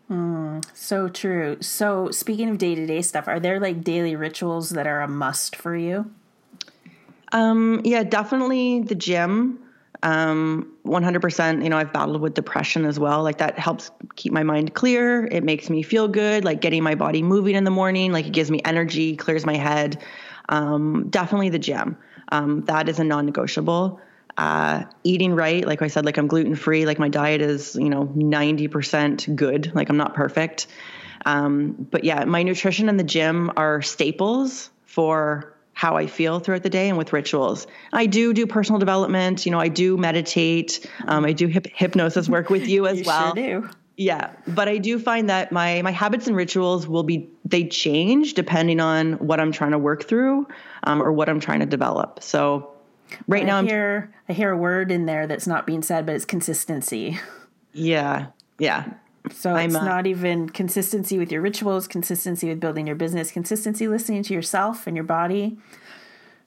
Mm, 0.10 0.64
so 0.74 1.10
true. 1.10 1.58
So, 1.62 2.12
speaking 2.12 2.50
of 2.50 2.58
day 2.58 2.76
to 2.76 2.88
day 2.88 3.02
stuff, 3.02 3.28
are 3.28 3.40
there 3.40 3.60
like 3.60 3.84
daily 3.84 4.16
rituals 4.16 4.70
that 4.70 4.88
are 4.88 5.02
a 5.02 5.08
must 5.08 5.56
for 5.56 5.76
you? 5.76 6.10
Um, 7.34 7.82
yeah, 7.84 8.04
definitely 8.04 8.82
the 8.82 8.96
gym. 8.96 9.60
Um, 10.04 10.72
100%. 10.86 11.64
You 11.64 11.70
know, 11.70 11.78
I've 11.78 11.92
battled 11.92 12.22
with 12.22 12.36
depression 12.36 12.86
as 12.86 13.00
well. 13.00 13.24
Like 13.24 13.40
that 13.40 13.60
helps 13.60 13.92
keep 14.16 14.32
my 14.32 14.44
mind 14.44 14.76
clear. 14.76 15.26
It 15.26 15.44
makes 15.44 15.70
me 15.70 15.84
feel 15.84 16.08
good. 16.08 16.46
Like 16.46 16.62
getting 16.62 16.84
my 16.84 16.96
body 16.96 17.24
moving 17.24 17.56
in 17.56 17.64
the 17.64 17.72
morning, 17.72 18.14
like 18.14 18.28
it 18.28 18.34
gives 18.34 18.52
me 18.52 18.62
energy, 18.64 19.18
clears 19.18 19.46
my 19.46 19.58
head. 19.58 20.02
Um, 20.50 21.10
definitely 21.10 21.50
the 21.50 21.60
gym. 21.60 21.98
Um, 22.32 22.62
that 22.66 22.88
is 22.88 23.00
a 23.00 23.04
non 23.04 23.26
negotiable 23.26 24.00
uh, 24.38 24.84
eating 25.04 25.34
right. 25.34 25.66
Like 25.66 25.82
I 25.82 25.88
said, 25.88 26.06
like 26.06 26.18
I'm 26.18 26.28
gluten 26.28 26.56
free. 26.56 26.86
Like 26.86 27.00
my 27.00 27.10
diet 27.10 27.42
is, 27.42 27.76
you 27.76 27.90
know, 27.90 28.06
90% 28.06 29.36
good. 29.36 29.72
Like 29.74 29.90
I'm 29.90 29.98
not 29.98 30.14
perfect. 30.14 30.68
Um, 31.26 31.88
but 31.90 32.04
yeah, 32.04 32.24
my 32.26 32.44
nutrition 32.44 32.88
and 32.88 33.00
the 33.00 33.04
gym 33.04 33.52
are 33.58 33.82
staples 33.82 34.70
for 34.86 35.54
how 35.74 35.96
I 35.96 36.08
feel 36.08 36.40
throughout 36.40 36.64
the 36.64 36.70
day 36.70 36.90
and 36.90 36.98
with 36.98 37.14
rituals. 37.14 37.68
I 37.94 38.06
do 38.06 38.34
do 38.34 38.48
personal 38.48 38.80
development. 38.80 39.46
You 39.46 39.52
know, 39.52 39.60
I 39.60 39.68
do 39.68 39.98
meditate. 39.98 40.90
Um, 41.08 41.26
I 41.26 41.34
do 41.34 41.48
hip- 41.48 41.68
hypnosis 41.74 42.30
work 42.30 42.50
with 42.50 42.68
you 42.68 42.88
as 42.88 43.00
you 43.00 43.06
well. 43.06 43.36
Sure 43.36 43.62
do. 43.62 43.70
Yeah, 44.00 44.32
but 44.48 44.68
I 44.68 44.78
do 44.78 45.00
find 45.00 45.30
that 45.32 45.52
my 45.52 45.82
my 45.82 45.90
habits 45.90 46.28
and 46.28 46.36
rituals 46.36 46.88
will 46.88 47.02
be 47.02 47.30
they 47.46 47.68
change 47.68 48.36
depending 48.36 48.80
on 48.80 49.14
what 49.14 49.40
I'm 49.40 49.52
trying 49.52 49.72
to 49.72 49.80
work 49.80 50.04
through 50.04 50.48
um, 50.84 51.02
or 51.02 51.12
what 51.12 51.30
I'm 51.30 51.40
trying 51.40 51.62
to 51.62 51.66
develop. 51.66 52.22
So 52.22 52.77
Right 53.28 53.46
now, 53.46 53.60
I 53.60 53.66
hear 53.66 54.12
I'm, 54.14 54.24
I 54.30 54.34
hear 54.34 54.52
a 54.52 54.58
word 54.58 54.92
in 54.92 55.06
there 55.06 55.28
that's 55.28 55.48
not 55.48 55.66
being 55.66 55.82
said, 55.82 56.06
but 56.06 56.16
it's 56.16 56.26
consistency. 56.26 57.20
Yeah, 57.74 58.28
yeah. 58.60 58.94
So 59.32 59.56
it's 59.56 59.76
uh, 59.76 59.84
not 59.84 60.08
even 60.08 60.50
consistency 60.50 61.18
with 61.18 61.32
your 61.32 61.42
rituals, 61.42 61.88
consistency 61.88 62.50
with 62.50 62.60
building 62.60 62.88
your 62.88 62.96
business, 62.96 63.32
consistency 63.32 63.88
listening 63.88 64.24
to 64.24 64.34
yourself 64.34 64.88
and 64.88 64.96
your 64.96 65.04
body. 65.04 65.58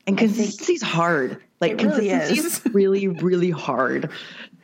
And 0.06 0.16
consistency 0.16 0.74
is 0.74 0.82
hard. 0.82 1.42
Like 1.60 1.78
consistency 1.78 2.08
really 2.08 2.38
is. 2.38 2.44
is 2.44 2.62
really, 2.72 3.08
really 3.08 3.50
hard. 3.50 4.10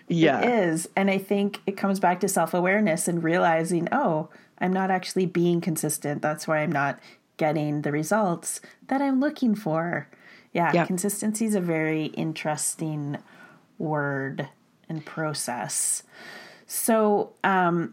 Yeah. 0.09 0.41
It 0.41 0.69
is. 0.69 0.89
And 0.97 1.11
I 1.11 1.19
think 1.19 1.61
it 1.67 1.77
comes 1.77 2.01
back 2.01 2.21
to 2.21 2.29
self 2.29 2.55
awareness 2.55 3.09
and 3.09 3.23
realizing, 3.23 3.89
oh, 3.93 4.29
I'm 4.59 4.73
not 4.73 4.91
actually 4.91 5.27
being 5.27 5.61
consistent. 5.61 6.23
That's 6.23 6.49
why 6.49 6.59
I'm 6.59 6.73
not 6.73 6.99
getting 7.37 7.83
the 7.83 7.93
results 7.93 8.61
that 8.89 9.03
I'm 9.03 9.21
looking 9.21 9.55
for. 9.55 10.09
Yeah, 10.57 10.71
yeah. 10.73 10.87
consistency 10.87 11.45
is 11.45 11.55
a 11.55 11.61
very 11.61 12.07
interesting 12.07 13.19
word 13.79 14.49
and 14.89 15.05
process. 15.05 16.03
So, 16.67 17.35
um, 17.45 17.93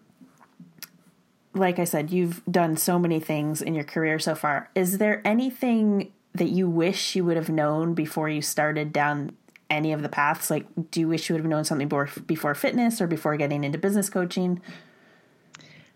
like 1.54 1.78
I 1.78 1.84
said, 1.84 2.10
you've 2.10 2.42
done 2.50 2.78
so 2.78 2.98
many 2.98 3.20
things 3.20 3.62
in 3.62 3.76
your 3.76 3.84
career 3.84 4.18
so 4.18 4.34
far. 4.34 4.70
Is 4.76 4.98
there 4.98 5.22
anything 5.26 6.14
that 6.36 6.52
you 6.52 6.70
wish 6.70 7.18
you 7.18 7.26
would 7.26 7.36
have 7.36 7.50
known 7.50 7.96
before 7.96 8.30
you 8.30 8.42
started 8.42 8.94
down 8.94 9.36
any 9.70 9.92
of 9.92 10.02
the 10.02 10.08
paths? 10.08 10.50
Like, 10.50 10.66
do 10.90 11.02
you 11.02 11.10
wish 11.10 11.28
you 11.28 11.34
would 11.34 11.42
have 11.42 11.50
known 11.50 11.66
something 11.66 11.90
before, 11.90 12.10
before 12.26 12.56
fitness 12.56 13.02
or 13.02 13.08
before 13.08 13.36
getting 13.36 13.66
into 13.66 13.78
business 13.78 14.10
coaching? 14.10 14.62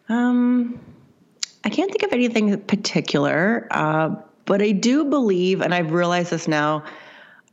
Um, 0.09 0.81
I 1.63 1.69
can't 1.69 1.89
think 1.89 2.03
of 2.03 2.11
anything 2.11 2.59
particular. 2.63 3.69
Uh, 3.71 4.15
but 4.47 4.61
I 4.61 4.71
do 4.71 5.05
believe, 5.05 5.61
and 5.61 5.75
I've 5.75 5.91
realized 5.91 6.31
this 6.31 6.47
now, 6.47 6.83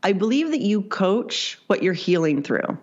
I 0.02 0.12
believe 0.12 0.52
that 0.52 0.60
you 0.60 0.80
coach 0.80 1.58
what 1.66 1.82
you're 1.82 1.92
healing 1.92 2.42
through. 2.42 2.78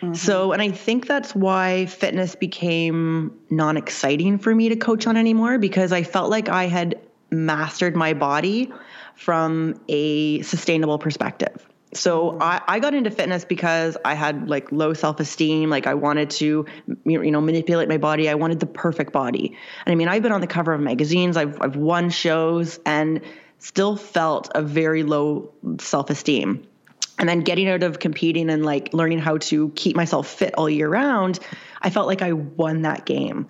Mm-hmm. 0.00 0.14
So, 0.14 0.52
and 0.52 0.62
I 0.62 0.70
think 0.70 1.08
that's 1.08 1.34
why 1.34 1.86
fitness 1.86 2.36
became 2.36 3.36
non 3.50 3.76
exciting 3.76 4.38
for 4.38 4.54
me 4.54 4.68
to 4.68 4.76
coach 4.76 5.06
on 5.06 5.16
anymore 5.16 5.58
because 5.58 5.92
I 5.92 6.04
felt 6.04 6.30
like 6.30 6.48
I 6.48 6.66
had 6.66 7.00
mastered 7.30 7.96
my 7.96 8.12
body 8.12 8.72
from 9.16 9.80
a 9.88 10.42
sustainable 10.42 10.98
perspective. 10.98 11.67
So. 11.92 12.38
I, 12.40 12.60
I 12.66 12.80
got 12.80 12.94
into 12.94 13.10
fitness 13.10 13.44
because 13.44 13.96
I 14.04 14.14
had 14.14 14.48
like 14.48 14.72
low 14.72 14.94
self 14.94 15.20
esteem. 15.20 15.70
Like 15.70 15.86
I 15.86 15.94
wanted 15.94 16.30
to, 16.30 16.66
you 17.04 17.30
know, 17.30 17.40
manipulate 17.40 17.88
my 17.88 17.98
body. 17.98 18.28
I 18.28 18.34
wanted 18.34 18.60
the 18.60 18.66
perfect 18.66 19.12
body. 19.12 19.56
And 19.84 19.92
I 19.92 19.96
mean, 19.96 20.08
I've 20.08 20.22
been 20.22 20.32
on 20.32 20.40
the 20.40 20.46
cover 20.46 20.72
of 20.72 20.80
magazines. 20.80 21.36
I've 21.36 21.60
I've 21.60 21.76
won 21.76 22.10
shows 22.10 22.78
and 22.86 23.20
still 23.58 23.96
felt 23.96 24.50
a 24.54 24.62
very 24.62 25.02
low 25.02 25.52
self 25.80 26.10
esteem. 26.10 26.66
And 27.18 27.28
then 27.28 27.40
getting 27.40 27.68
out 27.68 27.82
of 27.82 27.98
competing 27.98 28.48
and 28.48 28.64
like 28.64 28.94
learning 28.94 29.18
how 29.18 29.38
to 29.38 29.70
keep 29.70 29.96
myself 29.96 30.28
fit 30.28 30.54
all 30.54 30.70
year 30.70 30.88
round, 30.88 31.40
I 31.82 31.90
felt 31.90 32.06
like 32.06 32.22
I 32.22 32.32
won 32.32 32.82
that 32.82 33.06
game. 33.06 33.48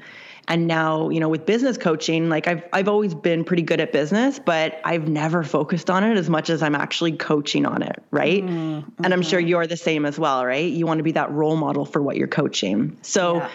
And 0.48 0.66
now, 0.66 1.10
you 1.10 1.20
know, 1.20 1.28
with 1.28 1.44
business 1.44 1.76
coaching, 1.76 2.30
like 2.30 2.48
I've 2.48 2.64
I've 2.72 2.88
always 2.88 3.14
been 3.14 3.44
pretty 3.44 3.62
good 3.62 3.80
at 3.80 3.92
business, 3.92 4.38
but 4.38 4.80
I've 4.82 5.06
never 5.06 5.44
focused 5.44 5.90
on 5.90 6.02
it 6.04 6.16
as 6.16 6.30
much 6.30 6.48
as 6.48 6.62
I'm 6.62 6.74
actually 6.74 7.12
coaching 7.12 7.66
on 7.66 7.82
it, 7.82 8.02
right? 8.10 8.42
Mm-hmm. 8.42 9.04
And 9.04 9.12
I'm 9.12 9.20
sure 9.20 9.38
you're 9.38 9.66
the 9.66 9.76
same 9.76 10.06
as 10.06 10.18
well, 10.18 10.44
right? 10.46 10.72
You 10.72 10.86
want 10.86 10.98
to 10.98 11.04
be 11.04 11.12
that 11.12 11.30
role 11.30 11.56
model 11.56 11.84
for 11.84 12.00
what 12.00 12.16
you're 12.16 12.28
coaching. 12.28 12.96
So, 13.02 13.36
yeah. 13.36 13.50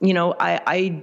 you 0.00 0.12
know, 0.12 0.34
I 0.38 0.60
I 0.66 1.02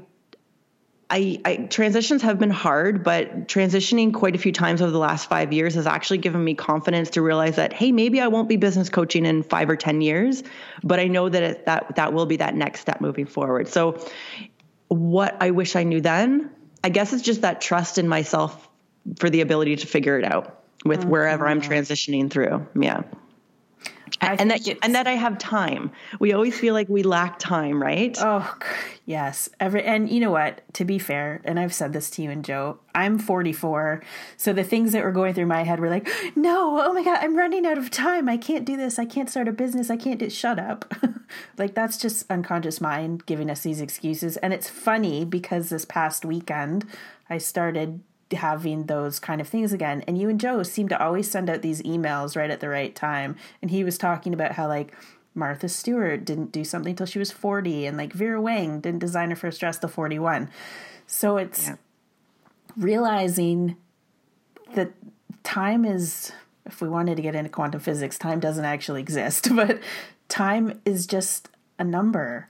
I, 1.12 1.42
I, 1.44 1.56
transitions 1.56 2.22
have 2.22 2.38
been 2.38 2.52
hard, 2.52 3.04
but 3.04 3.48
transitioning 3.48 4.14
quite 4.14 4.36
a 4.36 4.38
few 4.38 4.52
times 4.52 4.80
over 4.80 4.92
the 4.92 5.00
last 5.00 5.28
five 5.28 5.52
years 5.52 5.74
has 5.74 5.88
actually 5.88 6.20
given 6.20 6.44
me 6.44 6.54
confidence 6.54 7.10
to 7.12 7.24
realize 7.24 7.56
that 7.56 7.74
hey, 7.74 7.92
maybe 7.92 8.22
I 8.22 8.28
won't 8.28 8.48
be 8.48 8.58
business 8.58 8.90
coaching 8.90 9.26
in 9.26 9.42
five 9.42 9.72
or 9.72 9.76
ten 9.76 10.02
years, 10.02 10.44
but 10.84 11.00
I 11.00 11.08
know 11.08 11.28
that 11.28 11.42
it, 11.42 11.66
that 11.66 11.96
that 11.96 12.14
will 12.14 12.28
be 12.28 12.38
that 12.38 12.54
next 12.54 12.82
step 12.82 13.02
moving 13.02 13.26
forward. 13.26 13.68
So, 13.68 14.00
what 14.90 15.38
I 15.42 15.52
wish 15.52 15.76
I 15.76 15.84
knew 15.84 16.02
then, 16.02 16.52
I 16.84 16.90
guess 16.90 17.14
it's 17.14 17.24
just 17.24 17.42
that 17.42 17.62
trust 17.62 17.98
in 17.98 18.08
myself 18.08 18.68
for 19.18 19.30
the 19.30 19.42
ability 19.42 19.78
to 19.78 19.88
figure 19.88 20.20
it 20.20 20.26
out 20.26 20.64
with 20.86 21.02
mm-hmm. 21.02 21.10
wherever 21.10 21.48
I'm 21.48 21.62
transitioning 21.62 22.30
through. 22.30 22.68
Yeah. 22.80 23.04
I 24.22 24.36
and 24.36 24.52
that 24.52 24.68
and 24.82 24.96
that 24.96 25.08
I 25.08 25.14
have 25.14 25.38
time. 25.38 25.92
We 26.20 26.34
always 26.34 26.58
feel 26.60 26.74
like 26.74 26.90
we 26.90 27.04
lack 27.04 27.40
time, 27.40 27.82
right? 27.82 28.18
Oh, 28.20 28.58
yes. 29.06 29.50
Every 29.60 29.84
and 29.84 30.10
you 30.10 30.20
know 30.20 30.32
what? 30.32 30.62
To 30.74 30.86
be 30.86 31.00
fair, 31.00 31.42
and 31.44 31.60
I've 31.60 31.74
said 31.74 31.94
this 31.94 32.10
to 32.12 32.22
you 32.22 32.30
and 32.32 32.44
Joe, 32.44 32.80
I'm 32.96 33.20
44, 33.20 34.04
so 34.38 34.54
the 34.54 34.64
things 34.64 34.92
that 34.92 35.04
were 35.04 35.12
going 35.12 35.34
through 35.34 35.48
my 35.48 35.64
head 35.64 35.80
were 35.80 35.90
like, 35.90 36.08
"No, 36.36 36.82
oh 36.82 36.94
my 36.94 37.04
god, 37.04 37.20
I'm 37.22 37.38
running 37.38 37.66
out 37.66 37.78
of 37.78 37.92
time. 37.92 38.30
I 38.30 38.38
can't 38.38 38.66
do 38.66 38.78
this. 38.78 39.00
I 39.00 39.06
can't 39.06 39.30
start 39.30 39.48
a 39.48 39.52
business. 39.52 39.90
I 39.90 39.98
can't 39.98 40.20
do 40.20 40.30
shut 40.30 40.60
up." 40.60 40.94
like 41.58 41.76
that's 41.76 41.98
just 41.98 42.30
unconscious 42.30 42.82
mind 42.82 43.26
giving 43.26 43.50
us 43.50 43.62
these 43.62 43.82
excuses. 43.82 44.38
And 44.38 44.54
it's 44.54 44.70
funny 44.70 45.26
because 45.26 45.70
this 45.70 45.86
past 45.86 46.26
weekend 46.26 46.86
I 47.30 47.38
started 47.38 48.02
having 48.34 48.86
those 48.86 49.20
kind 49.20 49.42
of 49.42 49.48
things 49.48 49.74
again. 49.74 50.04
And 50.08 50.18
you 50.18 50.30
and 50.30 50.40
Joe 50.40 50.64
seem 50.64 50.88
to 50.90 51.04
always 51.04 51.30
send 51.30 51.50
out 51.50 51.62
these 51.62 51.82
emails 51.84 52.36
right 52.36 52.50
at 52.50 52.60
the 52.60 52.70
right 52.70 52.94
time. 52.96 53.36
And 53.62 53.72
he 53.72 53.84
was 53.84 53.98
talking 53.98 54.34
about 54.34 54.54
how 54.54 54.68
like 54.68 54.94
Martha 55.36 55.70
Stewart 55.70 56.26
didn't 56.26 56.52
do 56.52 56.64
something 56.64 56.92
until 56.92 57.06
she 57.06 57.20
was 57.20 57.32
40 57.32 57.86
and 57.86 57.98
like 57.98 58.14
Vera 58.14 58.42
Wang 58.42 58.80
didn't 58.82 59.00
design 59.00 59.30
her 59.30 59.36
first 59.36 59.60
dress 59.60 59.78
till 59.80 59.90
41. 59.90 60.50
So 61.08 61.38
it's 61.38 61.68
Yeah. 61.68 61.76
realizing 62.78 63.76
that 64.76 64.92
time 65.44 65.86
is 65.86 66.32
if 66.66 66.82
we 66.82 66.90
wanted 66.90 67.16
to 67.16 67.22
get 67.22 67.36
into 67.36 67.50
quantum 67.50 67.80
physics, 67.80 68.18
time 68.18 68.40
doesn't 68.40 68.66
actually 68.66 69.02
exist, 69.02 69.48
but 69.56 69.80
time 70.28 70.80
is 70.86 71.08
just 71.08 71.50
a 71.80 71.84
number. 71.84 72.48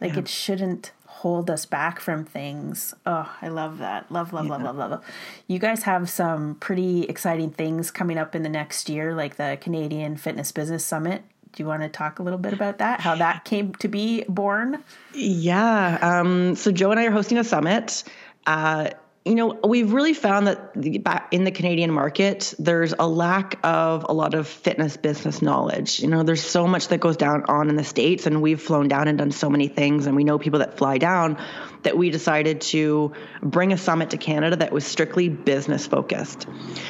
Like 0.00 0.16
it 0.16 0.28
shouldn't 0.28 0.92
hold 1.20 1.50
us 1.50 1.66
back 1.66 2.00
from 2.00 2.24
things. 2.24 2.94
Oh, 3.04 3.30
I 3.42 3.48
love 3.48 3.76
that. 3.76 4.10
Love, 4.10 4.32
love, 4.32 4.46
love, 4.46 4.62
love, 4.62 4.76
love, 4.76 4.90
love. 4.90 5.04
You 5.48 5.58
guys 5.58 5.82
have 5.82 6.08
some 6.08 6.54
pretty 6.54 7.02
exciting 7.02 7.50
things 7.50 7.90
coming 7.90 8.16
up 8.16 8.34
in 8.34 8.42
the 8.42 8.48
next 8.48 8.88
year, 8.88 9.14
like 9.14 9.36
the 9.36 9.58
Canadian 9.60 10.16
Fitness 10.16 10.50
Business 10.50 10.82
Summit. 10.82 11.22
Do 11.52 11.62
you 11.62 11.66
want 11.66 11.82
to 11.82 11.90
talk 11.90 12.20
a 12.20 12.22
little 12.22 12.38
bit 12.38 12.54
about 12.54 12.78
that? 12.78 13.00
How 13.00 13.16
that 13.16 13.44
came 13.44 13.74
to 13.74 13.88
be 13.88 14.24
born? 14.30 14.82
Yeah. 15.12 15.98
Um, 16.00 16.54
so 16.54 16.72
Joe 16.72 16.90
and 16.90 16.98
I 16.98 17.04
are 17.04 17.10
hosting 17.10 17.36
a 17.36 17.44
summit. 17.44 18.02
Uh, 18.46 18.88
you 19.24 19.34
know, 19.34 19.58
we've 19.62 19.92
really 19.92 20.14
found 20.14 20.46
that 20.46 20.72
the, 20.74 21.02
in 21.30 21.44
the 21.44 21.50
Canadian 21.50 21.90
market, 21.90 22.54
there's 22.58 22.94
a 22.98 23.06
lack 23.06 23.58
of 23.62 24.06
a 24.08 24.14
lot 24.14 24.32
of 24.32 24.48
fitness 24.48 24.96
business 24.96 25.42
knowledge. 25.42 26.00
You 26.00 26.08
know, 26.08 26.22
there's 26.22 26.42
so 26.42 26.66
much 26.66 26.88
that 26.88 27.00
goes 27.00 27.18
down 27.18 27.44
on 27.44 27.68
in 27.68 27.76
the 27.76 27.84
States, 27.84 28.26
and 28.26 28.40
we've 28.40 28.60
flown 28.60 28.88
down 28.88 29.08
and 29.08 29.18
done 29.18 29.30
so 29.30 29.50
many 29.50 29.68
things, 29.68 30.06
and 30.06 30.16
we 30.16 30.24
know 30.24 30.38
people 30.38 30.60
that 30.60 30.78
fly 30.78 30.96
down 30.96 31.36
that 31.82 31.98
we 31.98 32.10
decided 32.10 32.62
to 32.62 33.12
bring 33.42 33.74
a 33.74 33.78
summit 33.78 34.10
to 34.10 34.16
Canada 34.16 34.56
that 34.56 34.72
was 34.72 34.86
strictly 34.86 35.28
business 35.28 35.86
focused. 35.86 36.46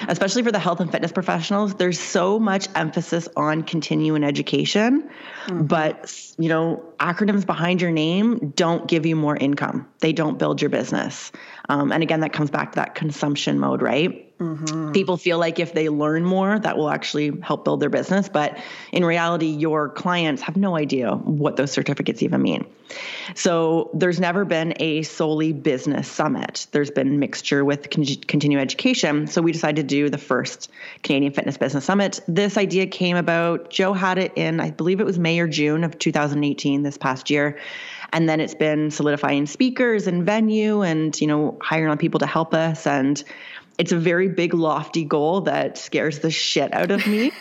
Especially 0.07 0.45
for 0.45 0.53
the 0.53 0.59
health 0.59 0.79
and 0.79 0.91
fitness 0.93 1.11
professionals, 1.11 1.75
there's 1.75 1.99
so 1.99 2.39
much 2.39 2.69
emphasis 2.77 3.29
on 3.37 3.65
continuing 3.65 4.23
education, 4.23 5.11
mm-hmm. 5.47 5.67
but 5.67 6.33
you 6.39 6.49
know, 6.49 6.90
acronyms 7.01 7.47
behind 7.47 7.81
your 7.81 7.91
name 7.91 8.53
don't 8.55 8.87
give 8.87 9.07
you 9.07 9.17
more 9.17 9.37
income. 9.37 9.89
They 10.01 10.13
don't 10.13 10.39
build 10.39 10.61
your 10.61 10.71
business. 10.71 11.33
Um, 11.69 11.93
and 11.93 12.03
again, 12.03 12.21
that 12.21 12.33
comes 12.33 12.51
back 12.51 12.73
to 12.73 12.77
that 12.77 12.95
consumption 12.95 13.59
mode, 13.59 13.83
right? 13.83 14.30
Mm-hmm. 14.41 14.93
People 14.93 15.19
feel 15.19 15.39
like 15.39 15.59
if 15.59 15.75
they 15.75 15.91
learn 15.91 16.25
more, 16.25 16.59
that 16.59 16.79
will 16.79 16.89
actually 16.89 17.39
help 17.43 17.65
build 17.65 17.81
their 17.81 17.91
business. 17.91 18.29
But 18.29 18.59
in 18.91 19.05
reality, 19.05 19.49
your 19.49 19.91
clients 19.91 20.41
have 20.43 20.57
no 20.57 20.77
idea 20.77 21.13
what 21.13 21.57
those 21.57 21.71
certificates 21.71 22.23
even 22.23 22.41
mean. 22.41 22.65
So 23.35 23.91
there's 23.93 24.19
never 24.19 24.47
been 24.47 24.75
a 24.81 25.03
solely 25.03 25.53
business 25.53 26.09
summit. 26.09 26.67
There's 26.73 26.91
been 26.91 27.19
mixture 27.19 27.65
with 27.65 27.91
con- 27.91 28.03
education. 28.59 29.27
So 29.27 29.43
we 29.43 29.53
decided 29.53 29.89
to 29.89 29.95
do 29.95 30.09
the 30.09 30.19
first 30.19 30.71
Canadian 31.03 31.35
Fitness 31.35 31.59
Business 31.59 31.85
Summit. 31.85 32.21
This 32.27 32.57
idea 32.57 32.87
came 32.87 33.17
about, 33.17 33.71
Joe 33.71 33.93
had 33.93 34.19
it 34.19 34.33
in, 34.37 34.59
I 34.59 34.71
believe 34.71 35.01
it 35.01 35.07
was 35.07 35.19
May 35.19 35.39
or 35.39 35.47
June 35.47 35.85
of 35.85 35.99
2018, 35.99 36.83
this 36.83 36.97
past 36.97 37.29
year. 37.29 37.59
And 38.13 38.29
then 38.29 38.41
it's 38.41 38.55
been 38.55 38.91
solidifying 38.91 39.47
speakers 39.47 40.07
and 40.07 40.25
venue 40.25 40.83
and, 40.83 41.19
you 41.21 41.27
know, 41.27 41.59
hiring 41.61 41.91
on 41.91 41.99
people 41.99 42.21
to 42.21 42.27
help 42.27 42.55
us. 42.55 42.87
And 42.87 43.23
it's 43.81 43.93
a 43.93 43.99
very 43.99 44.29
big, 44.29 44.53
lofty 44.53 45.07
goal 45.07 45.41
that 45.43 45.79
scares 45.79 46.19
the 46.19 46.31
shit 46.31 46.75
out 46.75 46.91
of 46.91 47.07
me. 47.07 47.33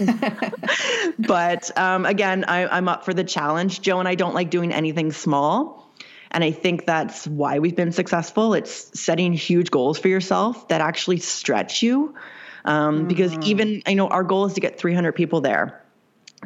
but 1.20 1.78
um, 1.78 2.06
again, 2.06 2.46
I, 2.46 2.66
I'm 2.66 2.88
up 2.88 3.04
for 3.04 3.14
the 3.14 3.26
challenge. 3.26 3.82
Joe 3.82 4.00
and 4.00 4.08
I 4.08 4.16
don't 4.16 4.34
like 4.34 4.50
doing 4.50 4.72
anything 4.72 5.12
small. 5.12 5.94
And 6.32 6.42
I 6.42 6.52
think 6.52 6.86
that's 6.86 7.28
why 7.28 7.60
we've 7.60 7.76
been 7.76 7.92
successful. 7.92 8.54
It's 8.54 8.98
setting 8.98 9.34
huge 9.34 9.70
goals 9.70 10.00
for 10.00 10.08
yourself 10.08 10.70
that 10.70 10.80
actually 10.80 11.18
stretch 11.18 11.84
you. 11.84 12.16
Um, 12.64 13.10
Because 13.10 13.38
even, 13.40 13.84
I 13.86 13.94
know 13.94 14.08
our 14.08 14.24
goal 14.24 14.46
is 14.46 14.54
to 14.54 14.62
get 14.62 14.80
300 14.80 15.12
people 15.12 15.42
there 15.42 15.84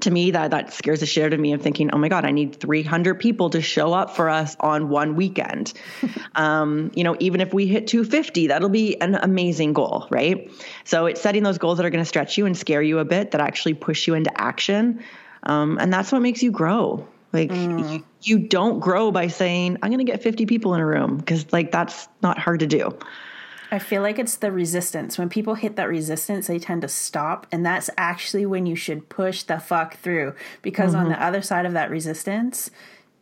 to 0.01 0.11
me 0.11 0.31
that 0.31 0.51
that 0.51 0.73
scares 0.73 1.01
the 1.01 1.05
shit 1.05 1.25
out 1.25 1.33
of 1.33 1.39
me 1.39 1.53
of 1.53 1.61
thinking 1.61 1.91
oh 1.93 1.97
my 1.97 2.09
god 2.09 2.25
i 2.25 2.31
need 2.31 2.55
300 2.55 3.19
people 3.19 3.51
to 3.51 3.61
show 3.61 3.93
up 3.93 4.15
for 4.15 4.29
us 4.29 4.55
on 4.59 4.89
one 4.89 5.15
weekend. 5.15 5.73
Um, 6.35 6.91
you 6.95 7.03
know 7.03 7.15
even 7.19 7.41
if 7.41 7.53
we 7.53 7.67
hit 7.67 7.85
250 7.85 8.47
that'll 8.47 8.69
be 8.69 8.99
an 8.99 9.13
amazing 9.15 9.73
goal 9.73 10.07
right? 10.09 10.51
So 10.83 11.05
it's 11.05 11.21
setting 11.21 11.43
those 11.43 11.59
goals 11.59 11.77
that 11.77 11.85
are 11.85 11.91
going 11.91 12.03
to 12.03 12.07
stretch 12.07 12.37
you 12.37 12.47
and 12.47 12.57
scare 12.57 12.81
you 12.81 12.97
a 12.99 13.05
bit 13.05 13.31
that 13.31 13.41
actually 13.41 13.75
push 13.75 14.07
you 14.07 14.15
into 14.15 14.31
action. 14.39 15.03
Um, 15.43 15.77
and 15.79 15.93
that's 15.93 16.11
what 16.11 16.21
makes 16.21 16.41
you 16.41 16.49
grow. 16.49 17.07
Like 17.33 17.51
you, 17.51 18.03
you 18.21 18.39
don't 18.39 18.79
grow 18.79 19.11
by 19.11 19.27
saying 19.27 19.77
i'm 19.81 19.89
going 19.89 20.05
to 20.05 20.11
get 20.11 20.23
50 20.23 20.45
people 20.45 20.73
in 20.75 20.81
a 20.81 20.85
room 20.85 21.17
because 21.17 21.51
like 21.53 21.71
that's 21.71 22.07
not 22.21 22.39
hard 22.39 22.61
to 22.61 22.67
do 22.67 22.97
I 23.73 23.79
feel 23.79 24.03
like 24.03 24.19
it's 24.19 24.35
the 24.35 24.51
resistance. 24.51 25.17
When 25.17 25.29
people 25.29 25.55
hit 25.55 25.77
that 25.77 25.89
resistance, 25.89 26.45
they 26.45 26.59
tend 26.59 26.83
to 26.83 26.87
stop. 26.87 27.47
And 27.51 27.65
that's 27.65 27.89
actually 27.97 28.45
when 28.45 28.67
you 28.67 28.75
should 28.75 29.09
push 29.09 29.41
the 29.41 29.57
fuck 29.57 29.97
through. 29.97 30.35
Because 30.61 30.93
on 30.93 31.05
the 31.09 31.15
mm-hmm. 31.15 31.23
other 31.23 31.41
side 31.41 31.65
of 31.65 31.73
that 31.73 31.89
resistance 31.89 32.69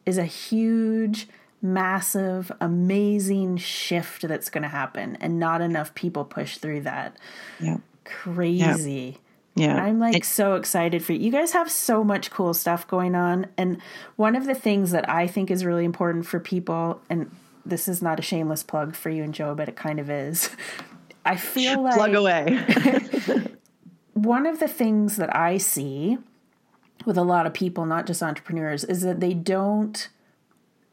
is 0.06 0.18
a 0.18 0.26
huge, 0.26 1.30
massive, 1.62 2.52
amazing 2.60 3.56
shift 3.58 4.28
that's 4.28 4.50
going 4.50 4.64
to 4.64 4.68
happen. 4.68 5.18
And 5.22 5.40
not 5.40 5.62
enough 5.62 5.96
people 5.96 6.26
push 6.26 6.58
through 6.58 6.82
that. 6.82 7.16
yeah 7.62 7.78
Crazy. 8.04 9.20
yeah 9.56 9.82
I'm 9.82 10.00
like 10.00 10.26
so 10.26 10.56
excited 10.56 11.02
for 11.02 11.14
you. 11.14 11.20
You 11.20 11.32
guys 11.32 11.54
have 11.54 11.72
so 11.72 12.04
much 12.04 12.30
cool 12.30 12.54
stuff 12.54 12.86
going 12.86 13.16
on. 13.16 13.48
And 13.58 13.82
one 14.18 14.36
of 14.36 14.46
the 14.46 14.56
things 14.56 14.92
that 14.92 15.08
I 15.10 15.28
think 15.28 15.50
is 15.50 15.64
really 15.64 15.86
important 15.86 16.26
for 16.26 16.42
people, 16.42 17.00
and 17.10 17.32
this 17.66 17.88
is 17.88 18.02
not 18.02 18.20
a 18.20 18.22
shameless 18.22 18.64
plug 18.64 18.96
for 18.96 19.10
you 19.10 19.24
and 19.24 19.34
Joe, 19.34 19.56
but 19.56 19.70
it 19.70 19.76
kind 19.76 20.00
of 20.00 20.10
is. 20.10 20.50
I 21.26 21.36
feel 21.36 21.84
like 21.84 21.94
plug 21.94 22.16
away 22.16 22.66
one 24.14 24.46
of 24.46 24.60
the 24.60 24.68
things 24.68 25.18
that 25.18 25.36
I 25.36 25.58
see 25.58 26.18
with 27.06 27.18
a 27.18 27.24
lot 27.24 27.48
of 27.48 27.54
people, 27.54 27.86
not 27.86 28.06
just 28.06 28.22
entrepreneurs, 28.22 28.84
is 28.84 29.02
that 29.02 29.20
they 29.20 29.34
don't 29.34 30.10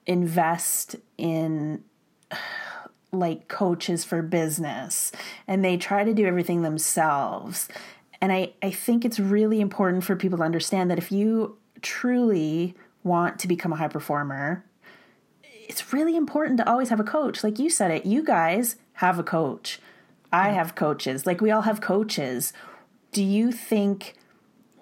invest 0.06 0.96
in 1.16 1.84
like 3.12 3.48
coaches 3.48 4.04
for 4.04 4.20
business 4.20 5.12
and 5.46 5.64
they 5.64 5.78
try 5.78 6.04
to 6.04 6.12
do 6.12 6.26
everything 6.26 6.60
themselves. 6.60 7.68
And 8.20 8.32
I, 8.32 8.52
I 8.62 8.70
think 8.70 9.04
it's 9.04 9.18
really 9.18 9.60
important 9.60 10.04
for 10.04 10.14
people 10.14 10.38
to 10.38 10.44
understand 10.44 10.90
that 10.90 10.98
if 10.98 11.10
you 11.10 11.56
truly 11.80 12.74
want 13.04 13.38
to 13.38 13.48
become 13.48 13.72
a 13.72 13.76
high 13.76 13.88
performer, 13.88 14.64
it's 15.68 15.92
really 15.92 16.16
important 16.16 16.58
to 16.58 16.68
always 16.68 16.88
have 16.88 16.98
a 17.00 17.04
coach. 17.04 17.44
Like 17.44 17.58
you 17.58 17.70
said 17.70 17.90
it, 17.90 18.06
you 18.06 18.24
guys 18.24 18.76
have 18.94 19.18
a 19.18 19.22
coach. 19.22 19.78
I 20.32 20.50
have 20.50 20.74
coaches. 20.74 21.26
Like 21.26 21.40
we 21.40 21.50
all 21.50 21.62
have 21.62 21.80
coaches. 21.80 22.52
Do 23.12 23.22
you 23.22 23.52
think 23.52 24.14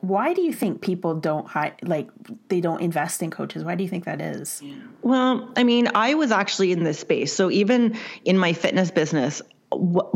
why 0.01 0.35
do 0.35 0.43
you 0.43 0.53
think 0.53 0.83
people 0.83 1.15
don't 1.17 1.49
hi- 1.49 1.75
like 1.83 2.09
they 2.49 2.61
don't 2.61 2.81
invest 2.81 3.23
in 3.23 3.31
coaches? 3.31 3.65
Why 3.65 3.75
do 3.75 3.83
you 3.83 3.91
think 3.91 4.05
that 4.05 4.21
is? 4.21 4.63
Well, 5.03 5.51
I 5.57 5.65
mean, 5.65 5.89
I 5.95 6.15
was 6.15 6.31
actually 6.31 6.71
in 6.73 6.85
this 6.85 6.99
space. 6.99 7.33
So 7.33 7.51
even 7.51 7.97
in 8.25 8.39
my 8.39 8.53
fitness 8.53 8.91
business, 8.91 9.41
w- 9.41 9.56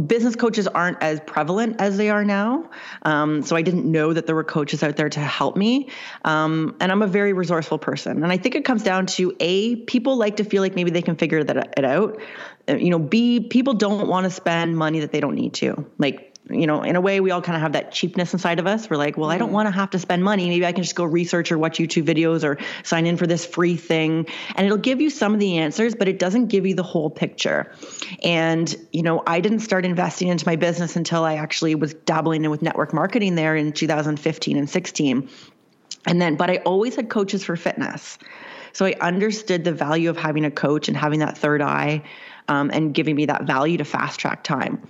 business 0.07 0.36
coaches 0.36 0.68
aren't 0.68 1.03
as 1.03 1.20
prevalent 1.20 1.80
as 1.80 1.96
they 1.96 2.09
are 2.09 2.24
now. 2.24 2.70
Um, 3.03 3.42
so 3.42 3.57
I 3.57 3.62
didn't 3.62 3.90
know 3.90 4.12
that 4.12 4.26
there 4.26 4.34
were 4.34 4.44
coaches 4.44 4.82
out 4.82 4.96
there 4.96 5.09
to 5.09 5.20
help 5.20 5.57
me. 5.57 5.90
Um, 6.24 6.76
and 6.80 6.92
I'm 6.92 7.03
a 7.03 7.07
very 7.07 7.32
resourceful 7.32 7.78
person. 7.78 8.22
And 8.22 8.32
I 8.32 8.36
think 8.36 8.55
it 8.55 8.64
comes 8.64 8.82
down 8.82 9.07
to 9.07 9.34
A, 9.40 9.76
people 9.76 10.16
like 10.16 10.36
to 10.36 10.44
feel 10.44 10.62
like 10.62 10.74
maybe 10.74 10.90
they 10.90 11.03
can 11.03 11.16
figure 11.16 11.42
that 11.42 11.74
it 11.76 11.84
out. 11.84 12.20
Uh, 12.68 12.76
You 12.76 12.90
know, 12.90 12.98
B, 12.98 13.40
people 13.40 13.74
don't 13.74 14.09
want 14.09 14.24
to 14.24 14.30
spend 14.30 14.76
money 14.76 15.01
that 15.01 15.12
they 15.12 15.20
don't 15.20 15.34
need 15.34 15.55
to. 15.55 15.84
Like, 15.98 16.30
you 16.49 16.66
know, 16.66 16.82
in 16.82 16.97
a 16.97 17.01
way, 17.01 17.20
we 17.20 17.30
all 17.30 17.43
kind 17.43 17.55
of 17.55 17.62
have 17.62 17.72
that 17.72 17.93
cheapness 17.93 18.32
inside 18.32 18.59
of 18.59 18.66
us. 18.66 18.88
We're 18.88 18.97
like, 18.97 19.16
well, 19.16 19.30
I 19.30 19.38
don't 19.38 19.53
want 19.53 19.66
to 19.66 19.70
have 19.70 19.91
to 19.91 19.99
spend 19.99 20.24
money. 20.24 20.49
Maybe 20.49 20.66
I 20.66 20.72
can 20.72 20.82
just 20.82 20.97
go 20.97 21.05
research 21.05 21.53
or 21.53 21.59
watch 21.59 21.78
YouTube 21.78 22.05
videos 22.05 22.43
or 22.43 22.59
sign 22.82 23.07
in 23.07 23.16
for 23.16 23.26
this 23.26 23.45
free 23.47 23.76
thing. 23.76 24.26
And 24.57 24.66
it'll 24.66 24.78
give 24.78 25.01
you 25.01 25.11
some 25.11 25.34
of 25.34 25.38
the 25.38 25.59
answers, 25.59 25.95
but 25.95 26.09
it 26.09 26.18
doesn't 26.18 26.47
give 26.47 26.66
you 26.66 26.74
the 26.74 26.82
whole 26.82 27.11
picture. 27.11 27.72
And, 28.24 28.74
you 28.91 29.03
know, 29.03 29.22
I 29.26 29.41
didn't 29.41 29.61
start 29.61 29.84
investing 29.84 30.28
into 30.28 30.47
my 30.47 30.57
business 30.57 30.97
until 30.97 31.24
I 31.24 31.34
actually 31.34 31.74
was 31.76 31.95
dabbling 31.95 32.45
in 32.45 32.51
with 32.51 32.62
network 32.62 32.95
marketing 32.95 33.34
there 33.34 33.55
in 33.55 33.72
2015 33.72 34.57
and 34.57 34.68
16. 34.68 35.28
And 36.07 36.20
then, 36.20 36.36
but 36.36 36.51
I 36.51 36.57
always 36.59 36.97
had 36.97 37.11
coaches 37.11 37.45
for 37.45 37.55
fitness. 37.55 38.18
So 38.72 38.86
I 38.86 38.95
understood 39.01 39.62
the 39.62 39.72
value 39.72 40.11
of 40.11 40.16
having 40.16 40.45
a 40.45 40.51
coach 40.51 40.88
and 40.88 40.97
having 40.97 41.20
that 41.20 41.36
third 41.38 41.61
eye. 41.61 42.03
um, 42.51 42.70
and 42.72 42.93
giving 42.93 43.14
me 43.14 43.26
that 43.26 43.45
value 43.45 43.78
to 43.78 43.84
fast 43.84 44.18
track 44.18 44.43
time. 44.43 44.82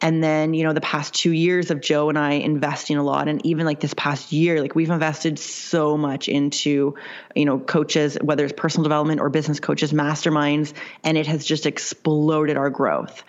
And 0.00 0.22
then, 0.22 0.54
you 0.54 0.64
know, 0.64 0.72
the 0.72 0.80
past 0.80 1.14
two 1.14 1.32
years 1.32 1.70
of 1.70 1.80
Joe 1.80 2.08
and 2.08 2.18
I 2.18 2.32
investing 2.32 2.96
a 2.96 3.02
lot, 3.02 3.28
and 3.28 3.44
even 3.46 3.66
like 3.66 3.80
this 3.80 3.94
past 3.94 4.32
year, 4.32 4.60
like 4.60 4.74
we've 4.74 4.90
invested 4.90 5.38
so 5.38 5.96
much 5.96 6.28
into, 6.28 6.94
you 7.34 7.44
know, 7.44 7.58
coaches, 7.58 8.18
whether 8.20 8.44
it's 8.44 8.54
personal 8.56 8.82
development 8.82 9.20
or 9.20 9.30
business 9.30 9.60
coaches, 9.60 9.92
masterminds, 9.92 10.72
and 11.02 11.16
it 11.16 11.26
has 11.26 11.44
just 11.44 11.66
exploded 11.66 12.56
our 12.56 12.70
growth. 12.70 13.22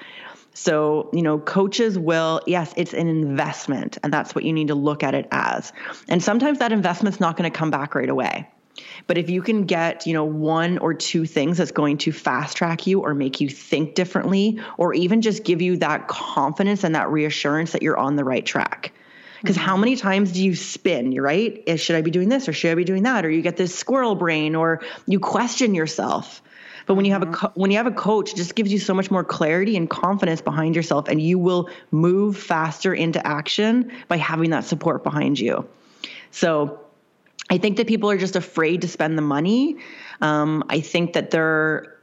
So, 0.54 1.12
you 1.14 1.22
know, 1.22 1.38
coaches 1.38 2.00
will, 2.00 2.42
yes, 2.48 2.74
it's 2.78 2.94
an 2.94 3.08
investment, 3.08 4.00
and 4.04 4.12
that's 4.12 4.34
what 4.34 4.44
you 4.44 4.54
need 4.54 4.70
to 4.70 4.76
look 4.76 5.04
at 5.04 5.14
it 5.14 5.28
as. 5.32 5.72
And 6.08 6.22
sometimes 6.22 6.60
that 6.60 6.72
investment's 6.72 7.20
not 7.20 7.38
going 7.38 7.50
to 7.50 7.56
come 7.56 7.70
back 7.70 7.94
right 7.94 8.10
away. 8.10 8.50
But 9.08 9.18
if 9.18 9.30
you 9.30 9.42
can 9.42 9.66
get, 9.66 10.08
you 10.08 10.14
know, 10.14 10.26
one 10.26 10.78
or 10.78 10.94
two 10.94 11.26
things 11.26 11.58
that's 11.58 11.72
going 11.72 12.00
to 12.00 12.12
fast 12.12 12.58
track 12.58 12.88
you 12.88 13.02
or 13.02 13.14
make 13.14 13.42
you 13.42 13.50
think 13.50 13.96
differently 13.96 14.60
or 14.78 14.94
even 14.94 15.22
just 15.22 15.44
give 15.44 15.62
you 15.62 15.78
that 15.78 16.08
confidence 16.08 16.84
and 16.84 16.96
that 16.96 17.10
reassurance 17.10 17.72
that 17.72 17.82
you're 17.82 17.98
on 17.98 18.16
the 18.16 18.24
right 18.24 18.46
track. 18.46 18.94
Because 19.42 19.56
mm-hmm. 19.56 19.66
how 19.66 19.78
many 19.78 19.96
times 19.96 20.32
do 20.32 20.44
you 20.44 20.56
spin? 20.56 21.12
You're 21.12 21.24
right. 21.24 21.80
Should 21.80 21.96
I 21.96 22.02
be 22.02 22.12
doing 22.12 22.30
this 22.30 22.48
or 22.50 22.54
should 22.54 22.72
I 22.72 22.76
be 22.76 22.84
doing 22.84 23.04
that? 23.04 23.26
Or 23.26 23.30
you 23.30 23.42
get 23.42 23.58
this 23.58 23.76
squirrel 23.76 24.16
brain 24.16 24.56
or 24.56 24.82
you 25.06 25.20
question 25.20 25.76
yourself. 25.76 26.42
But 26.88 26.96
when 26.96 27.06
you 27.06 27.12
have 27.12 27.22
a 27.22 27.26
mm-hmm. 27.26 27.34
co- 27.36 27.52
when 27.54 27.70
you 27.70 27.78
have 27.78 27.88
a 27.88 27.92
coach, 27.92 28.32
it 28.32 28.38
just 28.38 28.56
gives 28.56 28.72
you 28.72 28.80
so 28.80 28.94
much 28.94 29.12
more 29.12 29.24
clarity 29.24 29.76
and 29.76 29.90
confidence 29.90 30.42
behind 30.42 30.76
yourself, 30.76 31.10
and 31.10 31.22
you 31.22 31.38
will 31.38 31.70
move 31.92 32.38
faster 32.38 32.94
into 32.94 33.26
action 33.28 33.92
by 34.08 34.16
having 34.16 34.52
that 34.52 34.64
support 34.64 35.04
behind 35.04 35.38
you. 35.38 35.68
So 36.32 36.80
I 37.50 37.58
think 37.58 37.78
that 37.78 37.88
people 37.88 38.10
are 38.12 38.18
just 38.18 38.36
afraid 38.36 38.82
to 38.82 38.88
spend 38.88 39.18
the 39.18 39.22
money. 39.22 39.78
Um, 40.22 40.64
I 40.70 40.82
think 40.82 41.14
that 41.14 41.32
there 41.32 41.98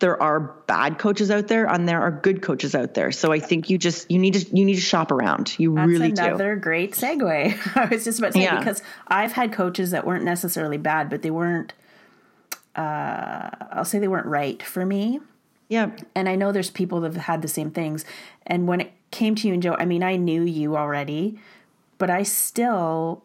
there 0.00 0.20
are 0.20 0.40
bad 0.40 0.98
coaches 0.98 1.30
out 1.30 1.48
there 1.48 1.66
and 1.66 1.86
there 1.86 2.00
are 2.00 2.10
good 2.10 2.40
coaches 2.40 2.74
out 2.74 2.94
there. 2.94 3.12
So 3.12 3.32
I 3.32 3.38
think 3.38 3.68
you 3.68 3.78
just 3.78 4.10
you 4.10 4.18
need 4.18 4.34
to 4.34 4.56
you 4.56 4.64
need 4.64 4.76
to 4.76 4.80
shop 4.80 5.12
around. 5.12 5.58
You 5.58 5.74
That's 5.74 5.88
really 5.88 6.12
do. 6.12 6.22
Another 6.22 6.56
great 6.56 6.92
segue. 6.92 7.76
I 7.76 7.84
was 7.86 8.04
just 8.04 8.18
about 8.18 8.28
to 8.28 8.38
say 8.38 8.44
yeah. 8.44 8.58
because 8.58 8.82
I've 9.06 9.32
had 9.32 9.52
coaches 9.52 9.92
that 9.92 10.06
weren't 10.06 10.24
necessarily 10.24 10.78
bad, 10.78 11.10
but 11.10 11.22
they 11.22 11.30
weren't. 11.30 11.72
Uh, 12.74 13.50
I'll 13.72 13.84
say 13.84 13.98
they 13.98 14.08
weren't 14.08 14.26
right 14.26 14.62
for 14.62 14.86
me. 14.86 15.20
Yeah. 15.68 15.90
And 16.14 16.28
I 16.28 16.34
know 16.34 16.50
there's 16.50 16.70
people 16.70 17.00
that 17.00 17.12
have 17.12 17.24
had 17.24 17.42
the 17.42 17.48
same 17.48 17.70
things. 17.70 18.04
And 18.46 18.66
when 18.66 18.80
it 18.80 18.92
came 19.10 19.34
to 19.36 19.46
you 19.46 19.54
and 19.54 19.62
Joe, 19.62 19.76
I 19.78 19.84
mean, 19.84 20.02
I 20.02 20.16
knew 20.16 20.42
you 20.42 20.76
already, 20.76 21.38
but 21.98 22.10
I 22.10 22.22
still 22.22 23.22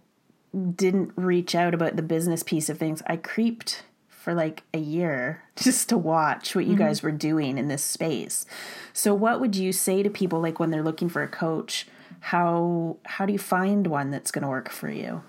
didn't 0.56 1.12
reach 1.16 1.56
out 1.56 1.74
about 1.74 1.95
the 1.95 2.01
business 2.01 2.43
piece 2.43 2.70
of 2.70 2.78
things. 2.78 3.01
I 3.08 3.18
creeped 3.18 3.84
for 4.08 4.34
like 4.34 4.64
a 4.74 4.80
year 4.80 5.43
just 5.56 5.89
to 5.89 5.97
watch 5.97 6.56
what 6.56 6.66
you 6.66 6.74
mm-hmm. 6.74 6.84
guys 6.84 7.03
were 7.03 7.12
doing 7.12 7.58
in 7.58 7.68
this 7.68 7.84
space. 7.84 8.45
So 8.93 9.14
what 9.14 9.39
would 9.39 9.56
you 9.56 9.72
say 9.72 10.03
to 10.03 10.10
people 10.10 10.39
like 10.41 10.60
when 10.60 10.72
they're 10.72 10.84
looking 10.84 11.10
for 11.10 11.22
a 11.22 11.28
coach? 11.28 11.88
How 12.22 12.97
how 13.06 13.26
do 13.26 13.34
you 13.34 13.39
find 13.39 13.88
one 13.88 14.10
that's 14.10 14.32
going 14.32 14.43
to 14.43 14.47
work 14.47 14.72
for 14.72 14.89
you? 14.89 15.22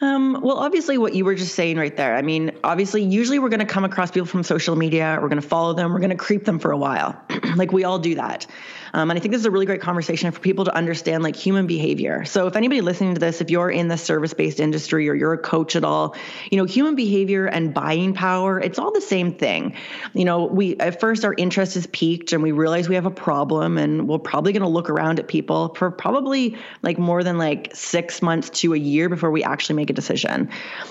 Um, 0.00 0.40
well, 0.40 0.56
obviously, 0.56 0.96
what 0.96 1.14
you 1.14 1.26
were 1.26 1.34
just 1.34 1.54
saying 1.54 1.76
right 1.76 1.94
there. 1.94 2.16
I 2.16 2.22
mean, 2.22 2.52
obviously, 2.64 3.02
usually 3.02 3.38
we're 3.38 3.50
going 3.50 3.60
to 3.60 3.66
come 3.66 3.84
across 3.84 4.10
people 4.10 4.26
from 4.26 4.42
social 4.42 4.74
media. 4.74 5.18
We're 5.20 5.28
going 5.28 5.40
to 5.40 5.46
follow 5.46 5.74
them. 5.74 5.92
We're 5.92 5.98
going 5.98 6.10
to 6.10 6.16
creep 6.16 6.46
them 6.46 6.58
for 6.58 6.70
a 6.72 6.76
while. 6.76 7.20
like 7.56 7.70
we 7.70 7.84
all 7.84 7.98
do 7.98 8.14
that. 8.14 8.46
Um, 8.92 9.10
and 9.10 9.18
I 9.18 9.20
think 9.20 9.32
this 9.32 9.40
is 9.40 9.46
a 9.46 9.50
really 9.50 9.66
great 9.66 9.80
conversation 9.80 10.30
for 10.32 10.40
people 10.40 10.64
to 10.64 10.74
understand 10.74 11.22
like 11.22 11.36
human 11.36 11.66
behavior. 11.66 12.24
So 12.24 12.46
if 12.46 12.56
anybody 12.56 12.80
listening 12.80 13.14
to 13.14 13.20
this, 13.20 13.40
if 13.40 13.50
you're 13.50 13.70
in 13.70 13.88
the 13.88 13.96
service 13.96 14.34
based 14.34 14.60
industry 14.60 15.08
or 15.08 15.14
you're 15.14 15.32
a 15.32 15.38
coach 15.38 15.76
at 15.76 15.84
all, 15.84 16.16
you 16.50 16.58
know, 16.58 16.64
human 16.64 16.94
behavior 16.94 17.46
and 17.46 17.72
buying 17.72 18.14
power, 18.14 18.60
it's 18.60 18.78
all 18.78 18.92
the 18.92 19.00
same 19.00 19.34
thing. 19.34 19.76
You 20.12 20.24
know, 20.24 20.44
we 20.44 20.76
at 20.78 21.00
first 21.00 21.24
our 21.24 21.34
interest 21.36 21.76
is 21.76 21.86
peaked 21.86 22.32
and 22.32 22.42
we 22.42 22.52
realize 22.52 22.88
we 22.88 22.94
have 22.96 23.06
a 23.06 23.10
problem 23.10 23.78
and 23.78 24.08
we're 24.08 24.18
probably 24.18 24.52
going 24.52 24.62
to 24.62 24.68
look 24.68 24.90
around 24.90 25.18
at 25.18 25.28
people 25.28 25.74
for 25.74 25.90
probably 25.90 26.56
like 26.82 26.98
more 26.98 27.22
than 27.22 27.38
like 27.38 27.72
six 27.74 28.22
months 28.22 28.50
to 28.50 28.74
a 28.74 28.78
year 28.78 29.08
before 29.08 29.30
we 29.30 29.44
actually 29.44 29.76
make 29.76 29.90
a 29.90 29.94
decision. 29.94 30.50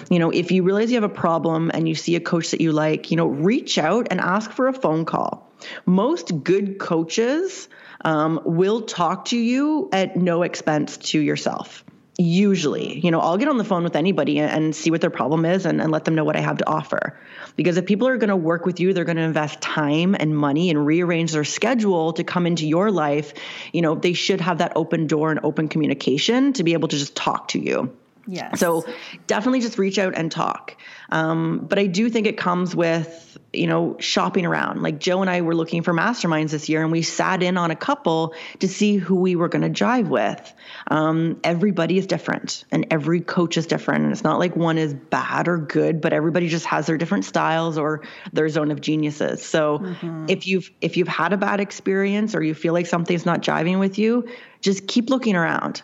You 0.10 0.20
know, 0.20 0.30
if 0.30 0.52
you 0.52 0.64
realize 0.64 0.91
you 0.91 0.95
have 0.95 1.04
a 1.04 1.14
problem 1.14 1.72
and 1.74 1.88
you 1.88 1.95
see 1.95 2.16
a 2.16 2.20
coach 2.20 2.52
that 2.52 2.62
you 2.62 2.72
like, 2.72 3.12
you 3.12 3.18
know, 3.18 3.28
reach 3.28 3.78
out 3.78 4.08
and 4.12 4.20
ask 4.20 4.52
for 4.52 4.68
a 4.68 4.74
phone 4.74 5.06
call. 5.06 5.49
Most 5.86 6.43
good 6.43 6.80
coaches 6.80 7.68
um, 8.01 8.39
will 8.45 8.82
talk 8.82 9.26
to 9.26 9.38
you 9.38 9.89
at 9.91 10.16
no 10.16 10.43
expense 10.43 10.97
to 10.97 11.20
yourself. 11.20 11.84
Usually, 12.18 12.99
you 12.99 13.12
know, 13.12 13.22
I'll 13.22 13.38
get 13.38 13.47
on 13.47 13.57
the 13.57 13.64
phone 13.64 13.86
with 13.86 13.95
anybody 13.95 14.39
and 14.39 14.76
see 14.76 14.91
what 14.91 14.99
their 14.99 15.10
problem 15.10 15.45
is 15.45 15.66
and, 15.66 15.82
and 15.82 15.89
let 15.89 16.03
them 16.03 16.16
know 16.16 16.26
what 16.26 16.36
I 16.36 16.41
have 16.41 16.57
to 16.57 16.68
offer. 16.68 17.18
Because 17.55 17.78
if 17.78 17.86
people 17.86 18.10
are 18.10 18.18
going 18.18 18.30
to 18.30 18.36
work 18.36 18.66
with 18.66 18.82
you, 18.82 18.93
they're 18.93 19.05
going 19.05 19.16
to 19.16 19.24
invest 19.24 19.62
time 19.62 20.18
and 20.20 20.36
money 20.36 20.70
and 20.70 20.86
rearrange 20.86 21.32
their 21.32 21.45
schedule 21.45 22.12
to 22.14 22.26
come 22.26 22.45
into 22.45 22.68
your 22.68 22.91
life. 22.91 23.34
You 23.72 23.82
know, 23.82 23.95
they 23.95 24.12
should 24.12 24.41
have 24.41 24.57
that 24.57 24.74
open 24.76 25.07
door 25.07 25.32
and 25.32 25.39
open 25.43 25.70
communication 25.70 26.51
to 26.53 26.66
be 26.66 26.74
able 26.74 26.89
to 26.89 26.97
just 26.97 27.16
talk 27.16 27.49
to 27.49 27.60
you. 27.60 27.97
Yes. 28.32 28.60
So 28.60 28.86
definitely 29.26 29.62
just 29.62 29.80
reach 29.80 29.98
out 29.98 30.14
and 30.16 30.32
talk. 30.32 30.78
Um, 31.12 31.66
but 31.68 31.80
I 31.80 31.88
do 31.88 32.12
think 32.12 32.28
it 32.28 32.38
comes 32.38 32.76
with, 32.76 33.40
you 33.52 33.66
know, 33.66 33.98
shopping 34.00 34.46
around. 34.46 34.84
Like 34.84 35.00
Joe 35.00 35.22
and 35.22 35.30
I 35.32 35.42
were 35.42 35.56
looking 35.56 35.82
for 35.82 35.96
masterminds 35.96 36.52
this 36.52 36.70
year 36.70 36.84
and 36.84 36.92
we 36.92 37.02
sat 37.02 37.42
in 37.42 37.58
on 37.58 37.72
a 37.72 37.76
couple 37.76 38.36
to 38.60 38.68
see 38.68 38.98
who 38.98 39.16
we 39.16 39.36
were 39.36 39.50
going 39.50 39.64
to 39.64 39.84
jive 39.84 40.10
with. 40.10 40.54
Um, 40.92 41.40
everybody 41.44 41.98
is 41.98 42.06
different 42.06 42.66
and 42.72 42.86
every 42.92 43.22
coach 43.22 43.58
is 43.58 43.66
different. 43.66 44.04
And 44.04 44.12
it's 44.12 44.24
not 44.24 44.38
like 44.38 44.56
one 44.56 44.78
is 44.78 44.94
bad 44.94 45.48
or 45.48 45.58
good, 45.58 46.00
but 46.00 46.14
everybody 46.14 46.50
just 46.50 46.68
has 46.68 46.86
their 46.86 46.98
different 46.98 47.26
styles 47.26 47.80
or 47.80 48.04
their 48.32 48.48
zone 48.48 48.70
of 48.70 48.80
geniuses. 48.80 49.44
So 49.44 49.80
mm-hmm. 49.80 50.26
if 50.30 50.46
you've, 50.46 50.70
if 50.82 50.98
you've 50.98 51.08
had 51.08 51.34
a 51.34 51.38
bad 51.38 51.62
experience 51.62 52.36
or 52.36 52.44
you 52.44 52.54
feel 52.54 52.74
like 52.74 52.86
something's 52.86 53.26
not 53.26 53.42
jiving 53.42 53.80
with 53.80 53.98
you, 53.98 54.30
just 54.62 54.88
keep 54.88 55.10
looking 55.10 55.36
around 55.36 55.82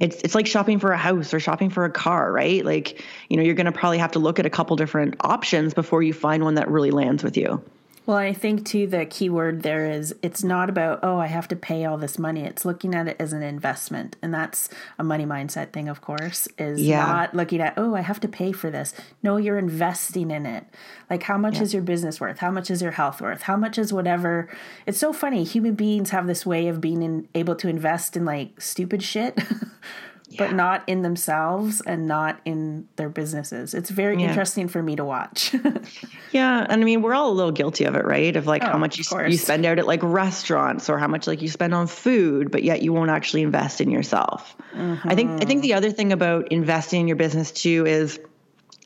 it's 0.00 0.16
it's 0.22 0.34
like 0.34 0.46
shopping 0.46 0.78
for 0.78 0.92
a 0.92 0.98
house 0.98 1.32
or 1.32 1.40
shopping 1.40 1.70
for 1.70 1.84
a 1.84 1.90
car, 1.90 2.32
right? 2.32 2.64
Like, 2.64 3.04
you 3.28 3.36
know, 3.36 3.42
you're 3.42 3.54
going 3.54 3.66
to 3.66 3.72
probably 3.72 3.98
have 3.98 4.12
to 4.12 4.18
look 4.18 4.38
at 4.38 4.46
a 4.46 4.50
couple 4.50 4.74
different 4.76 5.16
options 5.20 5.74
before 5.74 6.02
you 6.02 6.12
find 6.12 6.42
one 6.42 6.54
that 6.54 6.68
really 6.70 6.90
lands 6.90 7.22
with 7.22 7.36
you. 7.36 7.62
Well, 8.10 8.18
I 8.18 8.32
think 8.32 8.66
too 8.66 8.88
the 8.88 9.06
key 9.06 9.30
word 9.30 9.62
there 9.62 9.88
is 9.88 10.12
it's 10.20 10.42
not 10.42 10.68
about 10.68 10.98
oh 11.04 11.18
I 11.18 11.28
have 11.28 11.46
to 11.46 11.54
pay 11.54 11.84
all 11.84 11.96
this 11.96 12.18
money. 12.18 12.42
It's 12.42 12.64
looking 12.64 12.92
at 12.92 13.06
it 13.06 13.14
as 13.20 13.32
an 13.32 13.44
investment, 13.44 14.16
and 14.20 14.34
that's 14.34 14.68
a 14.98 15.04
money 15.04 15.24
mindset 15.24 15.70
thing, 15.70 15.88
of 15.88 16.00
course. 16.00 16.48
Is 16.58 16.82
yeah. 16.82 17.06
not 17.06 17.36
looking 17.36 17.60
at 17.60 17.74
oh 17.76 17.94
I 17.94 18.00
have 18.00 18.18
to 18.22 18.26
pay 18.26 18.50
for 18.50 18.68
this. 18.68 18.94
No, 19.22 19.36
you're 19.36 19.58
investing 19.58 20.32
in 20.32 20.44
it. 20.44 20.64
Like 21.08 21.22
how 21.22 21.38
much 21.38 21.58
yeah. 21.58 21.62
is 21.62 21.72
your 21.72 21.84
business 21.84 22.20
worth? 22.20 22.38
How 22.38 22.50
much 22.50 22.68
is 22.68 22.82
your 22.82 22.90
health 22.90 23.20
worth? 23.20 23.42
How 23.42 23.56
much 23.56 23.78
is 23.78 23.92
whatever? 23.92 24.48
It's 24.86 24.98
so 24.98 25.12
funny. 25.12 25.44
Human 25.44 25.76
beings 25.76 26.10
have 26.10 26.26
this 26.26 26.44
way 26.44 26.66
of 26.66 26.80
being 26.80 27.02
in, 27.02 27.28
able 27.36 27.54
to 27.54 27.68
invest 27.68 28.16
in 28.16 28.24
like 28.24 28.60
stupid 28.60 29.04
shit. 29.04 29.38
but 30.40 30.54
not 30.54 30.82
in 30.86 31.02
themselves 31.02 31.82
and 31.82 32.08
not 32.08 32.40
in 32.46 32.88
their 32.96 33.10
businesses. 33.10 33.74
It's 33.74 33.90
very 33.90 34.18
yeah. 34.18 34.28
interesting 34.28 34.68
for 34.68 34.82
me 34.82 34.96
to 34.96 35.04
watch. 35.04 35.54
yeah, 36.32 36.66
and 36.66 36.80
I 36.80 36.84
mean 36.84 37.02
we're 37.02 37.12
all 37.12 37.30
a 37.30 37.34
little 37.34 37.52
guilty 37.52 37.84
of 37.84 37.94
it, 37.94 38.06
right? 38.06 38.34
Of 38.34 38.46
like 38.46 38.64
oh, 38.64 38.68
how 38.68 38.78
much 38.78 38.96
you, 38.96 39.04
you 39.26 39.36
spend 39.36 39.66
out 39.66 39.78
at 39.78 39.86
like 39.86 40.02
restaurants 40.02 40.88
or 40.88 40.98
how 40.98 41.08
much 41.08 41.26
like 41.26 41.42
you 41.42 41.48
spend 41.48 41.74
on 41.74 41.86
food, 41.86 42.50
but 42.50 42.62
yet 42.62 42.80
you 42.80 42.90
won't 42.90 43.10
actually 43.10 43.42
invest 43.42 43.82
in 43.82 43.90
yourself. 43.90 44.56
Mm-hmm. 44.74 45.08
I 45.10 45.14
think 45.14 45.42
I 45.42 45.44
think 45.44 45.60
the 45.60 45.74
other 45.74 45.90
thing 45.90 46.10
about 46.10 46.50
investing 46.50 47.02
in 47.02 47.06
your 47.08 47.16
business 47.16 47.52
too 47.52 47.84
is 47.86 48.18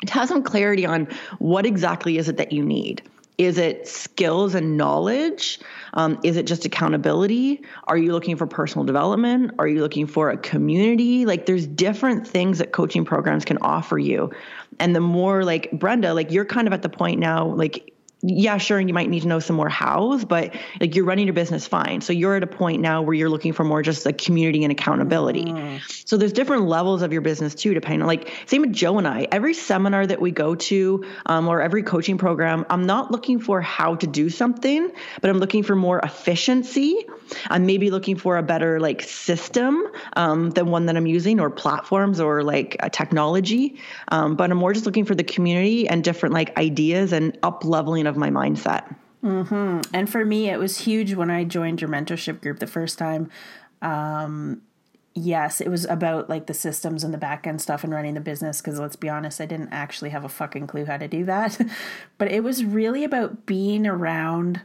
to 0.06 0.12
have 0.12 0.26
some 0.26 0.42
clarity 0.42 0.84
on 0.84 1.06
what 1.38 1.66
exactly 1.66 2.18
is 2.18 2.28
it 2.28 2.38
that 2.38 2.50
you 2.50 2.64
need. 2.64 3.00
Is 3.36 3.58
it 3.58 3.88
skills 3.88 4.54
and 4.54 4.76
knowledge? 4.76 5.58
Um, 5.94 6.20
is 6.22 6.36
it 6.36 6.46
just 6.46 6.64
accountability? 6.64 7.62
Are 7.84 7.96
you 7.96 8.12
looking 8.12 8.36
for 8.36 8.46
personal 8.46 8.84
development? 8.84 9.52
Are 9.58 9.66
you 9.66 9.80
looking 9.80 10.06
for 10.06 10.30
a 10.30 10.36
community? 10.36 11.26
Like, 11.26 11.46
there's 11.46 11.66
different 11.66 12.26
things 12.26 12.58
that 12.58 12.72
coaching 12.72 13.04
programs 13.04 13.44
can 13.44 13.58
offer 13.58 13.98
you. 13.98 14.30
And 14.78 14.94
the 14.94 15.00
more, 15.00 15.44
like, 15.44 15.70
Brenda, 15.72 16.14
like, 16.14 16.30
you're 16.30 16.44
kind 16.44 16.66
of 16.66 16.72
at 16.72 16.82
the 16.82 16.88
point 16.88 17.18
now, 17.18 17.46
like, 17.46 17.93
yeah, 18.26 18.56
sure, 18.56 18.78
and 18.78 18.88
you 18.88 18.94
might 18.94 19.10
need 19.10 19.20
to 19.20 19.28
know 19.28 19.38
some 19.38 19.56
more 19.56 19.68
hows, 19.68 20.24
but 20.24 20.54
like 20.80 20.94
you're 20.94 21.04
running 21.04 21.26
your 21.26 21.34
business 21.34 21.66
fine. 21.66 22.00
So 22.00 22.14
you're 22.14 22.36
at 22.36 22.42
a 22.42 22.46
point 22.46 22.80
now 22.80 23.02
where 23.02 23.12
you're 23.14 23.28
looking 23.28 23.52
for 23.52 23.64
more 23.64 23.82
just 23.82 24.06
like 24.06 24.16
community 24.16 24.64
and 24.64 24.72
accountability. 24.72 25.44
Mm. 25.44 25.80
So 26.08 26.16
there's 26.16 26.32
different 26.32 26.66
levels 26.66 27.02
of 27.02 27.12
your 27.12 27.20
business 27.20 27.54
too, 27.54 27.74
depending 27.74 28.00
on 28.00 28.06
like 28.06 28.32
same 28.46 28.62
with 28.62 28.72
Joe 28.72 28.96
and 28.96 29.06
I. 29.06 29.28
Every 29.30 29.52
seminar 29.52 30.06
that 30.06 30.22
we 30.22 30.30
go 30.30 30.54
to 30.54 31.04
um, 31.26 31.48
or 31.48 31.60
every 31.60 31.82
coaching 31.82 32.16
program, 32.16 32.64
I'm 32.70 32.86
not 32.86 33.10
looking 33.10 33.40
for 33.40 33.60
how 33.60 33.96
to 33.96 34.06
do 34.06 34.30
something, 34.30 34.90
but 35.20 35.28
I'm 35.28 35.38
looking 35.38 35.62
for 35.62 35.76
more 35.76 35.98
efficiency. 35.98 37.06
I'm 37.50 37.66
maybe 37.66 37.90
looking 37.90 38.16
for 38.16 38.38
a 38.38 38.42
better 38.42 38.80
like 38.80 39.02
system 39.02 39.84
um, 40.16 40.50
than 40.50 40.70
one 40.70 40.86
that 40.86 40.96
I'm 40.96 41.06
using 41.06 41.40
or 41.40 41.50
platforms 41.50 42.20
or 42.20 42.42
like 42.42 42.76
a 42.80 42.88
technology. 42.88 43.80
Um, 44.08 44.36
but 44.36 44.50
I'm 44.50 44.56
more 44.56 44.72
just 44.72 44.86
looking 44.86 45.04
for 45.04 45.14
the 45.14 45.24
community 45.24 45.88
and 45.88 46.02
different 46.02 46.34
like 46.34 46.56
ideas 46.56 47.12
and 47.12 47.36
up 47.42 47.64
leveling 47.64 48.06
of 48.06 48.13
of 48.14 48.18
my 48.18 48.30
mindset. 48.30 48.94
Mm-hmm. 49.22 49.80
And 49.94 50.08
for 50.10 50.24
me, 50.24 50.50
it 50.50 50.58
was 50.58 50.78
huge 50.78 51.14
when 51.14 51.30
I 51.30 51.44
joined 51.44 51.80
your 51.80 51.90
mentorship 51.90 52.42
group 52.42 52.58
the 52.58 52.66
first 52.66 52.98
time. 52.98 53.30
Um, 53.80 54.62
yes, 55.14 55.60
it 55.60 55.68
was 55.68 55.86
about 55.86 56.28
like 56.28 56.46
the 56.46 56.54
systems 56.54 57.02
and 57.02 57.14
the 57.14 57.18
back 57.18 57.46
end 57.46 57.62
stuff 57.62 57.84
and 57.84 57.92
running 57.92 58.14
the 58.14 58.20
business. 58.20 58.60
Because 58.60 58.78
let's 58.78 58.96
be 58.96 59.08
honest, 59.08 59.40
I 59.40 59.46
didn't 59.46 59.72
actually 59.72 60.10
have 60.10 60.24
a 60.24 60.28
fucking 60.28 60.66
clue 60.66 60.84
how 60.84 60.98
to 60.98 61.08
do 61.08 61.24
that. 61.24 61.58
but 62.18 62.30
it 62.30 62.44
was 62.44 62.64
really 62.64 63.02
about 63.02 63.46
being 63.46 63.86
around 63.86 64.60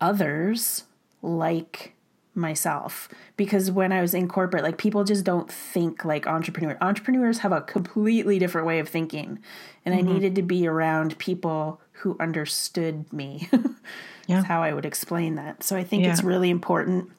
others 0.00 0.84
like 1.20 1.94
myself 2.34 3.08
because 3.36 3.70
when 3.70 3.92
I 3.92 4.00
was 4.00 4.14
in 4.14 4.26
corporate, 4.28 4.62
like 4.62 4.78
people 4.78 5.04
just 5.04 5.24
don't 5.24 5.50
think 5.50 6.04
like 6.04 6.26
entrepreneur. 6.26 6.78
Entrepreneurs 6.80 7.38
have 7.38 7.52
a 7.52 7.60
completely 7.60 8.38
different 8.38 8.66
way 8.66 8.78
of 8.78 8.88
thinking. 8.88 9.38
And 9.84 9.94
mm-hmm. 9.94 10.08
I 10.08 10.12
needed 10.12 10.34
to 10.36 10.42
be 10.42 10.66
around 10.66 11.18
people 11.18 11.80
who 12.02 12.16
understood 12.18 13.12
me. 13.12 13.48
yeah. 13.52 14.36
That's 14.36 14.46
how 14.46 14.62
I 14.62 14.72
would 14.72 14.84
explain 14.84 15.36
that. 15.36 15.62
So 15.62 15.76
I 15.76 15.84
think 15.84 16.02
yeah. 16.02 16.10
it's 16.10 16.24
really 16.24 16.50
important 16.50 17.10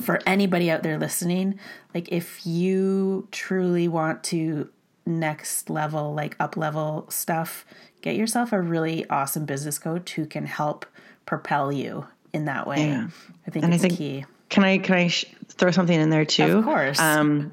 for 0.00 0.18
anybody 0.26 0.70
out 0.72 0.82
there 0.82 0.98
listening. 0.98 1.58
Like 1.94 2.10
if 2.10 2.44
you 2.44 3.28
truly 3.30 3.86
want 3.86 4.24
to 4.24 4.70
next 5.06 5.70
level, 5.70 6.14
like 6.14 6.34
up 6.40 6.56
level 6.56 7.06
stuff, 7.08 7.64
get 8.00 8.16
yourself 8.16 8.52
a 8.52 8.60
really 8.60 9.08
awesome 9.08 9.44
business 9.44 9.78
coach 9.78 10.14
who 10.14 10.26
can 10.26 10.46
help 10.46 10.84
propel 11.24 11.70
you 11.70 12.06
in 12.32 12.46
that 12.46 12.66
way. 12.66 12.88
Yeah. 12.88 13.08
I 13.46 13.50
think 13.50 13.64
and 13.64 13.72
it's 13.72 13.84
I 13.84 13.88
think, 13.88 13.98
key. 13.98 14.24
Can 14.48 14.64
I 14.64 14.78
can 14.78 14.96
I 14.96 15.06
sh- 15.08 15.26
throw 15.48 15.70
something 15.70 15.98
in 15.98 16.10
there 16.10 16.24
too? 16.24 16.58
Of 16.58 16.64
course. 16.64 16.98
Um, 16.98 17.52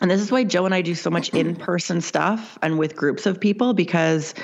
and 0.00 0.10
this 0.10 0.20
is 0.20 0.32
why 0.32 0.42
Joe 0.42 0.64
and 0.64 0.74
I 0.74 0.82
do 0.82 0.96
so 0.96 1.08
much 1.08 1.28
in 1.30 1.54
person 1.54 2.00
stuff 2.00 2.58
and 2.62 2.80
with 2.80 2.96
groups 2.96 3.26
of 3.26 3.40
people 3.40 3.74
because. 3.74 4.34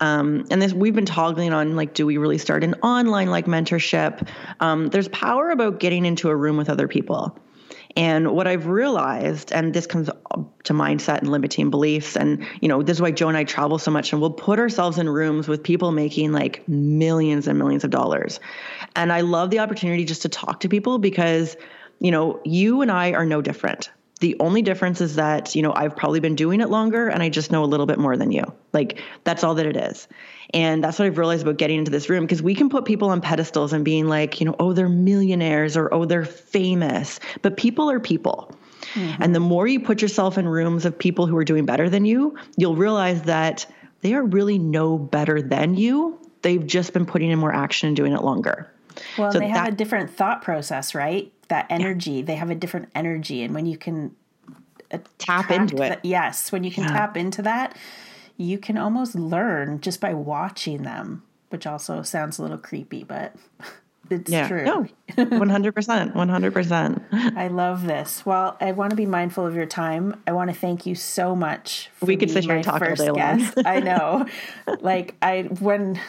Um, 0.00 0.46
and 0.50 0.60
this 0.60 0.72
we've 0.72 0.94
been 0.94 1.06
toggling 1.06 1.52
on 1.52 1.76
like 1.76 1.94
do 1.94 2.06
we 2.06 2.16
really 2.16 2.38
start 2.38 2.64
an 2.64 2.74
online 2.82 3.30
like 3.30 3.46
mentorship 3.46 4.26
um, 4.60 4.88
there's 4.88 5.08
power 5.08 5.50
about 5.50 5.80
getting 5.80 6.06
into 6.06 6.28
a 6.28 6.36
room 6.36 6.56
with 6.56 6.70
other 6.70 6.88
people 6.88 7.38
and 7.96 8.32
what 8.32 8.46
I've 8.46 8.66
realized, 8.66 9.52
and 9.52 9.74
this 9.74 9.86
comes 9.86 10.08
to 10.08 10.72
mindset 10.72 11.18
and 11.18 11.30
limiting 11.30 11.70
beliefs, 11.70 12.16
and 12.16 12.46
you 12.60 12.68
know, 12.68 12.82
this 12.82 12.96
is 12.96 13.02
why 13.02 13.10
Joe 13.10 13.28
and 13.28 13.36
I 13.36 13.44
travel 13.44 13.78
so 13.78 13.90
much, 13.90 14.12
and 14.12 14.20
we'll 14.20 14.30
put 14.30 14.58
ourselves 14.58 14.98
in 14.98 15.08
rooms 15.08 15.46
with 15.46 15.62
people 15.62 15.92
making 15.92 16.32
like 16.32 16.66
millions 16.68 17.46
and 17.46 17.58
millions 17.58 17.84
of 17.84 17.90
dollars. 17.90 18.40
And 18.96 19.12
I 19.12 19.20
love 19.20 19.50
the 19.50 19.58
opportunity 19.58 20.04
just 20.04 20.22
to 20.22 20.28
talk 20.28 20.60
to 20.60 20.68
people 20.68 20.98
because, 20.98 21.56
you 22.00 22.10
know, 22.10 22.40
you 22.44 22.80
and 22.80 22.90
I 22.90 23.12
are 23.12 23.26
no 23.26 23.42
different. 23.42 23.90
The 24.22 24.36
only 24.38 24.62
difference 24.62 25.00
is 25.00 25.16
that, 25.16 25.56
you 25.56 25.62
know, 25.62 25.72
I've 25.74 25.96
probably 25.96 26.20
been 26.20 26.36
doing 26.36 26.60
it 26.60 26.70
longer 26.70 27.08
and 27.08 27.24
I 27.24 27.28
just 27.28 27.50
know 27.50 27.64
a 27.64 27.66
little 27.66 27.86
bit 27.86 27.98
more 27.98 28.16
than 28.16 28.30
you. 28.30 28.44
Like 28.72 29.00
that's 29.24 29.42
all 29.42 29.56
that 29.56 29.66
it 29.66 29.76
is. 29.76 30.06
And 30.54 30.84
that's 30.84 31.00
what 31.00 31.06
I've 31.06 31.18
realized 31.18 31.42
about 31.42 31.56
getting 31.56 31.80
into 31.80 31.90
this 31.90 32.08
room 32.08 32.22
because 32.22 32.40
we 32.40 32.54
can 32.54 32.70
put 32.70 32.84
people 32.84 33.08
on 33.08 33.20
pedestals 33.20 33.72
and 33.72 33.84
being 33.84 34.06
like, 34.06 34.38
you 34.38 34.46
know, 34.46 34.54
oh, 34.60 34.74
they're 34.74 34.88
millionaires 34.88 35.76
or 35.76 35.92
oh, 35.92 36.04
they're 36.04 36.24
famous. 36.24 37.18
But 37.42 37.56
people 37.56 37.90
are 37.90 37.98
people. 37.98 38.56
Mm-hmm. 38.94 39.24
And 39.24 39.34
the 39.34 39.40
more 39.40 39.66
you 39.66 39.80
put 39.80 40.00
yourself 40.00 40.38
in 40.38 40.46
rooms 40.46 40.84
of 40.84 40.96
people 40.96 41.26
who 41.26 41.36
are 41.36 41.44
doing 41.44 41.66
better 41.66 41.90
than 41.90 42.04
you, 42.04 42.38
you'll 42.56 42.76
realize 42.76 43.22
that 43.22 43.66
they 44.02 44.14
are 44.14 44.22
really 44.22 44.56
no 44.56 44.98
better 44.98 45.42
than 45.42 45.74
you. 45.74 46.16
They've 46.42 46.64
just 46.64 46.92
been 46.92 47.06
putting 47.06 47.32
in 47.32 47.40
more 47.40 47.52
action 47.52 47.88
and 47.88 47.96
doing 47.96 48.12
it 48.12 48.22
longer. 48.22 48.72
Well, 49.18 49.32
so 49.32 49.40
they 49.40 49.48
have 49.48 49.64
that, 49.64 49.72
a 49.72 49.76
different 49.76 50.10
thought 50.10 50.42
process, 50.42 50.94
right? 50.94 51.32
That 51.52 51.66
energy, 51.68 52.12
yeah. 52.12 52.24
they 52.24 52.36
have 52.36 52.48
a 52.48 52.54
different 52.54 52.88
energy. 52.94 53.42
And 53.42 53.54
when 53.54 53.66
you 53.66 53.76
can 53.76 54.16
uh, 54.90 54.98
tap 55.18 55.50
into 55.50 55.82
it. 55.82 56.00
yes, 56.02 56.50
when 56.50 56.64
you 56.64 56.70
can 56.70 56.84
yeah. 56.84 56.92
tap 56.92 57.14
into 57.14 57.42
that, 57.42 57.76
you 58.38 58.56
can 58.56 58.78
almost 58.78 59.14
learn 59.14 59.82
just 59.82 60.00
by 60.00 60.14
watching 60.14 60.82
them, 60.82 61.24
which 61.50 61.66
also 61.66 62.00
sounds 62.00 62.38
a 62.38 62.42
little 62.42 62.56
creepy, 62.56 63.04
but 63.04 63.36
it's 64.10 64.30
yeah. 64.30 64.48
true. 64.48 64.64
No, 64.64 64.86
100%. 65.10 66.14
100%. 66.14 67.02
I 67.36 67.48
love 67.48 67.86
this. 67.86 68.24
Well, 68.24 68.56
I 68.58 68.72
want 68.72 68.88
to 68.90 68.96
be 68.96 69.04
mindful 69.04 69.46
of 69.46 69.54
your 69.54 69.66
time. 69.66 70.22
I 70.26 70.32
want 70.32 70.48
to 70.48 70.56
thank 70.56 70.86
you 70.86 70.94
so 70.94 71.36
much. 71.36 71.90
we 72.00 72.16
could 72.16 72.30
sit 72.30 72.44
here 72.44 72.54
and 72.54 72.64
talk 72.64 72.80
all 72.80 72.94
day 72.94 73.10
long. 73.10 73.52
I 73.66 73.80
know. 73.84 74.26
like, 74.80 75.16
I, 75.20 75.42
when, 75.42 76.00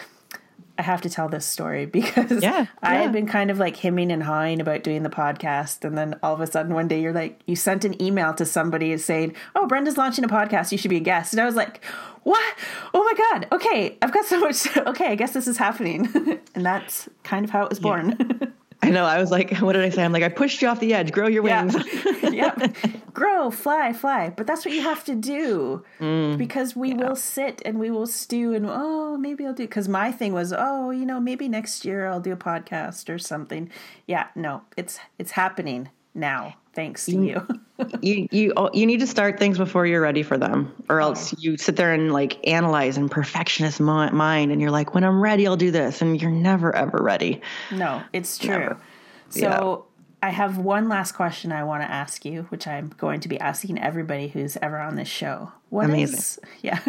I 0.77 0.81
have 0.81 1.01
to 1.01 1.09
tell 1.09 1.29
this 1.29 1.45
story 1.45 1.85
because 1.99 2.41
yeah, 2.41 2.65
I 2.81 2.95
had 2.95 3.11
been 3.11 3.27
kind 3.27 3.51
of 3.51 3.59
like 3.59 3.77
hemming 3.77 4.11
and 4.11 4.23
hawing 4.23 4.59
about 4.59 4.83
doing 4.83 5.03
the 5.03 5.09
podcast. 5.09 5.85
And 5.85 5.97
then 5.97 6.19
all 6.23 6.33
of 6.33 6.41
a 6.41 6.47
sudden 6.47 6.73
one 6.73 6.87
day 6.87 7.01
you're 7.01 7.13
like, 7.13 7.41
you 7.45 7.55
sent 7.55 7.85
an 7.85 8.01
email 8.01 8.33
to 8.35 8.45
somebody 8.45 8.97
saying, 8.97 9.35
Oh, 9.55 9.67
Brenda's 9.67 9.97
launching 9.97 10.23
a 10.23 10.27
podcast. 10.27 10.71
You 10.71 10.77
should 10.77 10.89
be 10.89 10.97
a 10.97 11.01
guest. 11.01 11.33
And 11.33 11.41
I 11.41 11.45
was 11.45 11.55
like, 11.55 11.83
What? 12.23 12.55
Oh 12.93 13.03
my 13.03 13.13
God. 13.39 13.47
Okay. 13.51 13.97
I've 14.01 14.13
got 14.13 14.25
so 14.25 14.39
much. 14.39 14.67
Okay. 14.93 15.07
I 15.07 15.15
guess 15.15 15.33
this 15.33 15.47
is 15.47 15.57
happening. 15.57 16.07
and 16.55 16.65
that's 16.65 17.07
kind 17.23 17.45
of 17.45 17.51
how 17.51 17.63
it 17.63 17.69
was 17.69 17.79
born. 17.79 18.15
Yeah. 18.19 18.47
I 18.83 18.89
know. 18.89 19.05
I 19.05 19.17
was 19.19 19.31
like, 19.31 19.57
what 19.59 19.73
did 19.73 19.83
I 19.83 19.89
say? 19.89 20.03
I'm 20.03 20.11
like, 20.11 20.23
I 20.23 20.29
pushed 20.29 20.61
you 20.61 20.67
off 20.67 20.79
the 20.79 20.93
edge. 20.93 21.11
Grow 21.11 21.27
your 21.27 21.43
wings. 21.43 21.75
Yeah. 22.33 22.51
yep. 22.57 22.75
Grow, 23.13 23.51
fly, 23.51 23.93
fly. 23.93 24.33
But 24.35 24.47
that's 24.47 24.65
what 24.65 24.73
you 24.73 24.81
have 24.81 25.03
to 25.03 25.13
do 25.13 25.85
mm. 25.99 26.35
because 26.35 26.75
we 26.75 26.89
yeah. 26.89 26.95
will 26.95 27.15
sit 27.15 27.61
and 27.63 27.79
we 27.79 27.91
will 27.91 28.07
stew 28.07 28.55
and, 28.55 28.65
oh, 28.67 29.17
maybe 29.17 29.45
I'll 29.45 29.53
do. 29.53 29.65
Because 29.65 29.87
my 29.87 30.11
thing 30.11 30.33
was, 30.33 30.51
oh, 30.51 30.89
you 30.89 31.05
know, 31.05 31.19
maybe 31.19 31.47
next 31.47 31.85
year 31.85 32.07
I'll 32.07 32.19
do 32.19 32.31
a 32.31 32.37
podcast 32.37 33.13
or 33.13 33.19
something. 33.19 33.69
Yeah. 34.07 34.29
No, 34.35 34.63
it's 34.75 34.99
it's 35.19 35.31
happening 35.31 35.89
now 36.15 36.55
thanks 36.73 37.05
to 37.05 37.15
you. 37.15 37.47
you 38.01 38.27
you 38.31 38.53
oh, 38.57 38.69
you 38.73 38.85
need 38.85 38.99
to 38.99 39.07
start 39.07 39.39
things 39.39 39.57
before 39.57 39.85
you're 39.85 40.01
ready 40.01 40.23
for 40.23 40.37
them, 40.37 40.73
or 40.89 41.01
else 41.01 41.33
you 41.39 41.57
sit 41.57 41.75
there 41.75 41.93
and 41.93 42.11
like 42.11 42.45
analyze 42.47 42.97
and 42.97 43.09
perfectionist 43.09 43.79
mind, 43.79 44.51
and 44.51 44.61
you're 44.61 44.71
like, 44.71 44.93
when 44.93 45.03
I'm 45.03 45.21
ready, 45.21 45.47
I'll 45.47 45.57
do 45.57 45.71
this, 45.71 46.01
and 46.01 46.21
you're 46.21 46.31
never 46.31 46.75
ever 46.75 46.99
ready. 47.01 47.41
No, 47.71 48.03
it's 48.13 48.37
true. 48.37 48.49
Never. 48.49 48.81
So. 49.29 49.39
Yeah. 49.39 49.89
I 50.23 50.29
have 50.29 50.57
one 50.57 50.87
last 50.87 51.11
question 51.11 51.51
I 51.51 51.65
want 51.65 51.83
to 51.83 51.91
ask 51.91 52.23
you, 52.23 52.43
which 52.43 52.65
I'm 52.65 52.93
going 52.97 53.19
to 53.19 53.27
be 53.27 53.37
asking 53.41 53.77
everybody 53.77 54.29
who's 54.29 54.55
ever 54.61 54.79
on 54.79 54.95
this 54.95 55.09
show. 55.09 55.51
What 55.67 55.87
Amazing. 55.87 56.17
Is, 56.17 56.39
yeah. 56.61 56.79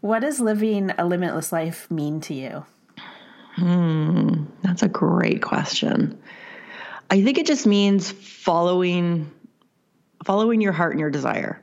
What 0.00 0.20
does 0.20 0.38
living 0.38 0.92
a 0.96 1.04
limitless 1.04 1.50
life 1.50 1.90
mean 1.90 2.20
to 2.20 2.34
you? 2.34 2.64
Hmm, 3.56 4.44
that's 4.62 4.84
a 4.84 4.88
great 4.88 5.42
question. 5.42 6.16
I 7.14 7.22
think 7.22 7.38
it 7.38 7.46
just 7.46 7.64
means 7.64 8.10
following 8.10 9.30
following 10.24 10.60
your 10.60 10.72
heart 10.72 10.90
and 10.94 11.00
your 11.00 11.10
desire. 11.10 11.62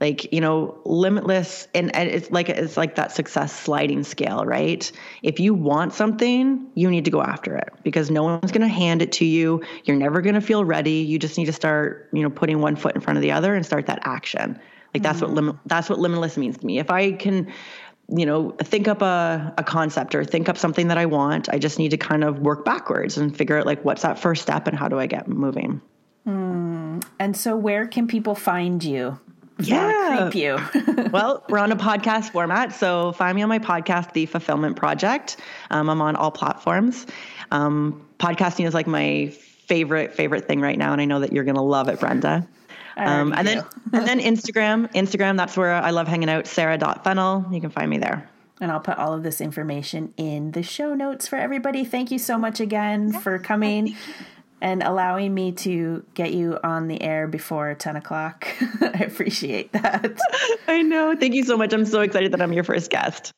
Like, 0.00 0.32
you 0.32 0.40
know, 0.40 0.80
limitless 0.84 1.68
and, 1.72 1.94
and 1.94 2.08
it's 2.08 2.32
like 2.32 2.48
it's 2.48 2.76
like 2.76 2.96
that 2.96 3.12
success 3.12 3.56
sliding 3.56 4.02
scale, 4.02 4.44
right? 4.44 4.90
If 5.22 5.38
you 5.38 5.54
want 5.54 5.92
something, 5.92 6.66
you 6.74 6.90
need 6.90 7.04
to 7.04 7.12
go 7.12 7.22
after 7.22 7.56
it 7.56 7.68
because 7.84 8.10
no 8.10 8.24
one's 8.24 8.50
going 8.50 8.62
to 8.62 8.74
hand 8.74 9.00
it 9.00 9.12
to 9.12 9.24
you. 9.24 9.62
You're 9.84 9.96
never 9.96 10.20
going 10.20 10.34
to 10.34 10.40
feel 10.40 10.64
ready. 10.64 11.02
You 11.02 11.20
just 11.20 11.38
need 11.38 11.46
to 11.46 11.52
start, 11.52 12.08
you 12.12 12.24
know, 12.24 12.30
putting 12.30 12.60
one 12.60 12.74
foot 12.74 12.96
in 12.96 13.00
front 13.00 13.18
of 13.18 13.22
the 13.22 13.30
other 13.30 13.54
and 13.54 13.64
start 13.64 13.86
that 13.86 14.00
action. 14.02 14.58
Like 14.92 15.04
that's 15.04 15.20
mm-hmm. 15.20 15.34
what 15.34 15.44
lim- 15.44 15.60
that's 15.66 15.88
what 15.88 16.00
limitless 16.00 16.36
means 16.36 16.58
to 16.58 16.66
me. 16.66 16.80
If 16.80 16.90
I 16.90 17.12
can 17.12 17.52
you 18.08 18.24
know, 18.24 18.50
think 18.52 18.88
up 18.88 19.02
a, 19.02 19.54
a 19.58 19.64
concept 19.64 20.14
or 20.14 20.24
think 20.24 20.48
up 20.48 20.56
something 20.56 20.88
that 20.88 20.98
I 20.98 21.06
want. 21.06 21.48
I 21.50 21.58
just 21.58 21.78
need 21.78 21.90
to 21.90 21.98
kind 21.98 22.24
of 22.24 22.38
work 22.40 22.64
backwards 22.64 23.18
and 23.18 23.36
figure 23.36 23.58
out 23.58 23.66
like 23.66 23.84
what's 23.84 24.02
that 24.02 24.18
first 24.18 24.42
step 24.42 24.66
and 24.66 24.78
how 24.78 24.88
do 24.88 24.98
I 24.98 25.06
get 25.06 25.28
moving. 25.28 25.82
Mm. 26.26 27.04
And 27.18 27.36
so, 27.36 27.56
where 27.56 27.86
can 27.86 28.06
people 28.06 28.34
find 28.34 28.82
you? 28.82 29.18
Yeah, 29.60 30.30
creep 30.30 30.34
you. 30.34 31.08
well, 31.12 31.44
we're 31.48 31.58
on 31.58 31.72
a 31.72 31.76
podcast 31.76 32.30
format, 32.30 32.72
so 32.72 33.12
find 33.12 33.34
me 33.34 33.42
on 33.42 33.48
my 33.48 33.58
podcast, 33.58 34.12
The 34.12 34.26
Fulfillment 34.26 34.76
Project. 34.76 35.36
Um, 35.70 35.90
I'm 35.90 36.00
on 36.00 36.16
all 36.16 36.30
platforms. 36.30 37.06
Um, 37.50 38.06
podcasting 38.18 38.66
is 38.66 38.74
like 38.74 38.86
my 38.86 39.34
favorite 39.66 40.14
favorite 40.14 40.46
thing 40.46 40.60
right 40.60 40.78
now, 40.78 40.92
and 40.92 41.00
I 41.00 41.06
know 41.06 41.20
that 41.20 41.32
you're 41.32 41.44
going 41.44 41.56
to 41.56 41.62
love 41.62 41.88
it, 41.88 41.98
Brenda. 41.98 42.46
Um, 42.98 43.32
and 43.32 43.46
then 43.46 43.64
and 43.92 44.06
then 44.06 44.20
Instagram, 44.34 44.92
Instagram. 44.92 45.36
That's 45.36 45.56
where 45.56 45.72
I 45.72 45.90
love 45.90 46.08
hanging 46.08 46.28
out. 46.28 46.46
Sara.fennell. 46.46 47.46
You 47.52 47.60
can 47.60 47.70
find 47.70 47.88
me 47.88 47.98
there. 47.98 48.28
And 48.60 48.72
I'll 48.72 48.80
put 48.80 48.98
all 48.98 49.14
of 49.14 49.22
this 49.22 49.40
information 49.40 50.12
in 50.16 50.50
the 50.50 50.64
show 50.64 50.94
notes 50.94 51.28
for 51.28 51.36
everybody. 51.36 51.84
Thank 51.84 52.10
you 52.10 52.18
so 52.18 52.36
much 52.36 52.58
again 52.58 53.12
for 53.12 53.38
coming 53.38 53.96
and 54.60 54.82
allowing 54.82 55.32
me 55.32 55.52
to 55.52 56.04
get 56.14 56.32
you 56.32 56.58
on 56.64 56.88
the 56.88 57.00
air 57.00 57.28
before 57.28 57.74
10 57.74 57.96
o'clock. 57.96 58.48
I 58.80 59.04
appreciate 59.06 59.72
that. 59.72 60.18
I 60.68 60.82
know. 60.82 61.14
Thank 61.14 61.34
you 61.34 61.44
so 61.44 61.56
much. 61.56 61.72
I'm 61.72 61.84
so 61.84 62.00
excited 62.00 62.32
that 62.32 62.42
I'm 62.42 62.52
your 62.52 62.64
first 62.64 62.90
guest. 62.90 63.32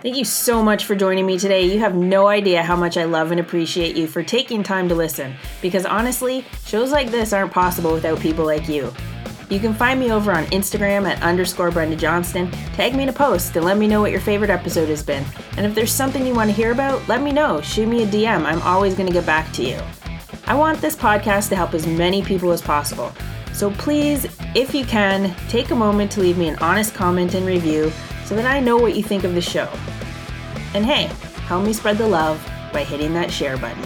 Thank 0.00 0.16
you 0.16 0.24
so 0.24 0.62
much 0.62 0.84
for 0.84 0.94
joining 0.94 1.26
me 1.26 1.40
today. 1.40 1.64
You 1.66 1.80
have 1.80 1.96
no 1.96 2.28
idea 2.28 2.62
how 2.62 2.76
much 2.76 2.96
I 2.96 3.02
love 3.02 3.32
and 3.32 3.40
appreciate 3.40 3.96
you 3.96 4.06
for 4.06 4.22
taking 4.22 4.62
time 4.62 4.88
to 4.90 4.94
listen, 4.94 5.34
because 5.60 5.84
honestly, 5.84 6.44
shows 6.64 6.92
like 6.92 7.10
this 7.10 7.32
aren't 7.32 7.50
possible 7.50 7.92
without 7.92 8.20
people 8.20 8.46
like 8.46 8.68
you. 8.68 8.92
You 9.50 9.58
can 9.58 9.74
find 9.74 9.98
me 9.98 10.12
over 10.12 10.30
on 10.30 10.44
Instagram 10.46 11.04
at 11.08 11.20
underscore 11.20 11.72
Brenda 11.72 11.96
Johnston. 11.96 12.48
Tag 12.74 12.94
me 12.94 13.02
in 13.02 13.08
a 13.08 13.12
post 13.12 13.56
and 13.56 13.64
let 13.64 13.76
me 13.76 13.88
know 13.88 14.00
what 14.00 14.12
your 14.12 14.20
favorite 14.20 14.50
episode 14.50 14.88
has 14.88 15.02
been. 15.02 15.24
And 15.56 15.66
if 15.66 15.74
there's 15.74 15.90
something 15.90 16.24
you 16.24 16.34
want 16.34 16.48
to 16.48 16.54
hear 16.54 16.70
about, 16.70 17.08
let 17.08 17.20
me 17.20 17.32
know. 17.32 17.60
Shoot 17.60 17.88
me 17.88 18.04
a 18.04 18.06
DM. 18.06 18.44
I'm 18.44 18.62
always 18.62 18.94
going 18.94 19.08
to 19.08 19.12
get 19.12 19.26
back 19.26 19.52
to 19.54 19.64
you. 19.64 19.80
I 20.46 20.54
want 20.54 20.80
this 20.80 20.94
podcast 20.94 21.48
to 21.48 21.56
help 21.56 21.74
as 21.74 21.88
many 21.88 22.22
people 22.22 22.52
as 22.52 22.62
possible. 22.62 23.12
So 23.52 23.72
please, 23.72 24.28
if 24.54 24.76
you 24.76 24.84
can, 24.84 25.34
take 25.48 25.72
a 25.72 25.74
moment 25.74 26.12
to 26.12 26.20
leave 26.20 26.38
me 26.38 26.46
an 26.46 26.56
honest 26.60 26.94
comment 26.94 27.34
and 27.34 27.44
review 27.44 27.90
so 28.28 28.36
that 28.36 28.44
I 28.44 28.60
know 28.60 28.76
what 28.76 28.94
you 28.94 29.02
think 29.02 29.24
of 29.24 29.34
the 29.34 29.40
show. 29.40 29.66
And 30.74 30.84
hey, 30.84 31.04
help 31.46 31.64
me 31.64 31.72
spread 31.72 31.96
the 31.96 32.06
love 32.06 32.38
by 32.74 32.84
hitting 32.84 33.14
that 33.14 33.32
share 33.32 33.56
button. 33.56 33.82